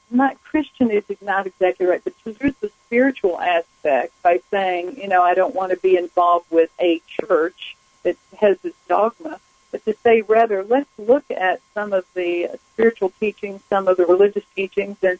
not 0.10 0.44
Christian 0.44 0.90
is 0.90 1.04
not 1.22 1.46
exactly 1.46 1.86
right, 1.86 2.04
but 2.04 2.16
to 2.24 2.36
lose 2.42 2.56
the 2.62 2.72
spiritual 2.88 3.40
aspect 3.40 4.12
by 4.24 4.42
saying, 4.50 4.98
you 5.00 5.08
know, 5.08 5.22
I 5.22 5.36
don't 5.36 5.54
want 5.54 5.70
to 5.70 5.78
be 5.78 5.98
involved 5.98 6.48
with 6.50 6.72
a 6.80 7.00
church 7.08 7.78
that 8.02 8.18
has 8.40 8.58
this 8.62 8.74
dogma, 8.90 9.40
but 9.72 9.84
to 9.86 9.96
say 10.04 10.22
rather, 10.22 10.64
let's 10.64 10.90
look 10.98 11.24
at 11.32 11.62
some 11.74 11.94
of 11.94 12.06
the 12.14 12.50
spiritual 12.74 13.12
teachings, 13.20 13.62
some 13.70 13.88
of 13.88 13.98
the 13.98 14.06
religious 14.06 14.44
teachings, 14.56 14.98
and 15.02 15.20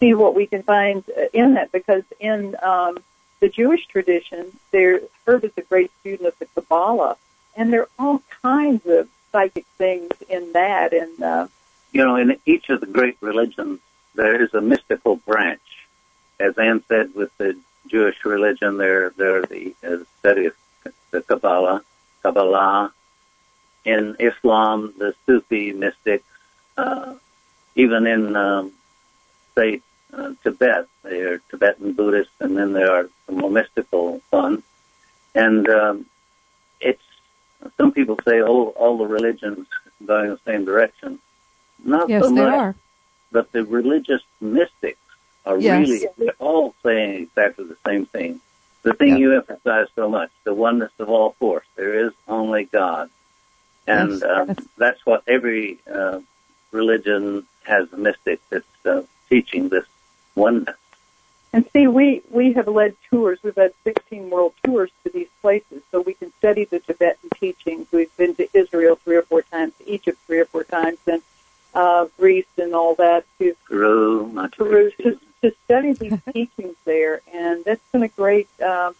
see 0.00 0.14
what 0.14 0.34
we 0.34 0.46
can 0.46 0.62
find 0.62 1.04
uh, 1.16 1.26
in 1.32 1.54
that. 1.54 1.70
Because 1.72 2.04
in 2.18 2.56
um, 2.62 2.98
the 3.40 3.48
Jewish 3.48 3.86
tradition, 3.86 4.52
there 4.70 5.00
Herb 5.26 5.44
is 5.44 5.52
a 5.56 5.62
great 5.62 5.90
student 6.00 6.28
of 6.28 6.38
the 6.38 6.46
Kabbalah, 6.46 7.16
and 7.56 7.72
there 7.72 7.82
are 7.82 7.88
all 7.98 8.22
kinds 8.42 8.86
of 8.86 9.08
psychic 9.30 9.66
things 9.78 10.10
in 10.28 10.52
that, 10.52 10.92
and 10.92 11.22
uh, 11.22 11.46
You 11.92 12.04
know, 12.04 12.16
in 12.16 12.38
each 12.46 12.68
of 12.70 12.80
the 12.80 12.86
great 12.86 13.16
religions, 13.20 13.80
there 14.14 14.42
is 14.42 14.52
a 14.54 14.60
mystical 14.60 15.16
branch. 15.16 15.60
As 16.40 16.58
Anne 16.58 16.82
said, 16.88 17.14
with 17.14 17.30
the 17.38 17.56
Jewish 17.86 18.24
religion, 18.24 18.78
there 18.78 19.10
there 19.10 19.36
are 19.38 19.46
the 19.46 19.74
uh, 19.84 19.98
study 20.18 20.46
of 20.46 20.54
the 21.10 21.22
Kabbalah, 21.22 21.82
Kabbalah. 22.22 22.92
In 23.84 24.16
Islam, 24.20 24.94
the 24.96 25.14
Sufi 25.26 25.72
mystics, 25.72 26.24
uh, 26.76 27.14
even 27.74 28.06
in 28.06 28.36
um, 28.36 28.72
say 29.54 29.80
uh, 30.12 30.32
Tibet, 30.42 30.86
they 31.02 31.20
are 31.20 31.38
Tibetan 31.50 31.92
Buddhists, 31.92 32.32
and 32.40 32.56
then 32.56 32.72
there 32.72 32.92
are 32.92 33.08
the 33.26 33.32
more 33.32 33.50
mystical 33.50 34.20
ones. 34.30 34.62
And 35.34 35.68
um, 35.68 36.06
it's 36.80 37.02
some 37.76 37.92
people 37.92 38.18
say, 38.26 38.40
oh, 38.40 38.68
all 38.76 38.98
the 38.98 39.06
religions 39.06 39.66
going 40.04 40.26
in 40.26 40.30
the 40.32 40.40
same 40.44 40.64
direction. 40.64 41.18
Not 41.84 42.08
Yes, 42.08 42.22
so 42.24 42.30
they 42.30 42.40
much 42.44 42.54
are. 42.54 42.74
but 43.30 43.50
the 43.52 43.64
religious 43.64 44.22
mystics 44.40 44.98
are 45.46 45.58
Yes. 45.58 45.88
really 45.88 46.08
they're 46.18 46.34
all 46.38 46.74
saying 46.82 47.22
exactly 47.22 47.64
the 47.64 47.76
same 47.86 48.06
thing. 48.06 48.40
The 48.82 48.94
thing 48.94 49.10
Yeah. 49.10 49.16
you 49.16 49.36
emphasize 49.36 49.88
so 49.94 50.08
much, 50.08 50.30
the 50.44 50.54
oneness 50.54 50.92
of 50.98 51.08
all 51.08 51.32
force. 51.38 51.66
There 51.76 52.06
is 52.06 52.12
only 52.28 52.64
God. 52.64 53.10
And 53.86 54.22
uh, 54.22 54.44
that's- 54.76 55.04
what 55.04 55.22
every 55.26 55.78
uh, 55.92 56.20
religion 56.70 57.46
has 57.64 57.92
a 57.92 57.96
mystic 57.96 58.40
that's 58.50 58.86
uh, 58.86 59.02
teaching 59.28 59.68
this 59.68 59.86
oneness. 60.34 60.76
And 61.54 61.68
see, 61.72 61.86
we, 61.86 62.22
we 62.30 62.54
have 62.54 62.66
led 62.66 62.96
tours. 63.10 63.38
We've 63.42 63.54
had 63.54 63.74
16 63.84 64.30
world 64.30 64.54
tours 64.64 64.90
to 65.04 65.10
these 65.10 65.28
places, 65.42 65.82
so 65.90 66.00
we 66.00 66.14
can 66.14 66.32
study 66.38 66.64
the 66.64 66.80
Tibetan 66.80 67.28
teachings. 67.38 67.88
We've 67.92 68.14
been 68.16 68.34
to 68.36 68.48
Israel 68.54 68.96
three 68.96 69.16
or 69.16 69.22
four 69.22 69.42
times, 69.42 69.74
Egypt 69.86 70.18
three 70.26 70.38
or 70.38 70.46
four 70.46 70.64
times, 70.64 70.98
and 71.06 71.20
uh, 71.74 72.06
Greece 72.18 72.46
and 72.56 72.74
all 72.74 72.94
that 72.94 73.24
to 73.38 73.54
Peru, 73.68 74.48
Peru 74.56 74.90
to, 75.02 75.18
to 75.42 75.54
study 75.64 75.92
these 75.92 76.18
teachings 76.32 76.76
there. 76.86 77.20
And 77.32 77.64
that's 77.64 77.82
been 77.92 78.02
a 78.02 78.08
great 78.08 78.48
um, 78.62 78.94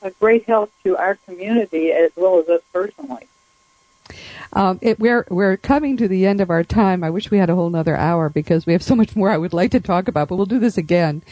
a 0.00 0.10
great 0.12 0.44
help 0.44 0.70
to 0.84 0.96
our 0.96 1.16
community 1.26 1.90
as 1.90 2.12
well 2.14 2.38
as 2.38 2.48
us 2.48 2.62
personally. 2.72 3.26
Um, 4.52 4.78
it, 4.80 4.98
we're 4.98 5.26
we're 5.28 5.56
coming 5.56 5.96
to 5.98 6.08
the 6.08 6.26
end 6.26 6.40
of 6.40 6.50
our 6.50 6.64
time. 6.64 7.04
I 7.04 7.10
wish 7.10 7.30
we 7.30 7.38
had 7.38 7.50
a 7.50 7.54
whole 7.54 7.74
other 7.74 7.96
hour 7.96 8.28
because 8.28 8.66
we 8.66 8.72
have 8.72 8.82
so 8.82 8.94
much 8.94 9.14
more 9.14 9.30
I 9.30 9.36
would 9.36 9.52
like 9.52 9.70
to 9.72 9.80
talk 9.80 10.08
about. 10.08 10.28
But 10.28 10.36
we'll 10.36 10.46
do 10.46 10.58
this 10.58 10.78
again. 10.78 11.22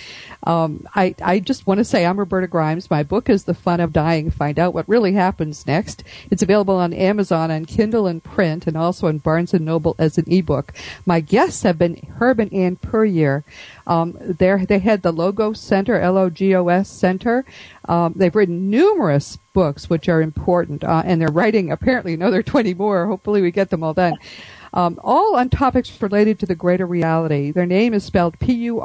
Um, 0.44 0.86
I 0.94 1.14
I 1.22 1.40
just 1.40 1.66
want 1.66 1.78
to 1.78 1.84
say 1.84 2.04
I'm 2.04 2.18
Roberta 2.18 2.46
Grimes. 2.46 2.90
My 2.90 3.02
book 3.02 3.28
is 3.30 3.44
The 3.44 3.54
Fun 3.54 3.80
of 3.80 3.92
Dying. 3.92 4.30
Find 4.30 4.58
out 4.58 4.74
what 4.74 4.88
really 4.88 5.14
happens 5.14 5.66
next. 5.66 6.04
It's 6.30 6.42
available 6.42 6.76
on 6.76 6.92
Amazon 6.92 7.50
on 7.50 7.64
Kindle 7.64 8.06
and 8.06 8.22
print, 8.22 8.66
and 8.66 8.76
also 8.76 9.08
on 9.08 9.18
Barnes 9.18 9.54
and 9.54 9.64
Noble 9.64 9.96
as 9.98 10.18
an 10.18 10.30
ebook. 10.30 10.72
My 11.04 11.20
guests 11.20 11.62
have 11.62 11.78
been 11.78 11.96
Herb 12.18 12.40
and 12.40 12.52
Anne 12.52 12.76
Puryear. 12.76 13.44
Um, 13.86 14.16
there 14.20 14.64
they 14.66 14.80
had 14.80 15.02
the 15.02 15.12
Logos 15.12 15.60
Center, 15.60 15.98
L-O-G-O-S 15.98 16.88
Center. 16.88 17.44
Um, 17.88 18.14
they've 18.16 18.34
written 18.34 18.68
numerous 18.68 19.38
books, 19.56 19.88
which 19.88 20.06
are 20.06 20.20
important, 20.20 20.84
uh, 20.84 21.02
and 21.06 21.18
they're 21.18 21.28
writing 21.28 21.72
apparently 21.72 22.12
another 22.12 22.42
20 22.42 22.74
more. 22.74 23.06
Hopefully, 23.06 23.40
we 23.40 23.50
get 23.50 23.70
them 23.70 23.82
all 23.82 23.94
done. 23.94 24.18
Um, 24.76 25.00
all 25.02 25.36
on 25.36 25.48
topics 25.48 26.02
related 26.02 26.38
to 26.38 26.46
the 26.46 26.54
greater 26.54 26.84
reality. 26.84 27.50
Their 27.50 27.64
name 27.64 27.94
is 27.94 28.04
spelled 28.04 28.38
P-U-R-Y-E-A-R. 28.40 28.76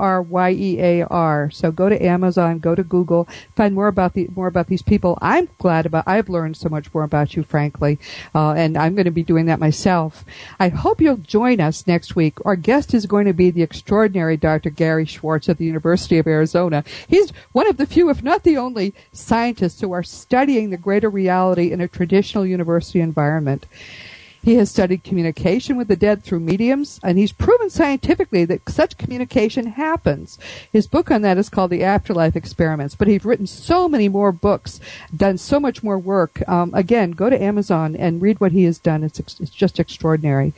So 1.52 1.70
go 1.70 1.89
to 1.89 2.02
Amazon, 2.02 2.60
go 2.60 2.76
to 2.76 2.84
Google, 2.84 3.28
find 3.58 3.76
more 3.76 3.89
about 3.89 4.14
the 4.14 4.30
more 4.34 4.48
about 4.48 4.68
these 4.68 4.82
people. 4.82 5.18
I'm 5.22 5.50
glad 5.58 5.86
about. 5.86 6.08
I've 6.08 6.30
learned 6.30 6.56
so 6.56 6.70
much 6.70 6.94
more 6.94 7.04
about 7.04 7.36
you, 7.36 7.44
frankly, 7.44 8.00
uh, 8.34 8.54
and 8.54 8.78
I'm 8.78 8.96
going 8.96 9.04
to 9.04 9.12
be 9.12 9.22
doing 9.22 9.48
that 9.48 9.60
myself. 9.60 10.24
I 10.62 10.70
hope 10.70 11.02
you'll 11.02 11.18
join 11.18 11.60
us 11.60 11.86
next 11.86 12.16
week. 12.16 12.38
Our 12.46 12.56
guest 12.56 12.94
is 12.94 13.06
going 13.06 13.26
to 13.26 13.34
be 13.34 13.52
the 13.52 13.62
extraordinary 13.64 14.38
Dr. 14.38 14.70
Gary 14.70 15.06
Schwartz 15.06 15.50
at 15.50 15.58
the 15.58 15.66
University 15.66 16.18
of 16.18 16.26
Arizona. 16.26 16.86
He's 17.06 17.34
one 17.52 17.68
of 17.68 17.76
the 17.76 17.86
few, 17.86 18.10
if 18.10 18.24
not 18.24 18.44
the 18.44 18.56
only, 18.56 18.94
scientists 19.12 19.82
who 19.82 19.92
are 19.92 20.04
studying 20.04 20.70
the 20.70 20.78
greater 20.78 21.10
reality 21.10 21.74
in 21.74 21.82
a 21.82 21.89
traditional 21.89 22.46
university 22.46 23.02
environment. 23.02 23.66
He 24.44 24.56
has 24.56 24.72
studied 24.72 25.04
communication 25.04 25.78
with 25.78 25.88
the 25.88 25.96
dead 25.96 26.24
through 26.24 26.39
mediums, 26.39 27.00
and 27.04 27.18
he's 27.18 27.32
proven 27.32 27.70
scientifically 27.70 28.44
that 28.46 28.68
such 28.70 28.98
communication 28.98 29.68
happens. 29.68 30.39
His 30.74 30.88
book 30.88 31.12
on 31.12 31.22
that 31.22 31.38
is 31.38 31.50
called 31.50 31.70
The 31.70 31.84
Afterlife 31.84 32.36
Experiments, 32.36 32.96
but 32.96 33.08
he's 33.08 33.24
written 33.24 33.46
so 33.46 33.88
many 33.88 34.10
more 34.10 34.32
books, 34.32 34.80
done 35.16 35.38
so 35.38 35.60
much 35.60 35.84
more 35.84 36.00
work. 36.00 36.48
Um, 36.50 36.74
again, 36.74 37.12
go 37.12 37.30
to 37.30 37.42
Amazon 37.42 37.96
and 37.96 38.22
read 38.22 38.39
what 38.39 38.52
he 38.52 38.64
has 38.64 38.80
done. 38.80 39.04
It's, 39.04 39.20
ex- 39.20 39.39
it's 39.39 39.52
just 39.52 39.80
extraordinary. 39.80 40.54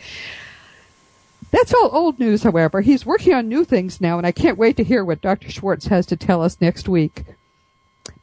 That's 1.51 1.73
all 1.73 1.89
old 1.91 2.19
news, 2.19 2.43
however. 2.43 2.81
He's 2.81 3.05
working 3.05 3.33
on 3.33 3.49
new 3.49 3.65
things 3.65 3.99
now, 3.99 4.17
and 4.17 4.25
I 4.25 4.31
can't 4.31 4.57
wait 4.57 4.77
to 4.77 4.83
hear 4.83 5.03
what 5.03 5.21
Dr. 5.21 5.51
Schwartz 5.51 5.87
has 5.87 6.05
to 6.07 6.15
tell 6.15 6.41
us 6.41 6.57
next 6.61 6.87
week. 6.87 7.25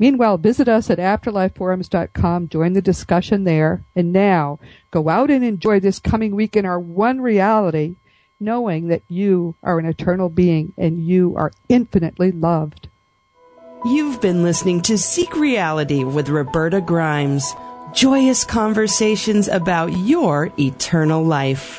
Meanwhile, 0.00 0.38
visit 0.38 0.66
us 0.66 0.88
at 0.88 0.98
afterlifeforums.com, 0.98 2.48
join 2.48 2.72
the 2.72 2.80
discussion 2.80 3.44
there, 3.44 3.84
and 3.94 4.14
now 4.14 4.58
go 4.90 5.10
out 5.10 5.30
and 5.30 5.44
enjoy 5.44 5.78
this 5.78 5.98
coming 5.98 6.34
week 6.34 6.56
in 6.56 6.64
our 6.64 6.80
one 6.80 7.20
reality, 7.20 7.96
knowing 8.40 8.88
that 8.88 9.02
you 9.08 9.56
are 9.62 9.78
an 9.78 9.84
eternal 9.84 10.30
being 10.30 10.72
and 10.78 11.06
you 11.06 11.36
are 11.36 11.52
infinitely 11.68 12.32
loved. 12.32 12.88
You've 13.84 14.22
been 14.22 14.42
listening 14.42 14.80
to 14.82 14.96
Seek 14.96 15.36
Reality 15.36 16.02
with 16.02 16.30
Roberta 16.30 16.80
Grimes. 16.80 17.54
Joyous 17.92 18.42
conversations 18.44 19.48
about 19.48 19.92
your 19.98 20.50
eternal 20.58 21.22
life. 21.22 21.78